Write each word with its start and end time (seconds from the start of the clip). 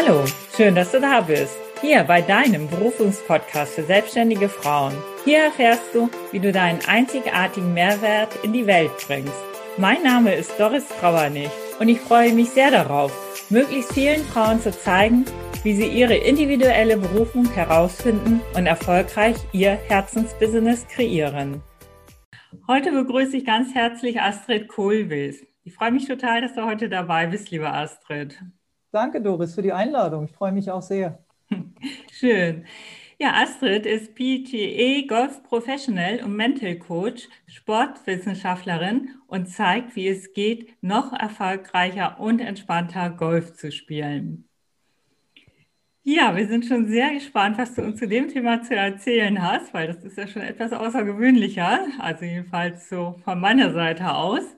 Hallo, 0.00 0.24
schön, 0.56 0.76
dass 0.76 0.92
du 0.92 1.00
da 1.00 1.22
bist. 1.22 1.58
Hier 1.80 2.04
bei 2.04 2.22
deinem 2.22 2.68
Berufungspodcast 2.68 3.74
für 3.74 3.82
selbstständige 3.82 4.48
Frauen. 4.48 4.94
Hier 5.24 5.38
erfährst 5.40 5.92
du, 5.92 6.08
wie 6.30 6.38
du 6.38 6.52
deinen 6.52 6.78
einzigartigen 6.86 7.74
Mehrwert 7.74 8.28
in 8.44 8.52
die 8.52 8.68
Welt 8.68 8.92
bringst. 9.08 9.34
Mein 9.76 10.00
Name 10.04 10.36
ist 10.36 10.52
Doris 10.56 10.86
Trauernig 11.00 11.50
und 11.80 11.88
ich 11.88 11.98
freue 11.98 12.32
mich 12.32 12.50
sehr 12.50 12.70
darauf, 12.70 13.10
möglichst 13.50 13.92
vielen 13.92 14.22
Frauen 14.22 14.60
zu 14.60 14.70
zeigen, 14.70 15.24
wie 15.64 15.74
sie 15.74 15.88
ihre 15.88 16.14
individuelle 16.14 16.96
Berufung 16.96 17.50
herausfinden 17.50 18.40
und 18.54 18.66
erfolgreich 18.66 19.34
ihr 19.50 19.72
Herzensbusiness 19.88 20.86
kreieren. 20.86 21.60
Heute 22.68 22.92
begrüße 22.92 23.38
ich 23.38 23.44
ganz 23.44 23.74
herzlich 23.74 24.20
Astrid 24.20 24.68
Kohlwies. 24.68 25.44
Ich 25.64 25.74
freue 25.74 25.90
mich 25.90 26.06
total, 26.06 26.40
dass 26.40 26.54
du 26.54 26.64
heute 26.64 26.88
dabei 26.88 27.26
bist, 27.26 27.50
liebe 27.50 27.68
Astrid. 27.68 28.38
Danke, 28.90 29.20
Doris, 29.20 29.54
für 29.54 29.62
die 29.62 29.72
Einladung. 29.72 30.24
Ich 30.24 30.32
freue 30.32 30.52
mich 30.52 30.70
auch 30.70 30.82
sehr. 30.82 31.22
Schön. 32.12 32.64
Ja, 33.20 33.32
Astrid 33.34 33.84
ist 33.84 34.14
PTA 34.14 35.06
Golf 35.08 35.42
Professional 35.42 36.22
und 36.24 36.36
Mental 36.36 36.76
Coach, 36.78 37.28
Sportwissenschaftlerin 37.46 39.10
und 39.26 39.46
zeigt, 39.48 39.96
wie 39.96 40.08
es 40.08 40.32
geht, 40.32 40.72
noch 40.82 41.12
erfolgreicher 41.12 42.20
und 42.20 42.40
entspannter 42.40 43.10
Golf 43.10 43.54
zu 43.54 43.72
spielen. 43.72 44.48
Ja, 46.04 46.34
wir 46.36 46.46
sind 46.48 46.64
schon 46.64 46.88
sehr 46.88 47.12
gespannt, 47.12 47.58
was 47.58 47.74
du 47.74 47.82
uns 47.82 47.98
zu 47.98 48.08
dem 48.08 48.28
Thema 48.28 48.62
zu 48.62 48.74
erzählen 48.74 49.42
hast, 49.42 49.74
weil 49.74 49.88
das 49.88 50.02
ist 50.04 50.16
ja 50.16 50.26
schon 50.26 50.42
etwas 50.42 50.72
außergewöhnlicher, 50.72 51.86
also 51.98 52.24
jedenfalls 52.24 52.88
so 52.88 53.16
von 53.24 53.38
meiner 53.40 53.72
Seite 53.72 54.14
aus. 54.14 54.57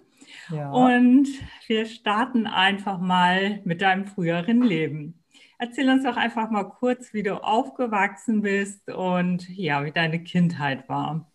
Ja. 0.51 0.71
Und 0.71 1.29
wir 1.67 1.87
starten 1.87 2.47
einfach 2.47 2.99
mal 2.99 3.61
mit 3.65 3.83
deinem 3.83 4.07
früheren 4.07 4.63
Leben. 4.63 5.23
Erzähl 5.59 5.89
uns 5.91 6.05
doch 6.05 6.17
einfach 6.17 6.51
mal 6.51 6.65
kurz, 6.65 7.13
wie 7.13 7.23
du 7.23 7.43
aufgewachsen 7.43 8.43
bist 8.43 8.91
und 8.91 9.49
ja, 9.51 9.85
wie 9.85 9.93
deine 9.93 10.23
Kindheit 10.23 10.89
war. 10.89 11.31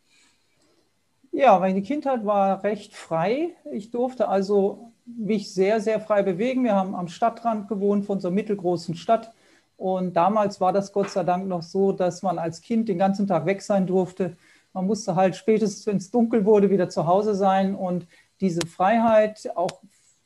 Ja, 1.32 1.60
meine 1.60 1.82
Kindheit 1.82 2.26
war 2.26 2.64
recht 2.64 2.96
frei. 2.96 3.56
Ich 3.72 3.92
durfte 3.92 4.28
also 4.28 4.94
mich 5.06 5.54
sehr, 5.54 5.80
sehr 5.80 6.00
frei 6.00 6.24
bewegen. 6.24 6.64
Wir 6.64 6.76
haben 6.76 6.96
am 6.96 7.08
Stadtrand 7.08 7.68
gewohnt 7.68 8.06
von 8.06 8.20
so 8.20 8.30
einer 8.30 8.36
mittelgroßen 8.36 8.96
Stadt 8.96 9.34
und 9.78 10.16
damals 10.16 10.62
war 10.62 10.72
das 10.72 10.94
Gott 10.94 11.10
sei 11.10 11.24
Dank 11.24 11.48
noch 11.48 11.62
so, 11.62 11.92
dass 11.92 12.24
man 12.24 12.40
als 12.40 12.62
Kind 12.62 12.88
den 12.88 12.98
ganzen 12.98 13.28
Tag 13.28 13.46
weg 13.46 13.62
sein 13.62 13.88
durfte. 13.88 14.38
Man 14.74 14.88
musste 14.88 15.16
halt 15.16 15.36
spätestens, 15.36 15.86
wenn 15.88 15.98
es 15.98 16.12
dunkel 16.12 16.46
wurde, 16.46 16.70
wieder 16.70 16.90
zu 16.90 17.08
Hause 17.08 17.36
sein. 17.36 17.76
Und 17.76 18.08
diese 18.42 18.66
Freiheit, 18.66 19.50
auch 19.56 19.82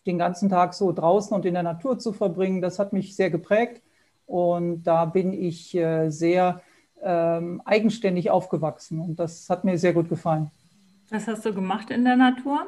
den 0.05 0.17
ganzen 0.17 0.49
Tag 0.49 0.73
so 0.73 0.91
draußen 0.91 1.35
und 1.35 1.45
in 1.45 1.53
der 1.53 1.63
Natur 1.63 1.99
zu 1.99 2.13
verbringen, 2.13 2.61
das 2.61 2.79
hat 2.79 2.93
mich 2.93 3.15
sehr 3.15 3.29
geprägt. 3.29 3.81
Und 4.25 4.83
da 4.83 5.05
bin 5.05 5.33
ich 5.33 5.75
äh, 5.75 6.09
sehr 6.09 6.61
ähm, 7.01 7.61
eigenständig 7.65 8.29
aufgewachsen. 8.29 8.99
Und 8.99 9.19
das 9.19 9.49
hat 9.49 9.63
mir 9.63 9.77
sehr 9.77 9.93
gut 9.93 10.09
gefallen. 10.09 10.51
Was 11.09 11.27
hast 11.27 11.45
du 11.45 11.53
gemacht 11.53 11.89
in 11.89 12.03
der 12.03 12.15
Natur? 12.15 12.67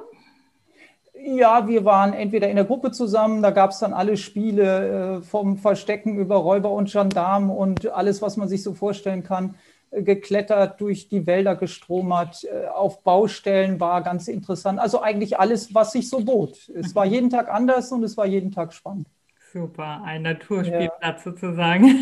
Ja, 1.23 1.67
wir 1.67 1.85
waren 1.85 2.13
entweder 2.13 2.49
in 2.49 2.55
der 2.55 2.65
Gruppe 2.65 2.91
zusammen, 2.91 3.43
da 3.43 3.51
gab 3.51 3.71
es 3.71 3.79
dann 3.79 3.93
alle 3.93 4.17
Spiele 4.17 5.17
äh, 5.17 5.21
vom 5.21 5.57
Verstecken 5.57 6.17
über 6.17 6.37
Räuber 6.37 6.71
und 6.71 6.91
Gendarmen 6.91 7.51
und 7.51 7.91
alles, 7.91 8.23
was 8.23 8.37
man 8.37 8.47
sich 8.47 8.63
so 8.63 8.73
vorstellen 8.73 9.23
kann, 9.23 9.53
geklettert, 9.91 10.79
durch 10.79 11.09
die 11.09 11.27
Wälder 11.27 11.55
gestromert, 11.55 12.45
äh, 12.45 12.67
auf 12.67 13.03
Baustellen 13.03 13.79
war 13.79 14.01
ganz 14.01 14.27
interessant. 14.27 14.79
Also 14.79 15.01
eigentlich 15.01 15.37
alles, 15.39 15.75
was 15.75 15.91
sich 15.91 16.09
so 16.09 16.21
bot. 16.21 16.69
Es 16.69 16.95
war 16.95 17.05
jeden 17.05 17.29
Tag 17.29 17.51
anders 17.51 17.91
und 17.91 18.03
es 18.03 18.15
war 18.17 18.25
jeden 18.25 18.51
Tag 18.51 18.73
spannend. 18.73 19.07
Super, 19.51 20.01
ein 20.05 20.21
Naturspielplatz 20.21 21.25
ja. 21.25 21.31
sozusagen. 21.31 21.95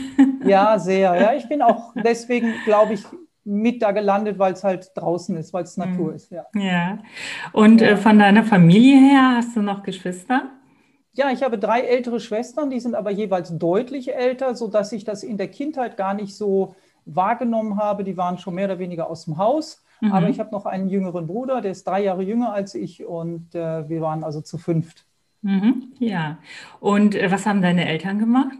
Ja, 0.45 0.77
sehr. 0.79 1.15
Ja, 1.19 1.33
ich 1.33 1.49
bin 1.49 1.61
auch 1.61 1.93
deswegen, 2.03 2.53
glaube 2.63 2.93
ich, 2.93 3.03
mit 3.43 3.81
da 3.81 3.91
gelandet, 3.91 4.37
weil 4.37 4.53
es 4.53 4.63
halt 4.63 4.91
draußen 4.95 5.35
ist, 5.35 5.51
weil 5.51 5.63
es 5.63 5.75
mhm. 5.75 5.85
Natur 5.85 6.13
ist. 6.13 6.31
Ja. 6.31 6.45
ja. 6.53 6.99
Und 7.51 7.81
äh, 7.81 7.97
von 7.97 8.19
deiner 8.19 8.43
Familie 8.43 8.97
her 8.97 9.33
hast 9.37 9.55
du 9.55 9.61
noch 9.61 9.83
Geschwister? 9.83 10.51
Ja, 11.13 11.31
ich 11.31 11.41
habe 11.41 11.57
drei 11.57 11.81
ältere 11.81 12.19
Schwestern, 12.19 12.69
die 12.69 12.79
sind 12.79 12.93
aber 12.95 13.09
jeweils 13.09 13.57
deutlich 13.57 14.13
älter, 14.13 14.55
sodass 14.55 14.91
ich 14.91 15.03
das 15.03 15.23
in 15.23 15.37
der 15.37 15.47
Kindheit 15.47 15.97
gar 15.97 16.13
nicht 16.13 16.37
so 16.37 16.75
wahrgenommen 17.15 17.77
habe. 17.77 18.03
Die 18.03 18.17
waren 18.17 18.37
schon 18.37 18.55
mehr 18.55 18.65
oder 18.65 18.79
weniger 18.79 19.09
aus 19.09 19.25
dem 19.25 19.37
Haus. 19.37 19.83
Mhm. 20.01 20.11
Aber 20.11 20.29
ich 20.29 20.39
habe 20.39 20.51
noch 20.51 20.65
einen 20.65 20.87
jüngeren 20.89 21.27
Bruder, 21.27 21.61
der 21.61 21.71
ist 21.71 21.85
drei 21.87 22.03
Jahre 22.03 22.23
jünger 22.23 22.53
als 22.53 22.75
ich 22.75 23.05
und 23.05 23.53
äh, 23.53 23.87
wir 23.89 24.01
waren 24.01 24.23
also 24.23 24.41
zu 24.41 24.57
fünft. 24.57 25.05
Mhm. 25.41 25.93
Ja. 25.99 26.39
Und 26.79 27.15
äh, 27.15 27.31
was 27.31 27.45
haben 27.45 27.61
deine 27.61 27.87
Eltern 27.87 28.19
gemacht? 28.19 28.57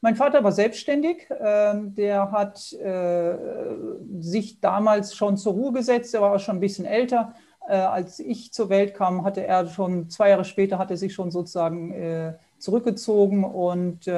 Mein 0.00 0.16
Vater 0.16 0.42
war 0.42 0.52
selbstständig. 0.52 1.28
Ähm, 1.40 1.94
der 1.94 2.32
hat 2.32 2.72
äh, 2.72 3.36
sich 4.18 4.60
damals 4.60 5.14
schon 5.14 5.36
zur 5.36 5.52
Ruhe 5.52 5.72
gesetzt. 5.72 6.14
Er 6.14 6.22
war 6.22 6.34
auch 6.34 6.40
schon 6.40 6.56
ein 6.56 6.60
bisschen 6.60 6.86
älter. 6.86 7.34
Äh, 7.68 7.76
als 7.76 8.18
ich 8.18 8.52
zur 8.52 8.68
Welt 8.68 8.94
kam, 8.94 9.24
hatte 9.24 9.46
er 9.46 9.68
schon 9.68 10.10
zwei 10.10 10.30
Jahre 10.30 10.44
später 10.44 10.78
hat 10.78 10.90
er 10.90 10.96
sich 10.96 11.14
schon 11.14 11.30
sozusagen 11.30 11.92
äh, 11.92 12.34
zurückgezogen 12.58 13.44
und 13.44 14.08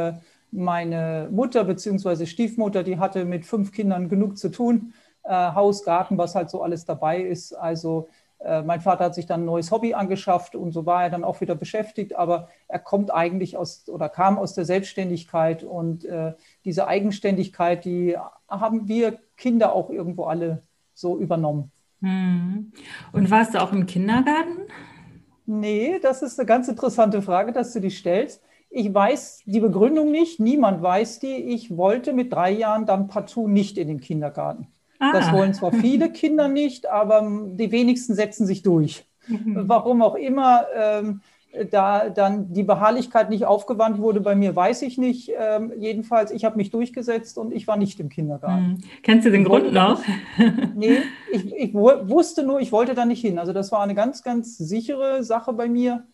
meine 0.54 1.28
Mutter 1.30 1.64
bzw. 1.64 2.26
Stiefmutter, 2.26 2.82
die 2.82 2.98
hatte 2.98 3.24
mit 3.24 3.44
fünf 3.44 3.72
Kindern 3.72 4.08
genug 4.08 4.38
zu 4.38 4.50
tun. 4.50 4.94
Haus, 5.26 5.84
Garten, 5.84 6.18
was 6.18 6.34
halt 6.34 6.50
so 6.50 6.62
alles 6.62 6.84
dabei 6.84 7.22
ist. 7.22 7.54
Also 7.54 8.08
äh, 8.44 8.62
mein 8.62 8.80
Vater 8.80 9.04
hat 9.04 9.14
sich 9.14 9.26
dann 9.26 9.42
ein 9.42 9.46
neues 9.46 9.70
Hobby 9.70 9.94
angeschafft 9.94 10.54
und 10.54 10.72
so 10.72 10.84
war 10.84 11.04
er 11.04 11.10
dann 11.10 11.24
auch 11.24 11.40
wieder 11.40 11.54
beschäftigt, 11.54 12.14
aber 12.14 12.48
er 12.68 12.78
kommt 12.78 13.12
eigentlich 13.12 13.56
aus 13.56 13.88
oder 13.88 14.08
kam 14.08 14.38
aus 14.38 14.54
der 14.54 14.66
Selbstständigkeit 14.66 15.64
und 15.64 16.04
äh, 16.04 16.34
diese 16.64 16.86
Eigenständigkeit, 16.86 17.84
die 17.84 18.16
haben 18.48 18.86
wir 18.86 19.18
Kinder 19.36 19.72
auch 19.72 19.88
irgendwo 19.88 20.24
alle 20.24 20.62
so 20.92 21.18
übernommen. 21.18 21.72
Hm. 22.02 22.72
Und 23.12 23.30
warst 23.30 23.54
du 23.54 23.62
auch 23.62 23.72
im 23.72 23.86
Kindergarten? 23.86 24.58
Nee, 25.46 25.98
das 26.00 26.22
ist 26.22 26.38
eine 26.38 26.46
ganz 26.46 26.68
interessante 26.68 27.22
Frage, 27.22 27.52
dass 27.52 27.72
du 27.72 27.80
die 27.80 27.90
stellst. 27.90 28.42
Ich 28.76 28.92
weiß 28.92 29.42
die 29.46 29.60
Begründung 29.60 30.10
nicht, 30.10 30.40
niemand 30.40 30.82
weiß 30.82 31.20
die. 31.20 31.36
Ich 31.36 31.76
wollte 31.76 32.12
mit 32.12 32.32
drei 32.32 32.50
Jahren 32.50 32.86
dann 32.86 33.06
partout 33.06 33.46
nicht 33.46 33.78
in 33.78 33.86
den 33.86 34.00
Kindergarten. 34.00 34.66
Ah. 34.98 35.12
Das 35.12 35.32
wollen 35.32 35.54
zwar 35.54 35.72
viele 35.72 36.10
Kinder 36.10 36.48
nicht, 36.48 36.90
aber 36.90 37.22
die 37.52 37.70
wenigsten 37.70 38.14
setzen 38.14 38.46
sich 38.46 38.62
durch. 38.62 39.06
Mhm. 39.28 39.68
Warum 39.68 40.02
auch 40.02 40.16
immer 40.16 40.66
ähm, 40.74 41.20
da 41.70 42.08
dann 42.10 42.52
die 42.52 42.64
Beharrlichkeit 42.64 43.30
nicht 43.30 43.44
aufgewandt 43.44 43.98
wurde, 43.98 44.20
bei 44.20 44.34
mir 44.34 44.56
weiß 44.56 44.82
ich 44.82 44.98
nicht. 44.98 45.30
Ähm, 45.38 45.72
jedenfalls, 45.78 46.32
ich 46.32 46.44
habe 46.44 46.56
mich 46.56 46.70
durchgesetzt 46.70 47.38
und 47.38 47.52
ich 47.52 47.68
war 47.68 47.76
nicht 47.76 48.00
im 48.00 48.08
Kindergarten. 48.08 48.66
Mhm. 48.66 48.78
Kennst 49.04 49.24
du 49.24 49.30
den 49.30 49.42
ich 49.42 49.46
Grund 49.46 49.72
noch? 49.72 50.02
nee, 50.74 50.98
ich, 51.32 51.54
ich 51.54 51.74
wusste 51.74 52.42
nur, 52.42 52.60
ich 52.60 52.72
wollte 52.72 52.94
da 52.94 53.04
nicht 53.04 53.20
hin. 53.20 53.38
Also 53.38 53.52
das 53.52 53.70
war 53.70 53.82
eine 53.82 53.94
ganz, 53.94 54.24
ganz 54.24 54.58
sichere 54.58 55.22
Sache 55.22 55.52
bei 55.52 55.68
mir. 55.68 56.04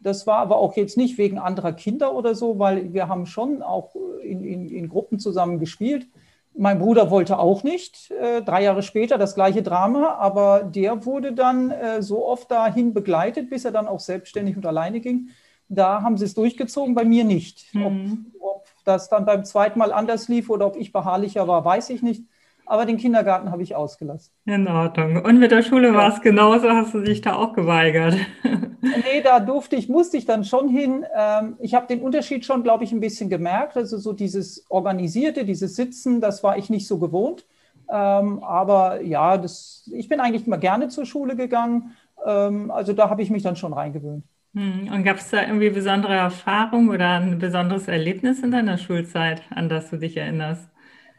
Das 0.00 0.26
war 0.26 0.38
aber 0.38 0.56
auch 0.56 0.76
jetzt 0.76 0.96
nicht 0.96 1.18
wegen 1.18 1.38
anderer 1.38 1.72
Kinder 1.72 2.14
oder 2.14 2.34
so, 2.34 2.58
weil 2.58 2.92
wir 2.92 3.08
haben 3.08 3.26
schon 3.26 3.62
auch 3.62 3.94
in, 4.22 4.44
in, 4.44 4.68
in 4.68 4.88
Gruppen 4.88 5.18
zusammen 5.18 5.58
gespielt. 5.58 6.06
Mein 6.54 6.78
Bruder 6.78 7.10
wollte 7.10 7.38
auch 7.38 7.62
nicht, 7.62 8.10
äh, 8.10 8.42
drei 8.42 8.64
Jahre 8.64 8.82
später 8.82 9.18
das 9.18 9.34
gleiche 9.34 9.62
Drama, 9.62 10.14
aber 10.14 10.64
der 10.64 11.04
wurde 11.04 11.32
dann 11.32 11.70
äh, 11.70 12.02
so 12.02 12.26
oft 12.26 12.50
dahin 12.50 12.94
begleitet, 12.94 13.50
bis 13.50 13.64
er 13.64 13.70
dann 13.70 13.86
auch 13.86 14.00
selbstständig 14.00 14.56
und 14.56 14.66
alleine 14.66 15.00
ging. 15.00 15.28
Da 15.68 16.02
haben 16.02 16.16
sie 16.16 16.24
es 16.24 16.34
durchgezogen, 16.34 16.94
bei 16.94 17.04
mir 17.04 17.24
nicht. 17.24 17.74
Mhm. 17.74 18.32
Ob, 18.40 18.56
ob 18.56 18.66
das 18.84 19.08
dann 19.08 19.24
beim 19.24 19.44
zweiten 19.44 19.78
Mal 19.78 19.92
anders 19.92 20.28
lief 20.28 20.50
oder 20.50 20.66
ob 20.66 20.76
ich 20.76 20.92
beharrlicher 20.92 21.46
war, 21.46 21.64
weiß 21.64 21.90
ich 21.90 22.02
nicht 22.02 22.24
aber 22.68 22.84
den 22.84 22.98
Kindergarten 22.98 23.50
habe 23.50 23.62
ich 23.62 23.74
ausgelassen. 23.74 24.32
In 24.44 24.68
Ordnung. 24.68 25.24
Und 25.24 25.38
mit 25.38 25.50
der 25.50 25.62
Schule 25.62 25.88
ja. 25.88 25.94
war 25.94 26.14
es 26.14 26.20
genauso, 26.20 26.68
hast 26.68 26.92
du 26.92 27.00
dich 27.00 27.22
da 27.22 27.34
auch 27.34 27.54
geweigert? 27.54 28.14
nee, 28.80 29.22
da 29.24 29.40
durfte 29.40 29.76
ich, 29.76 29.88
musste 29.88 30.18
ich 30.18 30.26
dann 30.26 30.44
schon 30.44 30.68
hin. 30.68 31.04
Ähm, 31.16 31.56
ich 31.60 31.74
habe 31.74 31.86
den 31.86 32.02
Unterschied 32.02 32.44
schon, 32.44 32.62
glaube 32.62 32.84
ich, 32.84 32.92
ein 32.92 33.00
bisschen 33.00 33.30
gemerkt. 33.30 33.76
Also 33.76 33.96
so 33.96 34.12
dieses 34.12 34.66
Organisierte, 34.68 35.44
dieses 35.44 35.76
Sitzen, 35.76 36.20
das 36.20 36.44
war 36.44 36.58
ich 36.58 36.68
nicht 36.68 36.86
so 36.86 36.98
gewohnt. 36.98 37.46
Ähm, 37.90 38.42
aber 38.42 39.00
ja, 39.02 39.38
das, 39.38 39.90
ich 39.94 40.08
bin 40.08 40.20
eigentlich 40.20 40.46
immer 40.46 40.58
gerne 40.58 40.88
zur 40.88 41.06
Schule 41.06 41.36
gegangen. 41.36 41.96
Ähm, 42.24 42.70
also 42.70 42.92
da 42.92 43.08
habe 43.08 43.22
ich 43.22 43.30
mich 43.30 43.42
dann 43.42 43.56
schon 43.56 43.72
reingewöhnt. 43.72 44.24
Hm, 44.54 44.90
und 44.92 45.04
gab 45.04 45.16
es 45.16 45.30
da 45.30 45.42
irgendwie 45.42 45.70
besondere 45.70 46.14
Erfahrungen 46.14 46.90
oder 46.90 47.14
ein 47.20 47.38
besonderes 47.38 47.88
Erlebnis 47.88 48.42
in 48.42 48.50
deiner 48.50 48.76
Schulzeit, 48.76 49.42
an 49.50 49.68
das 49.68 49.88
du 49.90 49.96
dich 49.96 50.16
erinnerst? 50.16 50.68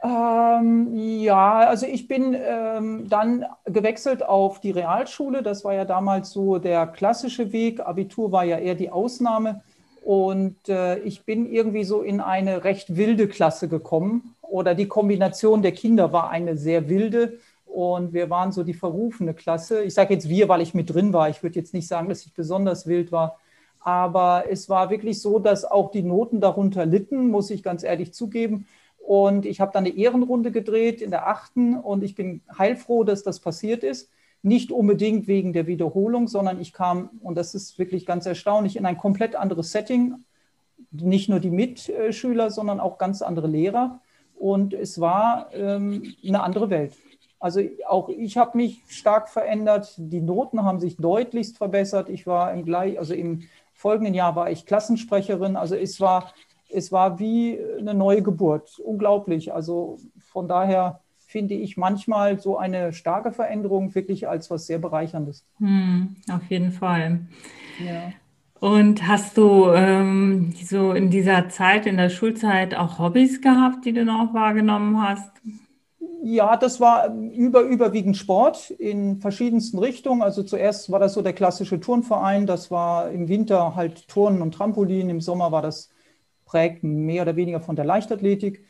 Ähm, 0.01 0.95
ja, 0.95 1.59
also 1.59 1.85
ich 1.85 2.07
bin 2.07 2.33
ähm, 2.33 3.09
dann 3.09 3.45
gewechselt 3.65 4.23
auf 4.23 4.61
die 4.61 4.71
Realschule. 4.71 5.43
Das 5.43 5.65
war 5.65 5.73
ja 5.73 5.85
damals 5.85 6.31
so 6.31 6.57
der 6.57 6.87
klassische 6.87 7.51
Weg. 7.51 7.81
Abitur 7.81 8.31
war 8.31 8.45
ja 8.45 8.57
eher 8.57 8.75
die 8.75 8.91
Ausnahme. 8.91 9.61
Und 10.03 10.69
äh, 10.69 10.99
ich 10.99 11.25
bin 11.25 11.51
irgendwie 11.51 11.83
so 11.83 12.01
in 12.01 12.21
eine 12.21 12.63
recht 12.63 12.95
wilde 12.95 13.27
Klasse 13.27 13.67
gekommen. 13.67 14.35
Oder 14.41 14.73
die 14.73 14.87
Kombination 14.87 15.61
der 15.61 15.73
Kinder 15.73 16.13
war 16.13 16.29
eine 16.29 16.57
sehr 16.57 16.87
wilde. 16.87 17.37
Und 17.65 18.13
wir 18.13 18.29
waren 18.29 18.51
so 18.51 18.63
die 18.63 18.73
verrufene 18.73 19.33
Klasse. 19.33 19.83
Ich 19.83 19.93
sage 19.93 20.13
jetzt 20.13 20.29
wir, 20.29 20.47
weil 20.47 20.61
ich 20.61 20.73
mit 20.73 20.93
drin 20.93 21.11
war. 21.13 21.29
Ich 21.29 21.43
würde 21.43 21.59
jetzt 21.59 21.73
nicht 21.73 21.87
sagen, 21.87 22.07
dass 22.09 22.25
ich 22.25 22.33
besonders 22.33 22.87
wild 22.87 23.11
war. 23.11 23.37
Aber 23.81 24.45
es 24.49 24.69
war 24.69 24.89
wirklich 24.89 25.21
so, 25.21 25.39
dass 25.39 25.65
auch 25.65 25.91
die 25.91 26.03
Noten 26.03 26.41
darunter 26.41 26.85
litten, 26.85 27.29
muss 27.29 27.49
ich 27.49 27.63
ganz 27.63 27.83
ehrlich 27.83 28.13
zugeben. 28.13 28.65
Und 29.09 29.47
ich 29.47 29.59
habe 29.59 29.71
dann 29.73 29.85
eine 29.85 29.95
Ehrenrunde 29.95 30.51
gedreht 30.51 31.01
in 31.01 31.09
der 31.09 31.27
achten 31.27 31.75
und 31.75 32.03
ich 32.03 32.13
bin 32.13 32.43
heilfroh, 32.55 33.03
dass 33.03 33.23
das 33.23 33.39
passiert 33.39 33.83
ist. 33.83 34.11
Nicht 34.43 34.71
unbedingt 34.71 35.27
wegen 35.27 35.51
der 35.51 35.65
Wiederholung, 35.65 36.27
sondern 36.27 36.61
ich 36.61 36.73
kam, 36.73 37.09
und 37.23 37.33
das 37.33 37.55
ist 37.55 37.79
wirklich 37.79 38.05
ganz 38.05 38.27
erstaunlich, 38.27 38.75
in 38.75 38.85
ein 38.85 38.99
komplett 38.99 39.35
anderes 39.35 39.71
Setting. 39.71 40.25
Nicht 40.91 41.27
nur 41.27 41.39
die 41.39 41.49
Mitschüler, 41.49 42.51
sondern 42.51 42.79
auch 42.79 42.99
ganz 42.99 43.23
andere 43.23 43.47
Lehrer. 43.47 43.99
Und 44.35 44.75
es 44.75 45.01
war 45.01 45.49
ähm, 45.53 46.13
eine 46.23 46.43
andere 46.43 46.69
Welt. 46.69 46.93
Also 47.39 47.61
auch 47.87 48.09
ich 48.09 48.37
habe 48.37 48.57
mich 48.57 48.83
stark 48.89 49.27
verändert. 49.29 49.91
Die 49.97 50.21
Noten 50.21 50.63
haben 50.65 50.79
sich 50.79 50.97
deutlichst 50.97 51.57
verbessert. 51.57 52.09
Ich 52.09 52.27
war 52.27 52.53
im 52.53 52.63
gleich, 52.63 52.99
also 52.99 53.15
im 53.15 53.41
folgenden 53.73 54.13
Jahr 54.13 54.35
war 54.35 54.51
ich 54.51 54.67
Klassensprecherin. 54.67 55.55
Also 55.55 55.73
es 55.73 55.99
war, 55.99 56.31
es 56.71 56.91
war 56.91 57.19
wie 57.19 57.59
eine 57.77 57.93
neue 57.93 58.21
Geburt. 58.21 58.79
Unglaublich. 58.79 59.53
Also 59.53 59.97
von 60.19 60.47
daher 60.47 61.01
finde 61.29 61.53
ich 61.53 61.77
manchmal 61.77 62.39
so 62.39 62.57
eine 62.57 62.91
starke 62.91 63.31
Veränderung 63.31 63.93
wirklich 63.93 64.27
als 64.27 64.49
was 64.49 64.65
sehr 64.65 64.79
Bereicherndes. 64.79 65.45
Hm, 65.59 66.15
auf 66.31 66.41
jeden 66.49 66.71
Fall. 66.71 67.21
Ja. 67.85 68.13
Und 68.59 69.07
hast 69.07 69.37
du 69.37 69.71
ähm, 69.71 70.53
so 70.65 70.91
in 70.91 71.09
dieser 71.09 71.47
Zeit, 71.49 71.85
in 71.85 71.97
der 71.97 72.09
Schulzeit 72.09 72.75
auch 72.75 72.99
Hobbys 72.99 73.41
gehabt, 73.41 73.85
die 73.85 73.93
du 73.93 74.03
noch 74.03 74.33
wahrgenommen 74.33 75.01
hast? 75.01 75.31
Ja, 76.21 76.57
das 76.57 76.81
war 76.81 77.13
über, 77.13 77.61
überwiegend 77.61 78.17
Sport 78.17 78.71
in 78.71 79.21
verschiedensten 79.21 79.79
Richtungen. 79.79 80.21
Also 80.21 80.43
zuerst 80.43 80.91
war 80.91 80.99
das 80.99 81.13
so 81.13 81.21
der 81.21 81.31
klassische 81.33 81.79
Turnverein. 81.79 82.45
Das 82.45 82.71
war 82.71 83.09
im 83.11 83.29
Winter 83.29 83.75
halt 83.75 84.07
Turnen 84.09 84.41
und 84.41 84.53
Trampolin. 84.53 85.09
Im 85.09 85.21
Sommer 85.21 85.53
war 85.53 85.61
das 85.61 85.89
prägt 86.49 86.83
mehr 86.83 87.21
oder 87.21 87.35
weniger 87.35 87.59
von 87.59 87.75
der 87.75 87.85
Leichtathletik. 87.85 88.65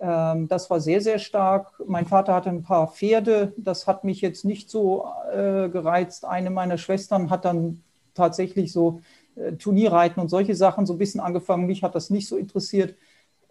Ähm, 0.00 0.48
das 0.48 0.68
war 0.68 0.80
sehr, 0.80 1.00
sehr 1.00 1.20
stark. 1.20 1.80
Mein 1.86 2.06
Vater 2.06 2.34
hatte 2.34 2.50
ein 2.50 2.64
paar 2.64 2.88
Pferde. 2.88 3.52
Das 3.56 3.86
hat 3.86 4.02
mich 4.02 4.20
jetzt 4.20 4.44
nicht 4.44 4.68
so 4.68 5.06
äh, 5.32 5.68
gereizt. 5.68 6.24
Eine 6.24 6.50
meiner 6.50 6.76
Schwestern 6.76 7.30
hat 7.30 7.44
dann 7.44 7.82
tatsächlich 8.14 8.72
so 8.72 9.00
äh, 9.36 9.52
Turnierreiten 9.52 10.20
und 10.20 10.28
solche 10.28 10.56
Sachen 10.56 10.86
so 10.86 10.94
ein 10.94 10.98
bisschen 10.98 11.20
angefangen. 11.20 11.66
Mich 11.66 11.84
hat 11.84 11.94
das 11.94 12.10
nicht 12.10 12.26
so 12.26 12.36
interessiert. 12.36 12.96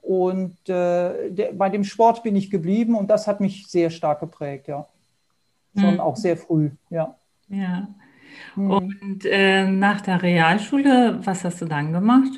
Und 0.02 0.58
äh, 0.68 1.31
der, 1.31 1.54
bei 1.54 1.70
dem 1.70 1.86
Sport 1.86 2.24
bin 2.24 2.36
ich 2.36 2.50
geblieben 2.50 2.96
und 2.96 3.10
das 3.10 3.28
hat 3.28 3.40
mich 3.40 3.68
sehr 3.68 3.90
stark 3.90 4.20
geprägt, 4.20 4.68
ja. 4.68 4.88
Schon 5.78 5.96
mhm. 5.96 6.00
auch 6.00 6.18
sehr 6.18 6.36
früh, 6.36 6.72
ja. 6.90 7.16
Ja. 7.48 7.88
Mhm. 8.56 8.72
Und 8.72 9.26
äh, 9.26 9.68
nach 9.68 10.02
der 10.02 10.22
Realschule, 10.22 11.20
was 11.24 11.46
hast 11.46 11.62
du 11.62 11.66
dann 11.66 11.94
gemacht? 11.94 12.31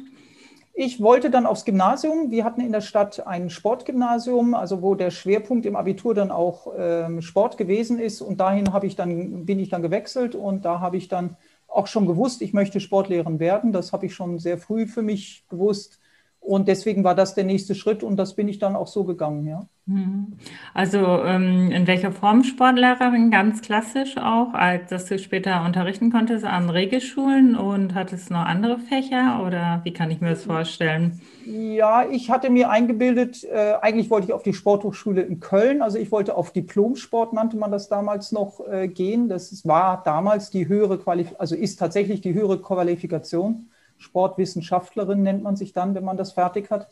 Ich 0.73 1.01
wollte 1.01 1.29
dann 1.29 1.45
aufs 1.45 1.65
Gymnasium. 1.65 2.31
Wir 2.31 2.45
hatten 2.45 2.61
in 2.61 2.71
der 2.71 2.81
Stadt 2.81 3.25
ein 3.27 3.49
Sportgymnasium, 3.49 4.53
also 4.53 4.81
wo 4.81 4.95
der 4.95 5.11
Schwerpunkt 5.11 5.65
im 5.65 5.75
Abitur 5.75 6.13
dann 6.13 6.31
auch 6.31 6.73
ähm, 6.77 7.21
Sport 7.21 7.57
gewesen 7.57 7.99
ist. 7.99 8.21
Und 8.21 8.39
dahin 8.39 8.73
habe 8.73 8.87
ich 8.87 8.95
dann, 8.95 9.45
bin 9.45 9.59
ich 9.59 9.69
dann 9.69 9.81
gewechselt 9.81 10.33
und 10.33 10.65
da 10.65 10.79
habe 10.79 10.97
ich 10.97 11.07
dann 11.07 11.35
auch 11.67 11.87
schon 11.87 12.05
gewusst, 12.05 12.41
ich 12.41 12.53
möchte 12.53 12.79
Sportlehrerin 12.79 13.39
werden. 13.39 13.71
Das 13.71 13.93
habe 13.93 14.05
ich 14.05 14.13
schon 14.13 14.39
sehr 14.39 14.57
früh 14.57 14.87
für 14.87 15.01
mich 15.01 15.45
gewusst. 15.49 16.00
Und 16.41 16.67
deswegen 16.67 17.03
war 17.03 17.13
das 17.13 17.35
der 17.35 17.43
nächste 17.43 17.75
Schritt 17.75 18.01
und 18.01 18.17
das 18.17 18.35
bin 18.35 18.47
ich 18.47 18.57
dann 18.57 18.75
auch 18.75 18.87
so 18.87 19.03
gegangen, 19.03 19.45
ja. 19.45 19.67
Mhm. 19.85 20.33
Also 20.73 20.97
ähm, 21.23 21.71
in 21.71 21.85
welcher 21.85 22.11
Form 22.11 22.43
Sportlehrerin? 22.43 23.29
Ganz 23.29 23.61
klassisch 23.61 24.17
auch, 24.17 24.53
als 24.53 24.89
dass 24.89 25.05
du 25.05 25.19
später 25.19 25.63
unterrichten 25.63 26.11
konntest 26.11 26.43
an 26.43 26.71
Regelschulen 26.71 27.55
und 27.55 27.93
hattest 27.93 28.31
noch 28.31 28.43
andere 28.43 28.79
Fächer 28.79 29.43
oder 29.45 29.81
wie 29.83 29.93
kann 29.93 30.09
ich 30.09 30.19
mir 30.19 30.31
das 30.31 30.43
vorstellen? 30.45 31.21
Ja, 31.45 32.05
ich 32.09 32.31
hatte 32.31 32.49
mir 32.49 32.71
eingebildet, 32.71 33.43
äh, 33.43 33.73
eigentlich 33.79 34.09
wollte 34.09 34.27
ich 34.27 34.33
auf 34.33 34.43
die 34.43 34.53
Sporthochschule 34.53 35.21
in 35.21 35.39
Köln, 35.39 35.83
also 35.83 35.99
ich 35.99 36.11
wollte 36.11 36.35
auf 36.35 36.51
Diplomsport, 36.51 37.33
nannte 37.33 37.55
man 37.55 37.71
das 37.71 37.87
damals 37.87 38.31
noch, 38.31 38.67
äh, 38.67 38.87
gehen. 38.87 39.29
Das 39.29 39.63
war 39.65 40.01
damals 40.03 40.49
die 40.49 40.67
höhere 40.67 40.97
Qualifikation, 40.97 41.39
also 41.39 41.55
ist 41.55 41.77
tatsächlich 41.77 42.21
die 42.21 42.33
höhere 42.33 42.59
Qualifikation. 42.59 43.67
Sportwissenschaftlerin 44.01 45.23
nennt 45.23 45.43
man 45.43 45.55
sich 45.55 45.73
dann, 45.73 45.95
wenn 45.95 46.03
man 46.03 46.17
das 46.17 46.33
fertig 46.33 46.69
hat. 46.69 46.87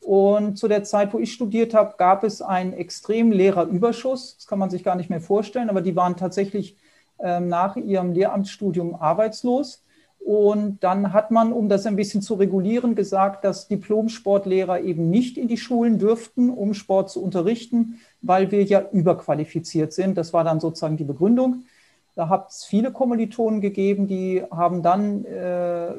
Und 0.00 0.56
zu 0.56 0.66
der 0.68 0.82
Zeit, 0.84 1.12
wo 1.12 1.18
ich 1.18 1.32
studiert 1.32 1.74
habe, 1.74 1.94
gab 1.98 2.24
es 2.24 2.40
einen 2.40 2.72
extremen 2.72 3.32
Lehrerüberschuss. 3.32 4.36
Das 4.36 4.46
kann 4.46 4.58
man 4.58 4.70
sich 4.70 4.82
gar 4.82 4.94
nicht 4.94 5.10
mehr 5.10 5.20
vorstellen, 5.20 5.68
aber 5.68 5.82
die 5.82 5.96
waren 5.96 6.16
tatsächlich 6.16 6.76
ähm, 7.18 7.48
nach 7.48 7.76
ihrem 7.76 8.12
Lehramtsstudium 8.12 8.94
arbeitslos. 8.94 9.84
Und 10.18 10.84
dann 10.84 11.12
hat 11.14 11.30
man, 11.30 11.52
um 11.52 11.68
das 11.68 11.86
ein 11.86 11.96
bisschen 11.96 12.20
zu 12.20 12.34
regulieren, 12.34 12.94
gesagt, 12.94 13.44
dass 13.44 13.68
Diplom-Sportlehrer 13.68 14.80
eben 14.80 15.08
nicht 15.08 15.38
in 15.38 15.48
die 15.48 15.56
Schulen 15.56 15.98
dürften, 15.98 16.50
um 16.50 16.74
Sport 16.74 17.10
zu 17.10 17.22
unterrichten, 17.22 18.00
weil 18.20 18.50
wir 18.50 18.62
ja 18.64 18.84
überqualifiziert 18.92 19.92
sind. 19.92 20.18
Das 20.18 20.32
war 20.32 20.44
dann 20.44 20.60
sozusagen 20.60 20.98
die 20.98 21.04
Begründung. 21.04 21.64
Da 22.16 22.28
hat 22.28 22.50
es 22.50 22.64
viele 22.64 22.92
Kommilitonen 22.92 23.60
gegeben, 23.62 24.06
die 24.06 24.42
haben 24.50 24.82
dann 24.82 25.24
äh, 25.24 25.92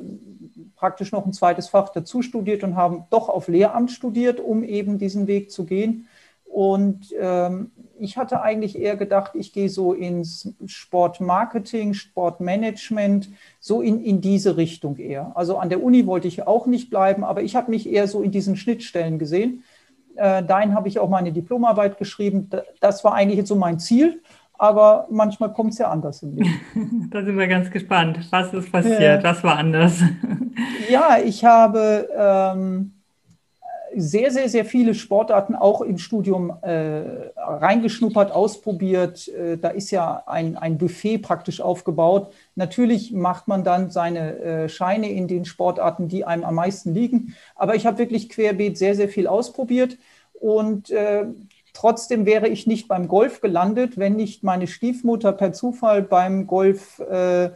praktisch 0.82 1.12
noch 1.12 1.28
ein 1.28 1.32
zweites 1.32 1.70
Fach 1.70 1.90
dazu 1.90 2.24
studiert 2.24 2.64
und 2.64 2.76
haben 2.76 3.06
doch 3.12 3.30
auf 3.30 3.48
Lehramt 3.48 3.92
studiert, 3.92 4.40
um 4.40 4.64
eben 4.64 4.98
diesen 4.98 5.28
Weg 5.28 5.52
zu 5.52 5.66
gehen. 5.66 6.08
Und 6.44 7.14
ähm, 7.20 7.70
ich 8.00 8.18
hatte 8.18 8.42
eigentlich 8.42 8.78
eher 8.78 8.98
gedacht, 8.98 9.34
ich 9.36 9.54
gehe 9.54 9.70
so 9.70 9.94
ins 9.94 10.56
Sportmarketing, 10.66 11.94
Sportmanagement, 11.94 13.30
so 13.60 13.84
in, 13.84 14.04
in 14.04 14.22
diese 14.22 14.58
Richtung 14.58 14.98
eher. 14.98 15.32
Also 15.36 15.58
an 15.58 15.70
der 15.70 15.84
Uni 15.84 16.08
wollte 16.08 16.28
ich 16.28 16.48
auch 16.48 16.66
nicht 16.66 16.90
bleiben, 16.90 17.24
aber 17.24 17.44
ich 17.44 17.56
habe 17.56 17.70
mich 17.70 17.88
eher 17.88 18.08
so 18.08 18.24
in 18.24 18.32
diesen 18.32 18.58
Schnittstellen 18.58 19.20
gesehen. 19.20 19.64
Äh, 20.16 20.44
dahin 20.44 20.74
habe 20.74 20.88
ich 20.88 20.98
auch 20.98 21.10
meine 21.10 21.32
Diplomarbeit 21.32 22.00
geschrieben. 22.00 22.50
Das 22.80 23.04
war 23.04 23.14
eigentlich 23.14 23.38
jetzt 23.38 23.50
so 23.50 23.56
mein 23.56 23.78
Ziel 23.78 24.24
aber 24.62 25.08
manchmal 25.10 25.52
kommt 25.54 25.74
es 25.74 25.80
ja 25.80 25.90
anders 25.90 26.22
im 26.22 26.36
Leben. 26.36 27.10
da 27.12 27.26
sind 27.26 27.36
wir 27.36 27.48
ganz 27.48 27.72
gespannt. 27.72 28.20
Was 28.30 28.54
ist 28.54 28.72
passiert? 28.72 29.22
Äh, 29.22 29.24
was 29.24 29.44
war 29.44 29.58
anders? 29.58 30.04
ja, 30.90 31.18
ich 31.18 31.44
habe 31.44 32.08
ähm, 32.16 32.94
sehr, 33.96 34.30
sehr, 34.30 34.50
sehr 34.50 34.64
viele 34.64 34.94
Sportarten 34.94 35.56
auch 35.56 35.82
im 35.82 35.98
Studium 35.98 36.54
äh, 36.62 37.32
reingeschnuppert, 37.36 38.32
ausprobiert. 38.32 39.28
Äh, 39.30 39.58
da 39.58 39.70
ist 39.70 39.90
ja 39.90 40.22
ein, 40.28 40.56
ein 40.58 40.78
Buffet 40.78 41.18
praktisch 41.18 41.60
aufgebaut. 41.60 42.32
Natürlich 42.54 43.14
macht 43.14 43.48
man 43.48 43.64
dann 43.64 43.90
seine 43.90 44.38
äh, 44.38 44.70
Scheine 44.70 45.10
in 45.10 45.28
den 45.28 45.46
Sportarten, 45.46 46.08
die 46.08 46.24
einem 46.24 46.44
am 46.44 46.54
meisten 46.54 46.94
liegen. 46.94 47.36
Aber 47.56 47.74
ich 47.74 47.88
habe 47.88 47.98
wirklich 47.98 48.30
querbeet 48.30 48.78
sehr, 48.78 48.94
sehr 48.94 49.10
viel 49.10 49.26
ausprobiert. 49.26 49.98
Und 50.34 50.92
äh, 50.92 51.26
Trotzdem 51.82 52.28
wäre 52.28 52.48
ich 52.48 52.68
nicht 52.68 52.88
beim 52.88 53.08
Golf 53.08 53.42
gelandet, 53.42 53.98
wenn 53.98 54.16
nicht 54.16 54.44
meine 54.44 54.68
Stiefmutter 54.68 55.32
per 55.32 55.52
Zufall 55.52 56.04
beim 56.04 56.46
Golf 56.46 57.00
äh, 57.00 57.50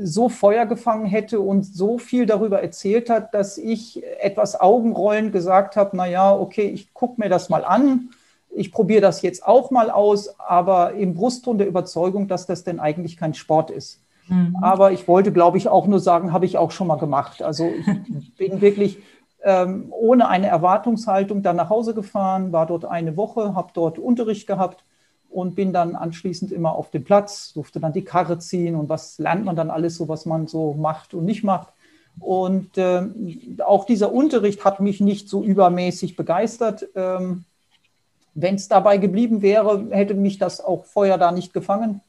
so 0.00 0.30
Feuer 0.30 0.64
gefangen 0.64 1.04
hätte 1.04 1.40
und 1.40 1.62
so 1.62 1.98
viel 1.98 2.24
darüber 2.24 2.62
erzählt 2.62 3.10
hat, 3.10 3.34
dass 3.34 3.58
ich 3.58 4.02
etwas 4.18 4.58
Augenrollend 4.58 5.30
gesagt 5.30 5.76
habe, 5.76 5.94
naja, 5.94 6.34
okay, 6.34 6.68
ich 6.68 6.94
gucke 6.94 7.20
mir 7.20 7.28
das 7.28 7.50
mal 7.50 7.66
an, 7.66 8.08
ich 8.48 8.72
probiere 8.72 9.02
das 9.02 9.20
jetzt 9.20 9.46
auch 9.46 9.70
mal 9.70 9.90
aus, 9.90 10.40
aber 10.40 10.94
im 10.94 11.12
Brustton 11.12 11.58
der 11.58 11.66
Überzeugung, 11.66 12.28
dass 12.28 12.46
das 12.46 12.64
denn 12.64 12.80
eigentlich 12.80 13.18
kein 13.18 13.34
Sport 13.34 13.70
ist. 13.70 14.00
Mhm. 14.28 14.56
Aber 14.62 14.92
ich 14.92 15.06
wollte, 15.06 15.32
glaube 15.32 15.58
ich, 15.58 15.68
auch 15.68 15.86
nur 15.86 16.00
sagen, 16.00 16.32
habe 16.32 16.46
ich 16.46 16.56
auch 16.56 16.70
schon 16.70 16.86
mal 16.86 16.96
gemacht. 16.96 17.42
Also 17.42 17.70
ich 18.18 18.34
bin 18.36 18.62
wirklich 18.62 19.02
ähm, 19.44 19.86
ohne 19.90 20.28
eine 20.28 20.48
Erwartungshaltung 20.48 21.42
dann 21.42 21.56
nach 21.56 21.68
Hause 21.68 21.94
gefahren, 21.94 22.52
war 22.52 22.66
dort 22.66 22.86
eine 22.86 23.16
Woche, 23.16 23.54
habe 23.54 23.70
dort 23.74 23.98
Unterricht 23.98 24.46
gehabt 24.46 24.84
und 25.28 25.54
bin 25.54 25.72
dann 25.72 25.96
anschließend 25.96 26.50
immer 26.50 26.74
auf 26.74 26.90
den 26.90 27.04
Platz, 27.04 27.52
durfte 27.52 27.80
dann 27.80 27.92
die 27.92 28.04
Karre 28.04 28.38
ziehen 28.38 28.74
und 28.74 28.88
was 28.88 29.18
lernt 29.18 29.44
man 29.44 29.56
dann 29.56 29.70
alles 29.70 29.96
so, 29.96 30.08
was 30.08 30.26
man 30.26 30.46
so 30.46 30.74
macht 30.74 31.12
und 31.12 31.24
nicht 31.24 31.44
macht. 31.44 31.68
Und 32.20 32.78
äh, 32.78 33.02
auch 33.64 33.84
dieser 33.84 34.12
Unterricht 34.12 34.64
hat 34.64 34.80
mich 34.80 35.00
nicht 35.00 35.28
so 35.28 35.42
übermäßig 35.42 36.16
begeistert. 36.16 36.86
Ähm, 36.94 37.44
Wenn 38.34 38.54
es 38.54 38.68
dabei 38.68 38.98
geblieben 38.98 39.42
wäre, 39.42 39.88
hätte 39.90 40.14
mich 40.14 40.38
das 40.38 40.60
auch 40.60 40.84
vorher 40.84 41.18
da 41.18 41.32
nicht 41.32 41.52
gefangen. 41.52 42.00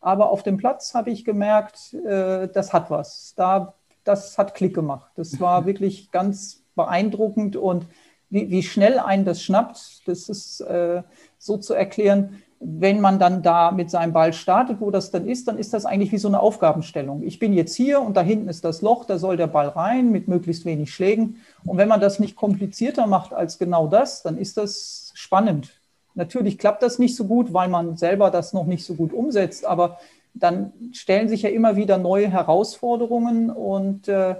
Aber 0.00 0.30
auf 0.30 0.42
dem 0.42 0.56
Platz 0.56 0.94
habe 0.94 1.10
ich 1.10 1.24
gemerkt, 1.24 1.94
äh, 1.94 2.48
das 2.48 2.72
hat 2.72 2.90
was. 2.90 3.34
Da, 3.36 3.74
das 4.04 4.36
hat 4.38 4.54
Klick 4.54 4.74
gemacht. 4.74 5.12
Das 5.16 5.38
war 5.38 5.66
wirklich 5.66 6.10
ganz 6.10 6.61
beeindruckend 6.74 7.56
und 7.56 7.86
wie, 8.32 8.50
wie 8.50 8.62
schnell 8.62 8.98
einen 8.98 9.24
das 9.24 9.42
schnappt, 9.42 10.08
das 10.08 10.28
ist 10.28 10.60
äh, 10.62 11.02
so 11.38 11.58
zu 11.58 11.74
erklären. 11.74 12.42
Wenn 12.60 13.00
man 13.00 13.18
dann 13.18 13.42
da 13.42 13.72
mit 13.72 13.90
seinem 13.90 14.12
Ball 14.12 14.32
startet, 14.32 14.80
wo 14.80 14.90
das 14.90 15.10
dann 15.10 15.26
ist, 15.26 15.48
dann 15.48 15.58
ist 15.58 15.74
das 15.74 15.84
eigentlich 15.84 16.12
wie 16.12 16.18
so 16.18 16.28
eine 16.28 16.40
Aufgabenstellung. 16.40 17.24
Ich 17.24 17.38
bin 17.38 17.52
jetzt 17.52 17.74
hier 17.74 18.00
und 18.00 18.16
da 18.16 18.22
hinten 18.22 18.48
ist 18.48 18.64
das 18.64 18.80
Loch, 18.80 19.04
da 19.04 19.18
soll 19.18 19.36
der 19.36 19.48
Ball 19.48 19.68
rein 19.68 20.10
mit 20.10 20.28
möglichst 20.28 20.64
wenig 20.64 20.94
Schlägen. 20.94 21.40
Und 21.64 21.76
wenn 21.76 21.88
man 21.88 22.00
das 22.00 22.20
nicht 22.20 22.36
komplizierter 22.36 23.06
macht 23.06 23.34
als 23.34 23.58
genau 23.58 23.86
das, 23.86 24.22
dann 24.22 24.38
ist 24.38 24.56
das 24.56 25.12
spannend. 25.14 25.72
Natürlich 26.14 26.58
klappt 26.58 26.82
das 26.82 26.98
nicht 26.98 27.16
so 27.16 27.24
gut, 27.24 27.52
weil 27.52 27.68
man 27.68 27.96
selber 27.96 28.30
das 28.30 28.52
noch 28.52 28.66
nicht 28.66 28.84
so 28.84 28.94
gut 28.94 29.12
umsetzt, 29.12 29.66
aber 29.66 29.98
dann 30.34 30.72
stellen 30.92 31.28
sich 31.28 31.42
ja 31.42 31.50
immer 31.50 31.76
wieder 31.76 31.98
neue 31.98 32.28
Herausforderungen 32.28 33.50
und 33.50 34.08
äh, 34.08 34.36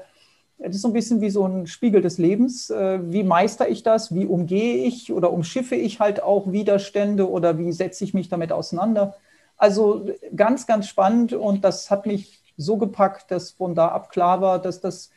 das 0.62 0.76
ist 0.76 0.83
so 0.83 0.88
ein 0.88 0.95
bisschen 0.95 1.21
wie 1.21 1.31
so 1.31 1.47
ein 1.47 1.66
Spiegel 1.66 2.00
des 2.00 2.19
Lebens. 2.19 2.71
Äh, 2.71 3.00
wie 3.12 3.25
meister 3.25 3.69
ich 3.69 3.83
das? 3.83 4.14
Wie 4.14 4.26
umgehe 4.26 4.76
ich 4.87 5.12
oder 5.12 5.33
umschiffe 5.33 5.75
ich 5.75 6.00
halt 6.00 6.23
auch 6.23 6.52
Widerstände 6.52 7.28
oder 7.28 7.59
wie 7.59 7.73
setze 7.73 8.04
ich 8.04 8.14
mich 8.14 8.28
damit 8.28 8.52
auseinander? 8.52 9.16
Also 9.57 10.07
ganz, 10.35 10.66
ganz 10.66 10.88
spannend 10.88 11.33
und 11.33 11.64
das 11.64 11.90
hat 11.90 12.07
mich 12.07 12.40
so 12.57 12.76
gepackt, 12.76 13.31
dass 13.31 13.52
von 13.52 13.75
da 13.75 13.88
ab 13.88 14.11
klar 14.11 14.40
war, 14.40 14.61
dass 14.61 14.81
das 14.81 15.11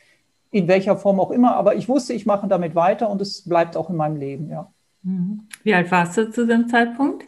in 0.52 0.68
welcher 0.68 0.98
Form 0.98 1.20
auch 1.20 1.32
immer, 1.32 1.56
aber 1.56 1.76
ich 1.76 1.90
wusste, 1.90 2.14
ich 2.14 2.26
mache 2.26 2.48
damit 2.48 2.76
weiter 2.76 3.10
und 3.10 3.22
es 3.22 3.42
bleibt 3.42 3.76
auch 3.76 3.90
in 3.90 3.98
meinem 3.98 4.16
Leben, 4.16 4.50
ja. 4.50 4.72
Mhm. 5.04 5.48
Wie 5.64 5.74
alt 5.74 5.92
warst 5.92 6.18
du 6.18 6.32
zu 6.32 6.48
dem 6.48 6.70
Zeitpunkt? 6.70 7.26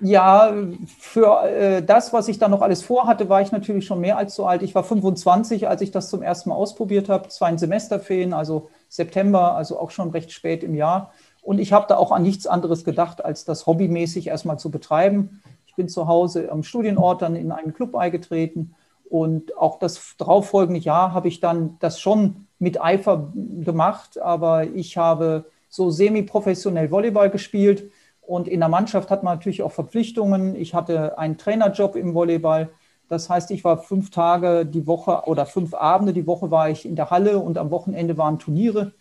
Ja, 0.00 0.52
für 0.98 1.44
äh, 1.48 1.82
das, 1.82 2.12
was 2.12 2.28
ich 2.28 2.38
da 2.38 2.48
noch 2.48 2.62
alles 2.62 2.82
vorhatte, 2.82 3.28
war 3.28 3.40
ich 3.40 3.52
natürlich 3.52 3.86
schon 3.86 4.00
mehr 4.00 4.18
als 4.18 4.34
so 4.34 4.46
alt. 4.46 4.62
Ich 4.62 4.74
war 4.74 4.84
25, 4.84 5.68
als 5.68 5.80
ich 5.80 5.90
das 5.90 6.10
zum 6.10 6.22
ersten 6.22 6.50
Mal 6.50 6.56
ausprobiert 6.56 7.08
habe. 7.08 7.28
Ein 7.40 7.58
Semesterferien, 7.58 8.32
also 8.32 8.68
September, 8.88 9.54
also 9.54 9.78
auch 9.78 9.90
schon 9.90 10.10
recht 10.10 10.32
spät 10.32 10.62
im 10.62 10.74
Jahr. 10.74 11.12
Und 11.42 11.58
ich 11.58 11.72
habe 11.72 11.86
da 11.88 11.96
auch 11.96 12.12
an 12.12 12.22
nichts 12.22 12.46
anderes 12.46 12.84
gedacht, 12.84 13.24
als 13.24 13.44
das 13.44 13.66
hobbymäßig 13.66 14.28
erstmal 14.28 14.58
zu 14.58 14.70
betreiben. 14.70 15.42
Ich 15.66 15.74
bin 15.74 15.88
zu 15.88 16.08
Hause 16.08 16.50
am 16.50 16.62
Studienort 16.62 17.22
dann 17.22 17.36
in 17.36 17.52
einen 17.52 17.72
Club 17.72 17.94
eingetreten. 17.94 18.74
Und 19.08 19.56
auch 19.56 19.78
das 19.78 20.16
darauffolgende 20.18 20.80
Jahr 20.80 21.12
habe 21.12 21.28
ich 21.28 21.40
dann 21.40 21.76
das 21.78 22.00
schon 22.00 22.46
mit 22.58 22.80
Eifer 22.82 23.32
gemacht. 23.34 24.20
Aber 24.20 24.64
ich 24.64 24.96
habe 24.96 25.46
so 25.68 25.90
semi-professionell 25.90 26.90
Volleyball 26.90 27.30
gespielt 27.30 27.90
und 28.26 28.48
in 28.48 28.60
der 28.60 28.68
Mannschaft 28.68 29.10
hat 29.10 29.22
man 29.22 29.36
natürlich 29.36 29.62
auch 29.62 29.72
Verpflichtungen. 29.72 30.56
Ich 30.56 30.74
hatte 30.74 31.18
einen 31.18 31.38
Trainerjob 31.38 31.96
im 31.96 32.14
Volleyball. 32.14 32.70
Das 33.08 33.30
heißt, 33.30 33.50
ich 33.52 33.62
war 33.62 33.78
fünf 33.78 34.10
Tage 34.10 34.66
die 34.66 34.86
Woche 34.86 35.22
oder 35.26 35.46
fünf 35.46 35.74
Abende 35.74 36.12
die 36.12 36.26
Woche 36.26 36.50
war 36.50 36.68
ich 36.68 36.84
in 36.84 36.96
der 36.96 37.10
Halle 37.10 37.38
und 37.38 37.56
am 37.56 37.70
Wochenende 37.70 38.18
waren 38.18 38.38
Turniere. 38.38 38.92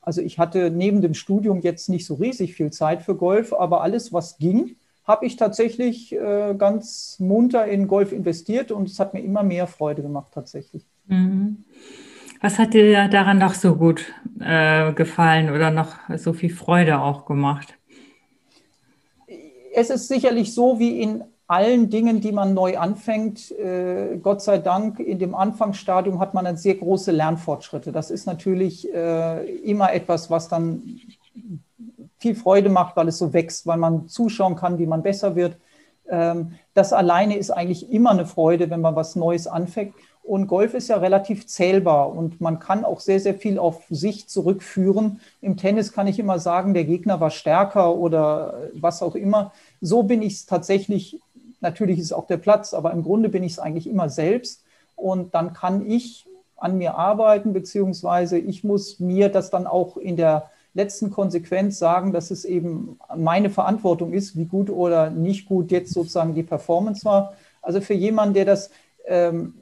Also 0.00 0.20
ich 0.20 0.38
hatte 0.38 0.70
neben 0.70 1.00
dem 1.02 1.14
Studium 1.14 1.60
jetzt 1.60 1.88
nicht 1.88 2.04
so 2.04 2.14
riesig 2.14 2.54
viel 2.54 2.70
Zeit 2.70 3.02
für 3.02 3.14
Golf, 3.14 3.52
aber 3.52 3.80
alles, 3.82 4.12
was 4.12 4.38
ging, 4.38 4.76
habe 5.04 5.24
ich 5.24 5.36
tatsächlich 5.36 6.12
äh, 6.12 6.54
ganz 6.58 7.16
munter 7.20 7.66
in 7.66 7.86
Golf 7.86 8.12
investiert 8.12 8.72
und 8.72 8.88
es 8.88 8.98
hat 8.98 9.14
mir 9.14 9.20
immer 9.20 9.42
mehr 9.42 9.66
Freude 9.66 10.02
gemacht 10.02 10.32
tatsächlich. 10.32 10.84
Mhm. 11.06 11.64
Was 12.40 12.58
hat 12.58 12.74
dir 12.74 13.08
daran 13.08 13.38
noch 13.38 13.54
so 13.54 13.76
gut 13.76 14.12
äh, 14.40 14.92
gefallen 14.92 15.50
oder 15.50 15.70
noch 15.70 15.96
so 16.16 16.32
viel 16.32 16.50
Freude 16.50 17.00
auch 17.00 17.24
gemacht? 17.24 17.78
Es 19.74 19.90
ist 19.90 20.08
sicherlich 20.08 20.54
so 20.54 20.78
wie 20.78 21.00
in 21.00 21.24
allen 21.46 21.90
Dingen, 21.90 22.20
die 22.20 22.32
man 22.32 22.54
neu 22.54 22.78
anfängt. 22.78 23.50
Äh, 23.52 24.18
Gott 24.22 24.40
sei 24.42 24.58
Dank, 24.58 24.98
in 24.98 25.18
dem 25.18 25.34
Anfangsstadium 25.34 26.18
hat 26.18 26.32
man 26.32 26.46
dann 26.46 26.56
sehr 26.56 26.74
große 26.74 27.12
Lernfortschritte. 27.12 27.92
Das 27.92 28.10
ist 28.10 28.26
natürlich 28.26 28.92
äh, 28.94 29.44
immer 29.58 29.92
etwas, 29.92 30.30
was 30.30 30.48
dann 30.48 31.00
viel 32.18 32.34
Freude 32.34 32.70
macht, 32.70 32.96
weil 32.96 33.08
es 33.08 33.18
so 33.18 33.34
wächst, 33.34 33.66
weil 33.66 33.76
man 33.76 34.08
zuschauen 34.08 34.56
kann, 34.56 34.78
wie 34.78 34.86
man 34.86 35.02
besser 35.02 35.36
wird. 35.36 35.58
Ähm, 36.08 36.52
das 36.72 36.92
alleine 36.92 37.36
ist 37.36 37.50
eigentlich 37.50 37.90
immer 37.90 38.10
eine 38.10 38.26
Freude, 38.26 38.70
wenn 38.70 38.80
man 38.80 38.96
was 38.96 39.14
Neues 39.14 39.46
anfängt. 39.46 39.94
Und 40.24 40.46
Golf 40.46 40.72
ist 40.72 40.88
ja 40.88 40.96
relativ 40.96 41.46
zählbar 41.46 42.10
und 42.10 42.40
man 42.40 42.58
kann 42.58 42.86
auch 42.86 43.00
sehr, 43.00 43.20
sehr 43.20 43.34
viel 43.34 43.58
auf 43.58 43.82
sich 43.90 44.26
zurückführen. 44.26 45.20
Im 45.42 45.58
Tennis 45.58 45.92
kann 45.92 46.06
ich 46.06 46.18
immer 46.18 46.38
sagen, 46.38 46.72
der 46.72 46.84
Gegner 46.84 47.20
war 47.20 47.30
stärker 47.30 47.94
oder 47.94 48.70
was 48.72 49.02
auch 49.02 49.16
immer. 49.16 49.52
So 49.82 50.02
bin 50.02 50.22
ich 50.22 50.32
es 50.32 50.46
tatsächlich, 50.46 51.20
natürlich 51.60 51.98
ist 51.98 52.14
auch 52.14 52.26
der 52.26 52.38
Platz, 52.38 52.72
aber 52.72 52.92
im 52.92 53.02
Grunde 53.02 53.28
bin 53.28 53.42
ich 53.42 53.52
es 53.52 53.58
eigentlich 53.58 53.86
immer 53.86 54.08
selbst. 54.08 54.64
Und 54.96 55.34
dann 55.34 55.52
kann 55.52 55.86
ich 55.86 56.26
an 56.56 56.78
mir 56.78 56.94
arbeiten, 56.94 57.52
beziehungsweise 57.52 58.38
ich 58.38 58.64
muss 58.64 59.00
mir 59.00 59.28
das 59.28 59.50
dann 59.50 59.66
auch 59.66 59.98
in 59.98 60.16
der 60.16 60.50
letzten 60.72 61.10
Konsequenz 61.10 61.78
sagen, 61.78 62.12
dass 62.12 62.30
es 62.30 62.46
eben 62.46 62.98
meine 63.14 63.50
Verantwortung 63.50 64.14
ist, 64.14 64.38
wie 64.38 64.46
gut 64.46 64.70
oder 64.70 65.10
nicht 65.10 65.46
gut 65.46 65.70
jetzt 65.70 65.92
sozusagen 65.92 66.34
die 66.34 66.42
Performance 66.42 67.04
war. 67.04 67.34
Also 67.60 67.82
für 67.82 67.94
jemanden, 67.94 68.34
der 68.34 68.46
das 68.46 68.70
ähm, 69.06 69.54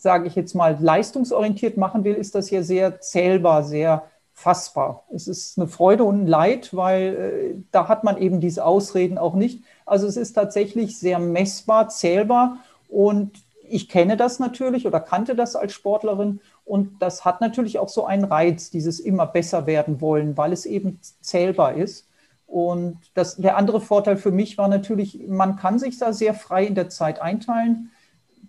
sage 0.00 0.26
ich 0.26 0.34
jetzt 0.34 0.54
mal, 0.54 0.76
leistungsorientiert 0.80 1.76
machen 1.76 2.04
will, 2.04 2.14
ist 2.14 2.34
das 2.34 2.48
hier 2.48 2.64
sehr 2.64 3.00
zählbar, 3.00 3.62
sehr 3.62 4.04
fassbar. 4.32 5.04
Es 5.12 5.26
ist 5.26 5.58
eine 5.58 5.66
Freude 5.66 6.04
und 6.04 6.22
ein 6.22 6.26
Leid, 6.26 6.74
weil 6.76 7.02
äh, 7.02 7.62
da 7.72 7.88
hat 7.88 8.04
man 8.04 8.18
eben 8.18 8.40
diese 8.40 8.64
Ausreden 8.64 9.18
auch 9.18 9.34
nicht. 9.34 9.64
Also 9.84 10.06
es 10.06 10.16
ist 10.16 10.34
tatsächlich 10.34 10.98
sehr 10.98 11.18
messbar, 11.18 11.88
zählbar 11.88 12.58
und 12.88 13.32
ich 13.70 13.88
kenne 13.88 14.16
das 14.16 14.38
natürlich 14.38 14.86
oder 14.86 15.00
kannte 15.00 15.34
das 15.34 15.56
als 15.56 15.72
Sportlerin 15.72 16.40
und 16.64 17.02
das 17.02 17.24
hat 17.24 17.40
natürlich 17.40 17.78
auch 17.78 17.88
so 17.88 18.04
einen 18.06 18.24
Reiz, 18.24 18.70
dieses 18.70 19.00
immer 19.00 19.26
besser 19.26 19.66
werden 19.66 20.00
wollen, 20.00 20.36
weil 20.36 20.52
es 20.52 20.66
eben 20.66 21.00
zählbar 21.20 21.74
ist. 21.74 22.08
Und 22.46 22.98
das, 23.14 23.36
der 23.36 23.56
andere 23.56 23.80
Vorteil 23.80 24.16
für 24.16 24.30
mich 24.30 24.56
war 24.56 24.68
natürlich, 24.68 25.26
man 25.28 25.56
kann 25.56 25.78
sich 25.78 25.98
da 25.98 26.12
sehr 26.12 26.32
frei 26.32 26.64
in 26.64 26.74
der 26.74 26.88
Zeit 26.88 27.20
einteilen 27.20 27.90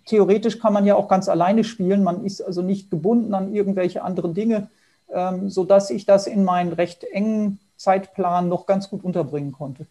theoretisch 0.06 0.58
kann 0.58 0.72
man 0.72 0.86
ja 0.86 0.94
auch 0.96 1.08
ganz 1.08 1.28
alleine 1.28 1.64
spielen. 1.64 2.02
Man 2.02 2.24
ist 2.24 2.40
also 2.40 2.62
nicht 2.62 2.90
gebunden 2.90 3.34
an 3.34 3.54
irgendwelche 3.54 4.02
anderen 4.02 4.34
Dinge, 4.34 4.68
ähm, 5.12 5.50
sodass 5.50 5.90
ich 5.90 6.06
das 6.06 6.26
in 6.26 6.44
meinen 6.44 6.72
recht 6.72 7.04
engen 7.04 7.58
Zeitplan 7.76 8.48
noch 8.48 8.66
ganz 8.66 8.90
gut 8.90 9.04
unterbringen 9.04 9.52
konnte. 9.52 9.86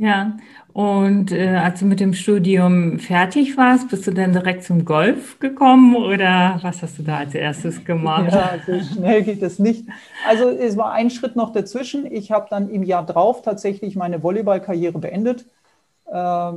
Ja, 0.00 0.36
und 0.72 1.32
äh, 1.32 1.56
als 1.56 1.80
du 1.80 1.86
mit 1.86 1.98
dem 1.98 2.14
Studium 2.14 3.00
fertig 3.00 3.56
warst, 3.56 3.88
bist 3.88 4.06
du 4.06 4.12
dann 4.12 4.32
direkt 4.32 4.62
zum 4.62 4.84
Golf 4.84 5.40
gekommen 5.40 5.96
oder 5.96 6.60
was 6.62 6.82
hast 6.82 7.00
du 7.00 7.02
da 7.02 7.16
als 7.16 7.34
erstes 7.34 7.84
gemacht? 7.84 8.32
Ja, 8.32 8.54
so 8.64 8.80
schnell 8.94 9.24
geht 9.24 9.42
es 9.42 9.58
nicht. 9.58 9.86
Also 10.28 10.50
es 10.50 10.76
war 10.76 10.92
ein 10.92 11.10
Schritt 11.10 11.34
noch 11.34 11.52
dazwischen. 11.52 12.06
Ich 12.06 12.30
habe 12.30 12.46
dann 12.48 12.70
im 12.70 12.84
Jahr 12.84 13.04
drauf 13.04 13.42
tatsächlich 13.42 13.96
meine 13.96 14.22
Volleyballkarriere 14.22 15.00
beendet. 15.00 15.46
Äh, 16.06 16.52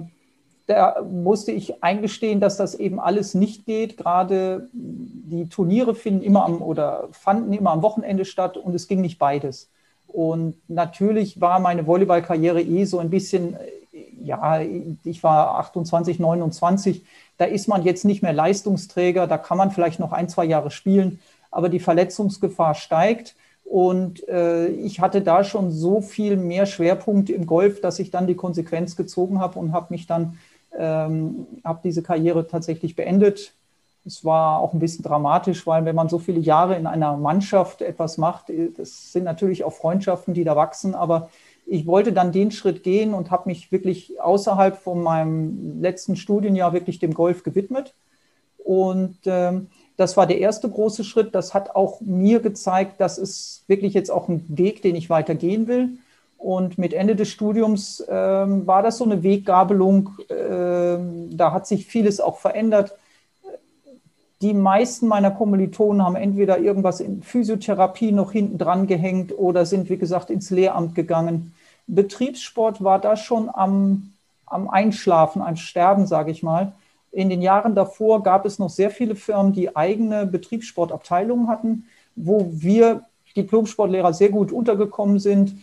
da 0.71 1.01
musste 1.01 1.51
ich 1.51 1.83
eingestehen, 1.83 2.39
dass 2.39 2.57
das 2.57 2.75
eben 2.75 2.99
alles 2.99 3.33
nicht 3.33 3.65
geht. 3.65 3.97
Gerade 3.97 4.69
die 4.73 5.49
Turniere 5.49 5.95
finden 5.95 6.23
immer 6.23 6.45
am 6.45 6.61
oder 6.61 7.09
fanden 7.11 7.53
immer 7.53 7.71
am 7.71 7.81
Wochenende 7.81 8.25
statt 8.25 8.57
und 8.57 8.73
es 8.73 8.87
ging 8.87 9.01
nicht 9.01 9.19
beides. 9.19 9.69
Und 10.07 10.55
natürlich 10.67 11.39
war 11.39 11.59
meine 11.59 11.87
Volleyballkarriere 11.87 12.61
eh 12.61 12.85
so 12.85 12.99
ein 12.99 13.09
bisschen, 13.09 13.57
ja, 14.21 14.61
ich 14.61 15.23
war 15.23 15.59
28, 15.59 16.19
29, 16.19 17.03
da 17.37 17.45
ist 17.45 17.67
man 17.67 17.83
jetzt 17.83 18.05
nicht 18.05 18.21
mehr 18.21 18.33
Leistungsträger, 18.33 19.27
da 19.27 19.37
kann 19.37 19.57
man 19.57 19.71
vielleicht 19.71 19.99
noch 19.99 20.11
ein, 20.11 20.29
zwei 20.29 20.45
Jahre 20.45 20.71
spielen, 20.71 21.19
aber 21.49 21.69
die 21.69 21.79
Verletzungsgefahr 21.79 22.75
steigt. 22.75 23.35
Und 23.63 24.27
äh, 24.27 24.67
ich 24.67 24.99
hatte 24.99 25.21
da 25.21 25.45
schon 25.45 25.71
so 25.71 26.01
viel 26.01 26.35
mehr 26.35 26.65
Schwerpunkte 26.65 27.31
im 27.31 27.45
Golf, 27.45 27.79
dass 27.79 27.99
ich 27.99 28.11
dann 28.11 28.27
die 28.27 28.35
Konsequenz 28.35 28.97
gezogen 28.97 29.39
habe 29.39 29.57
und 29.59 29.71
habe 29.71 29.87
mich 29.91 30.07
dann 30.07 30.37
ähm, 30.77 31.47
habe 31.63 31.79
diese 31.83 32.03
Karriere 32.03 32.47
tatsächlich 32.47 32.95
beendet. 32.95 33.53
Es 34.05 34.25
war 34.25 34.59
auch 34.59 34.73
ein 34.73 34.79
bisschen 34.79 35.03
dramatisch, 35.03 35.67
weil 35.67 35.85
wenn 35.85 35.95
man 35.95 36.09
so 36.09 36.17
viele 36.17 36.39
Jahre 36.39 36.75
in 36.75 36.87
einer 36.87 37.17
Mannschaft 37.17 37.81
etwas 37.81 38.17
macht, 38.17 38.51
das 38.77 39.11
sind 39.11 39.23
natürlich 39.23 39.63
auch 39.63 39.73
Freundschaften, 39.73 40.33
die 40.33 40.43
da 40.43 40.55
wachsen, 40.55 40.95
aber 40.95 41.29
ich 41.67 41.85
wollte 41.85 42.11
dann 42.11 42.31
den 42.31 42.51
Schritt 42.51 42.83
gehen 42.83 43.13
und 43.13 43.31
habe 43.31 43.47
mich 43.47 43.71
wirklich 43.71 44.19
außerhalb 44.19 44.75
von 44.75 45.01
meinem 45.03 45.81
letzten 45.81 46.15
Studienjahr 46.15 46.73
wirklich 46.73 46.99
dem 46.99 47.13
Golf 47.13 47.43
gewidmet. 47.43 47.93
Und 48.57 49.17
ähm, 49.25 49.67
das 49.97 50.17
war 50.17 50.27
der 50.27 50.39
erste 50.39 50.69
große 50.69 51.03
Schritt. 51.03 51.33
Das 51.35 51.53
hat 51.53 51.75
auch 51.75 52.01
mir 52.01 52.39
gezeigt, 52.39 52.99
dass 52.99 53.17
es 53.17 53.63
wirklich 53.67 53.93
jetzt 53.93 54.09
auch 54.09 54.27
ein 54.27 54.43
Weg, 54.47 54.81
den 54.81 54.95
ich 54.95 55.09
weitergehen 55.09 55.67
will. 55.67 55.97
Und 56.41 56.79
mit 56.79 56.91
Ende 56.95 57.15
des 57.15 57.29
Studiums 57.29 58.03
ähm, 58.10 58.65
war 58.65 58.81
das 58.81 58.98
so 58.98 59.03
eine 59.03 59.21
Weggabelung. 59.21 60.10
Ähm, 60.27 61.38
da 61.38 61.51
hat 61.51 61.67
sich 61.67 61.86
vieles 61.86 62.19
auch 62.19 62.39
verändert. 62.39 62.95
Die 64.41 64.55
meisten 64.55 65.07
meiner 65.07 65.29
Kommilitonen 65.29 66.03
haben 66.03 66.15
entweder 66.15 66.57
irgendwas 66.57 67.00
in 67.00 67.21
Physiotherapie 67.21 68.12
noch 68.12 68.31
hinten 68.31 68.57
dran 68.57 68.88
gehängt 68.88 69.38
oder 69.38 69.67
sind, 69.67 69.91
wie 69.91 70.00
gesagt, 70.00 70.31
ins 70.31 70.50
Lehramt 70.50 70.95
gegangen. 70.95 71.53
Betriebssport 71.86 72.83
war 72.83 72.98
da 72.98 73.15
schon 73.15 73.48
am, 73.53 74.12
am 74.48 74.67
Einschlafen, 74.67 75.43
am 75.43 75.57
Sterben, 75.57 76.07
sage 76.07 76.31
ich 76.31 76.41
mal. 76.41 76.71
In 77.12 77.29
den 77.29 77.43
Jahren 77.43 77.75
davor 77.75 78.24
gab 78.24 78.48
es 78.48 78.57
noch 78.57 78.71
sehr 78.71 78.89
viele 78.89 79.15
Firmen, 79.15 79.53
die 79.53 79.75
eigene 79.75 80.25
Betriebssportabteilungen 80.25 81.48
hatten, 81.48 81.86
wo 82.15 82.50
wir 82.51 83.03
Diplomsportlehrer 83.36 84.12
sehr 84.12 84.29
gut 84.29 84.51
untergekommen 84.51 85.19
sind 85.19 85.53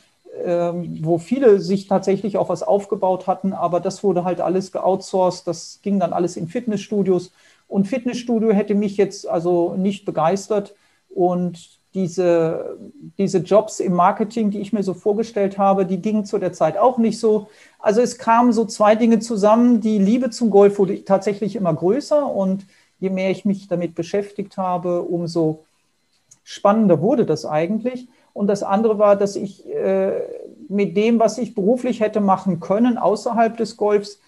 wo 0.44 1.18
viele 1.18 1.61
sich 1.61 1.88
tatsächlich 1.88 2.38
auch 2.38 2.49
was 2.49 2.62
aufgebaut 2.62 3.26
hatten, 3.26 3.52
aber 3.52 3.80
das 3.80 4.04
wurde 4.04 4.25
halt 4.25 4.40
alles 4.40 4.73
geoutsourced, 4.73 5.47
das 5.47 5.80
ging 5.82 5.99
dann 5.99 6.12
alles 6.12 6.37
in 6.37 6.49
Fitnessstudios 6.49 7.32
und 7.66 7.87
Fitnessstudio 7.87 8.50
hätte 8.50 8.75
mich 8.75 8.97
jetzt 8.97 9.28
also 9.28 9.75
nicht 9.75 10.04
begeistert 10.04 10.75
und 11.08 11.78
diese, 11.94 12.78
diese 13.18 13.38
Jobs 13.38 13.80
im 13.80 13.94
Marketing, 13.94 14.50
die 14.50 14.61
ich 14.61 14.73
mir 14.73 14.82
so 14.82 14.94
vorgestellt 14.94 15.58
habe, 15.58 15.87
die 15.87 16.00
gingen 16.00 16.25
zu 16.25 16.38
der 16.38 16.52
Zeit 16.52 16.76
auch 16.76 16.99
nicht 16.99 17.18
so. 17.18 17.49
Also 17.78 18.00
es 18.00 18.18
kamen 18.18 18.52
so 18.52 18.64
zwei 18.66 18.94
Dinge 18.94 19.20
zusammen. 19.20 19.80
Die 19.80 19.99
Liebe 19.99 20.30
zum 20.30 20.50
Golf 20.50 20.78
wurde 20.78 21.04
tatsächlich 21.04 21.56
immer 21.56 21.75
größer 21.75 22.30
und 22.30 22.66
je 23.00 23.11
mehr 23.11 23.30
ich 23.30 23.44
mich 23.44 23.68
damit 23.68 23.94
beschäftigt 23.94 24.56
habe, 24.58 25.02
umso 25.02 25.64
spannender 26.44 27.00
wurde 27.00 27.26
das 27.26 27.44
eigentlich. 27.44 28.08
Und 28.38 28.47
das 28.47 28.62
andere 28.62 29.00
war, 29.00 29.16
dass 29.16 29.35
ich 29.35 29.68
äh, 29.68 30.12
mit 30.68 30.97
dem, 30.97 31.18
was 31.18 31.38
ich 31.38 31.57
beruflich 31.57 31.99
hätte 31.99 32.21
machen 32.21 32.61
können 32.61 32.97
außerhalb 32.97 33.57
des 33.57 33.76
Golfs, 33.76 34.21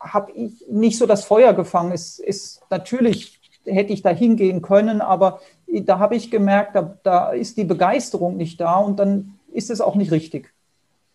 habe 0.00 0.32
ich 0.32 0.64
nicht 0.70 0.96
so 0.96 1.04
das 1.04 1.26
Feuer 1.26 1.52
gefangen. 1.52 1.92
Es 1.92 2.18
ist 2.18 2.62
natürlich 2.70 3.38
hätte 3.66 3.92
ich 3.92 4.00
da 4.00 4.08
hingehen 4.08 4.62
können, 4.62 5.02
aber 5.02 5.40
da 5.66 5.98
habe 5.98 6.16
ich 6.16 6.30
gemerkt, 6.30 6.74
da, 6.74 6.96
da 7.02 7.32
ist 7.32 7.58
die 7.58 7.64
Begeisterung 7.64 8.38
nicht 8.38 8.58
da 8.62 8.76
und 8.76 8.98
dann 8.98 9.34
ist 9.52 9.70
es 9.70 9.82
auch 9.82 9.94
nicht 9.94 10.10
richtig. 10.10 10.50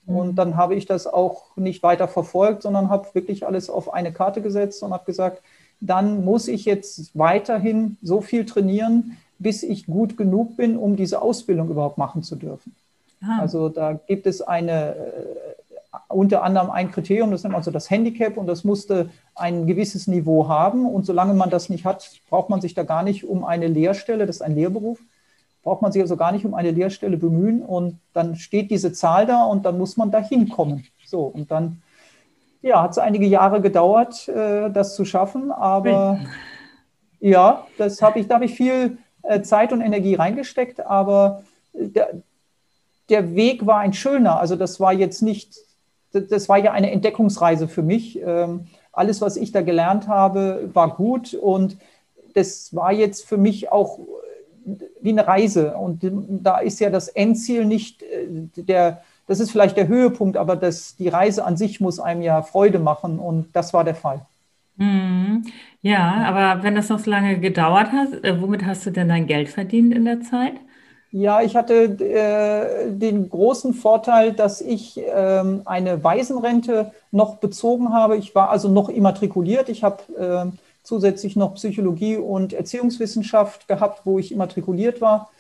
Mhm. 0.06 0.16
Und 0.16 0.36
dann 0.36 0.56
habe 0.56 0.76
ich 0.76 0.86
das 0.86 1.08
auch 1.08 1.56
nicht 1.56 1.82
weiter 1.82 2.08
verfolgt, 2.08 2.62
sondern 2.62 2.92
habe 2.92 3.08
wirklich 3.14 3.48
alles 3.48 3.72
auf 3.72 3.92
eine 3.92 4.14
Karte 4.14 4.44
gesetzt 4.44 4.84
und 4.84 4.94
habe 4.94 5.06
gesagt, 5.06 5.42
dann 5.82 6.24
muss 6.24 6.48
ich 6.48 6.66
jetzt 6.66 7.18
weiterhin 7.18 7.98
so 8.04 8.22
viel 8.22 8.46
trainieren, 8.46 9.18
bis 9.40 9.64
ich 9.64 9.88
gut 9.88 10.18
genug 10.18 10.58
bin, 10.58 10.78
um 10.78 10.96
diese 10.96 11.22
Ausbildung 11.22 11.70
überhaupt 11.70 11.98
machen 11.98 12.24
zu 12.24 12.36
dürfen. 12.36 12.76
Ah. 13.22 13.40
Also 13.42 13.70
da 13.70 13.94
gibt 13.94 14.28
es 14.28 14.42
eine, 14.42 14.96
äh, 14.96 15.96
unter 16.10 16.44
anderem 16.44 16.70
ein 16.70 16.92
Kriterium, 16.92 17.32
das 17.32 17.44
nennt 17.44 17.54
man 17.54 17.64
so 17.64 17.72
das 17.72 17.90
Handicap 17.90 18.38
und 18.38 18.48
das 18.48 18.64
musste 18.64 19.10
ein 19.36 19.66
gewisses 19.66 20.08
Niveau 20.08 20.48
haben. 20.48 20.86
Und 20.86 21.06
solange 21.06 21.34
man 21.34 21.50
das 21.50 21.70
nicht 21.70 21.86
hat, 21.86 22.12
braucht 22.30 22.50
man 22.50 22.62
sich 22.62 22.74
da 22.74 22.84
gar 22.84 23.04
nicht 23.04 23.28
um 23.28 23.44
eine 23.44 23.68
Lehrstelle, 23.68 24.26
das 24.26 24.38
ist 24.38 24.42
ein 24.42 24.56
Lehrberuf, 24.56 25.00
braucht 25.64 25.82
man 25.82 25.92
sich 25.92 26.02
also 26.02 26.18
gar 26.18 26.32
nicht 26.32 26.46
um 26.46 26.54
eine 26.54 26.72
Lehrstelle 26.72 27.18
bemühen. 27.18 27.62
Und 27.62 28.00
dann 28.14 28.36
steht 28.36 28.70
diese 28.72 28.94
Zahl 28.94 29.26
da 29.26 29.46
und 29.46 29.66
dann 29.66 29.78
muss 29.78 29.98
man 29.98 30.12
da 30.12 30.20
hinkommen. 30.20 30.86
So, 31.06 31.22
und 31.22 31.50
dann 31.50 31.82
ja, 32.62 32.82
hat 32.82 32.92
es 32.92 32.98
einige 32.98 33.26
Jahre 33.26 33.62
gedauert, 33.62 34.28
äh, 34.28 34.70
das 34.70 34.96
zu 34.96 35.06
schaffen, 35.06 35.52
aber 35.52 36.20
ja, 37.20 37.66
das 37.78 38.02
habe 38.02 38.20
ich, 38.20 38.28
da 38.28 38.36
habe 38.36 38.46
ich 38.46 38.54
viel 38.54 38.98
Zeit 39.44 39.74
und 39.74 39.82
Energie 39.82 40.16
reingesteckt, 40.16 40.86
aber 40.86 41.44
der, 41.74 42.10
der 43.10 43.36
Weg 43.36 43.66
war 43.66 43.80
ein 43.80 43.94
schöner. 43.94 44.40
Also 44.40 44.56
das 44.56 44.80
war 44.80 44.94
jetzt 44.94 45.22
nicht, 45.22 45.56
das 46.12 46.50
war 46.50 46.58
ja 46.58 46.72
eine 46.72 46.92
Entdeckungsreise 46.92 47.68
für 47.68 47.82
mich. 47.82 48.20
Ähm, 48.22 48.68
alles, 48.92 49.22
was 49.22 49.38
ich 49.38 49.52
da 49.52 49.62
gelernt 49.62 50.08
habe, 50.08 50.70
war 50.74 50.96
gut 50.96 51.34
und 51.34 51.78
das 52.34 52.76
war 52.76 52.92
jetzt 52.92 53.26
für 53.26 53.38
mich 53.38 53.72
auch 53.72 54.00
wie 55.02 55.10
eine 55.10 55.28
Reise. 55.28 55.76
Und 55.76 56.00
da 56.44 56.60
ist 56.60 56.80
ja 56.80 56.90
das 56.90 57.08
Endziel 57.08 57.66
nicht 57.66 58.04
äh, 58.04 58.28
der, 58.56 59.02
das 59.28 59.40
ist 59.40 59.52
vielleicht 59.52 59.78
der 59.78 59.88
Höhepunkt, 59.88 60.38
aber 60.38 60.56
das, 60.56 60.96
die 60.96 61.08
Reise 61.08 61.46
an 61.46 61.56
sich 61.56 61.80
muss 61.80 62.00
einem 62.00 62.22
ja 62.22 62.42
Freude 62.42 62.80
machen 62.80 63.20
und 63.20 63.48
das 63.54 63.74
war 63.74 63.84
der 63.84 63.96
Fall. 63.96 64.26
Ja, 65.82 66.24
aber 66.28 66.64
wenn 66.64 66.76
das 66.76 66.90
noch 66.90 67.00
so 67.00 67.10
lange 67.12 67.40
gedauert 67.40 67.92
hat, 67.92 68.24
äh, 68.24 68.42
womit 68.42 68.66
hast 68.66 68.86
du 68.86 68.92
denn 68.92 69.10
dein 69.10 69.28
Geld 69.28 69.50
verdient 69.50 69.94
in 69.94 70.06
der 70.06 70.22
Zeit? 70.22 70.54
Ja, 71.12 71.42
ich 71.42 71.56
hatte 71.56 71.74
äh, 72.04 72.92
den 72.92 73.30
großen 73.30 73.74
Vorteil, 73.74 74.32
dass 74.34 74.62
ich 74.62 75.00
ähm, 75.08 75.64
eine 75.66 76.04
Waisenrente 76.04 76.92
noch 77.12 77.38
bezogen 77.38 77.92
habe. 77.94 78.16
Ich 78.18 78.36
war 78.36 78.50
also 78.52 78.70
noch 78.70 78.90
immatrikuliert. 78.90 79.70
Ich 79.70 79.84
habe 79.84 80.04
äh, 80.16 80.58
zusätzlich 80.84 81.36
noch 81.36 81.56
Psychologie 81.56 82.18
und 82.18 82.54
Erziehungswissenschaft 82.54 83.68
gehabt, 83.68 84.02
wo 84.06 84.20
ich 84.20 84.32
immatrikuliert 84.32 85.02
war. 85.02 85.32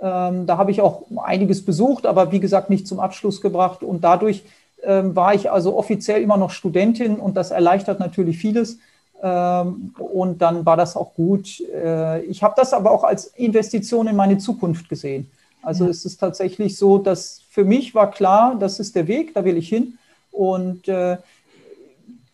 Ähm, 0.00 0.46
da 0.46 0.56
habe 0.56 0.70
ich 0.70 0.80
auch 0.80 1.02
einiges 1.22 1.62
besucht, 1.64 2.06
aber 2.06 2.32
wie 2.32 2.40
gesagt 2.40 2.70
nicht 2.70 2.86
zum 2.88 2.98
Abschluss 2.98 3.42
gebracht. 3.42 3.82
Und 3.82 4.04
dadurch 4.04 4.44
ähm, 4.82 5.14
war 5.14 5.34
ich 5.34 5.50
also 5.50 5.76
offiziell 5.76 6.22
immer 6.22 6.38
noch 6.38 6.50
Studentin 6.52 7.16
und 7.16 7.36
das 7.36 7.50
erleichtert 7.50 8.00
natürlich 8.00 8.38
vieles. 8.38 8.78
Ähm, 9.22 9.94
und 9.98 10.38
dann 10.40 10.64
war 10.64 10.76
das 10.76 10.96
auch 10.96 11.14
gut. 11.14 11.60
Äh, 11.60 12.22
ich 12.22 12.42
habe 12.42 12.54
das 12.56 12.72
aber 12.72 12.90
auch 12.90 13.04
als 13.04 13.26
Investition 13.26 14.06
in 14.06 14.16
meine 14.16 14.38
Zukunft 14.38 14.88
gesehen. 14.88 15.30
Also 15.62 15.84
ja. 15.84 15.90
es 15.90 16.04
ist 16.04 16.18
tatsächlich 16.18 16.76
so, 16.76 16.98
dass 16.98 17.42
für 17.50 17.64
mich 17.64 17.94
war 17.94 18.10
klar, 18.10 18.56
das 18.58 18.78
ist 18.78 18.94
der 18.94 19.08
Weg, 19.08 19.34
da 19.34 19.44
will 19.44 19.56
ich 19.56 19.68
hin. 19.68 19.98
Und 20.30 20.86
äh, 20.88 21.16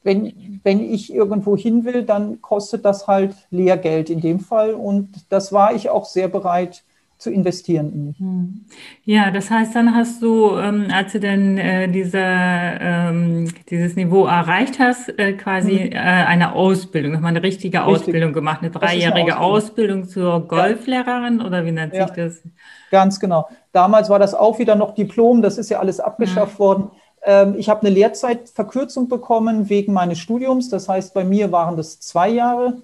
wenn, 0.03 0.61
wenn 0.63 0.81
ich 0.81 1.13
irgendwo 1.13 1.57
hin 1.57 1.85
will, 1.85 2.03
dann 2.03 2.43
kostet 2.43 2.85
das 2.85 3.07
halt 3.07 3.35
Lehrgeld 3.51 4.11
in 4.11 4.21
dem 4.21 4.41
Fall. 4.41 4.75
Und 4.75 5.09
das 5.31 5.53
war 5.53 5.75
ich 5.75 5.89
auch 5.89 6.05
sehr 6.05 6.29
bereit 6.29 6.83
zu 7.25 7.33
investieren 7.33 7.93
in 7.93 8.05
mich. 8.07 8.19
Hm. 8.19 8.67
Ja, 9.05 9.31
das 9.31 9.51
heißt, 9.51 9.75
dann 9.75 9.95
hast 9.95 10.23
du, 10.23 10.57
ähm, 10.57 10.87
als 10.93 11.13
du 11.13 11.21
denn 11.21 11.59
äh, 11.59 11.89
diese, 11.89 12.21
ähm, 12.23 13.53
dieses 13.69 13.97
Niveau 13.97 14.27
erreicht 14.27 14.79
hast, 14.79 15.09
äh, 15.19 15.33
quasi 15.33 15.73
mhm. 15.73 15.93
äh, 15.93 15.99
eine 15.99 16.55
Ausbildung, 16.55 17.13
nochmal 17.13 17.31
eine 17.31 17.43
richtige 17.43 17.79
Richtig. 17.79 17.95
Ausbildung 18.03 18.33
gemacht, 18.33 18.61
eine 18.61 18.71
dreijährige 18.71 19.35
eine 19.35 19.41
Ausbildung. 19.41 20.03
Ausbildung. 20.03 20.09
zur 20.09 20.47
Golflehrerin 20.47 21.41
ja. 21.41 21.47
oder 21.47 21.65
wie 21.65 21.73
nennt 21.73 21.95
ja. 21.95 22.07
sich 22.07 22.17
das? 22.17 22.43
Ganz 22.91 23.19
genau. 23.19 23.49
Damals 23.73 24.09
war 24.11 24.19
das 24.19 24.35
auch 24.35 24.59
wieder 24.59 24.77
noch 24.77 24.95
Diplom, 24.95 25.43
das 25.43 25.59
ist 25.59 25.71
ja 25.71 25.81
alles 25.81 25.99
abgeschafft 25.99 26.55
ja. 26.55 26.59
worden. 26.59 26.91
Ähm, 27.25 27.55
ich 27.57 27.69
habe 27.71 27.81
eine 27.81 27.91
Lehrzeitverkürzung 27.91 29.09
bekommen 29.09 29.71
wegen 29.71 29.93
meines 29.93 30.19
Studiums. 30.19 30.69
Das 30.69 30.89
heißt, 30.89 31.15
bei 31.15 31.25
mir 31.25 31.51
waren 31.51 31.77
das 31.77 31.99
zwei 32.01 32.29
Jahre. 32.29 32.83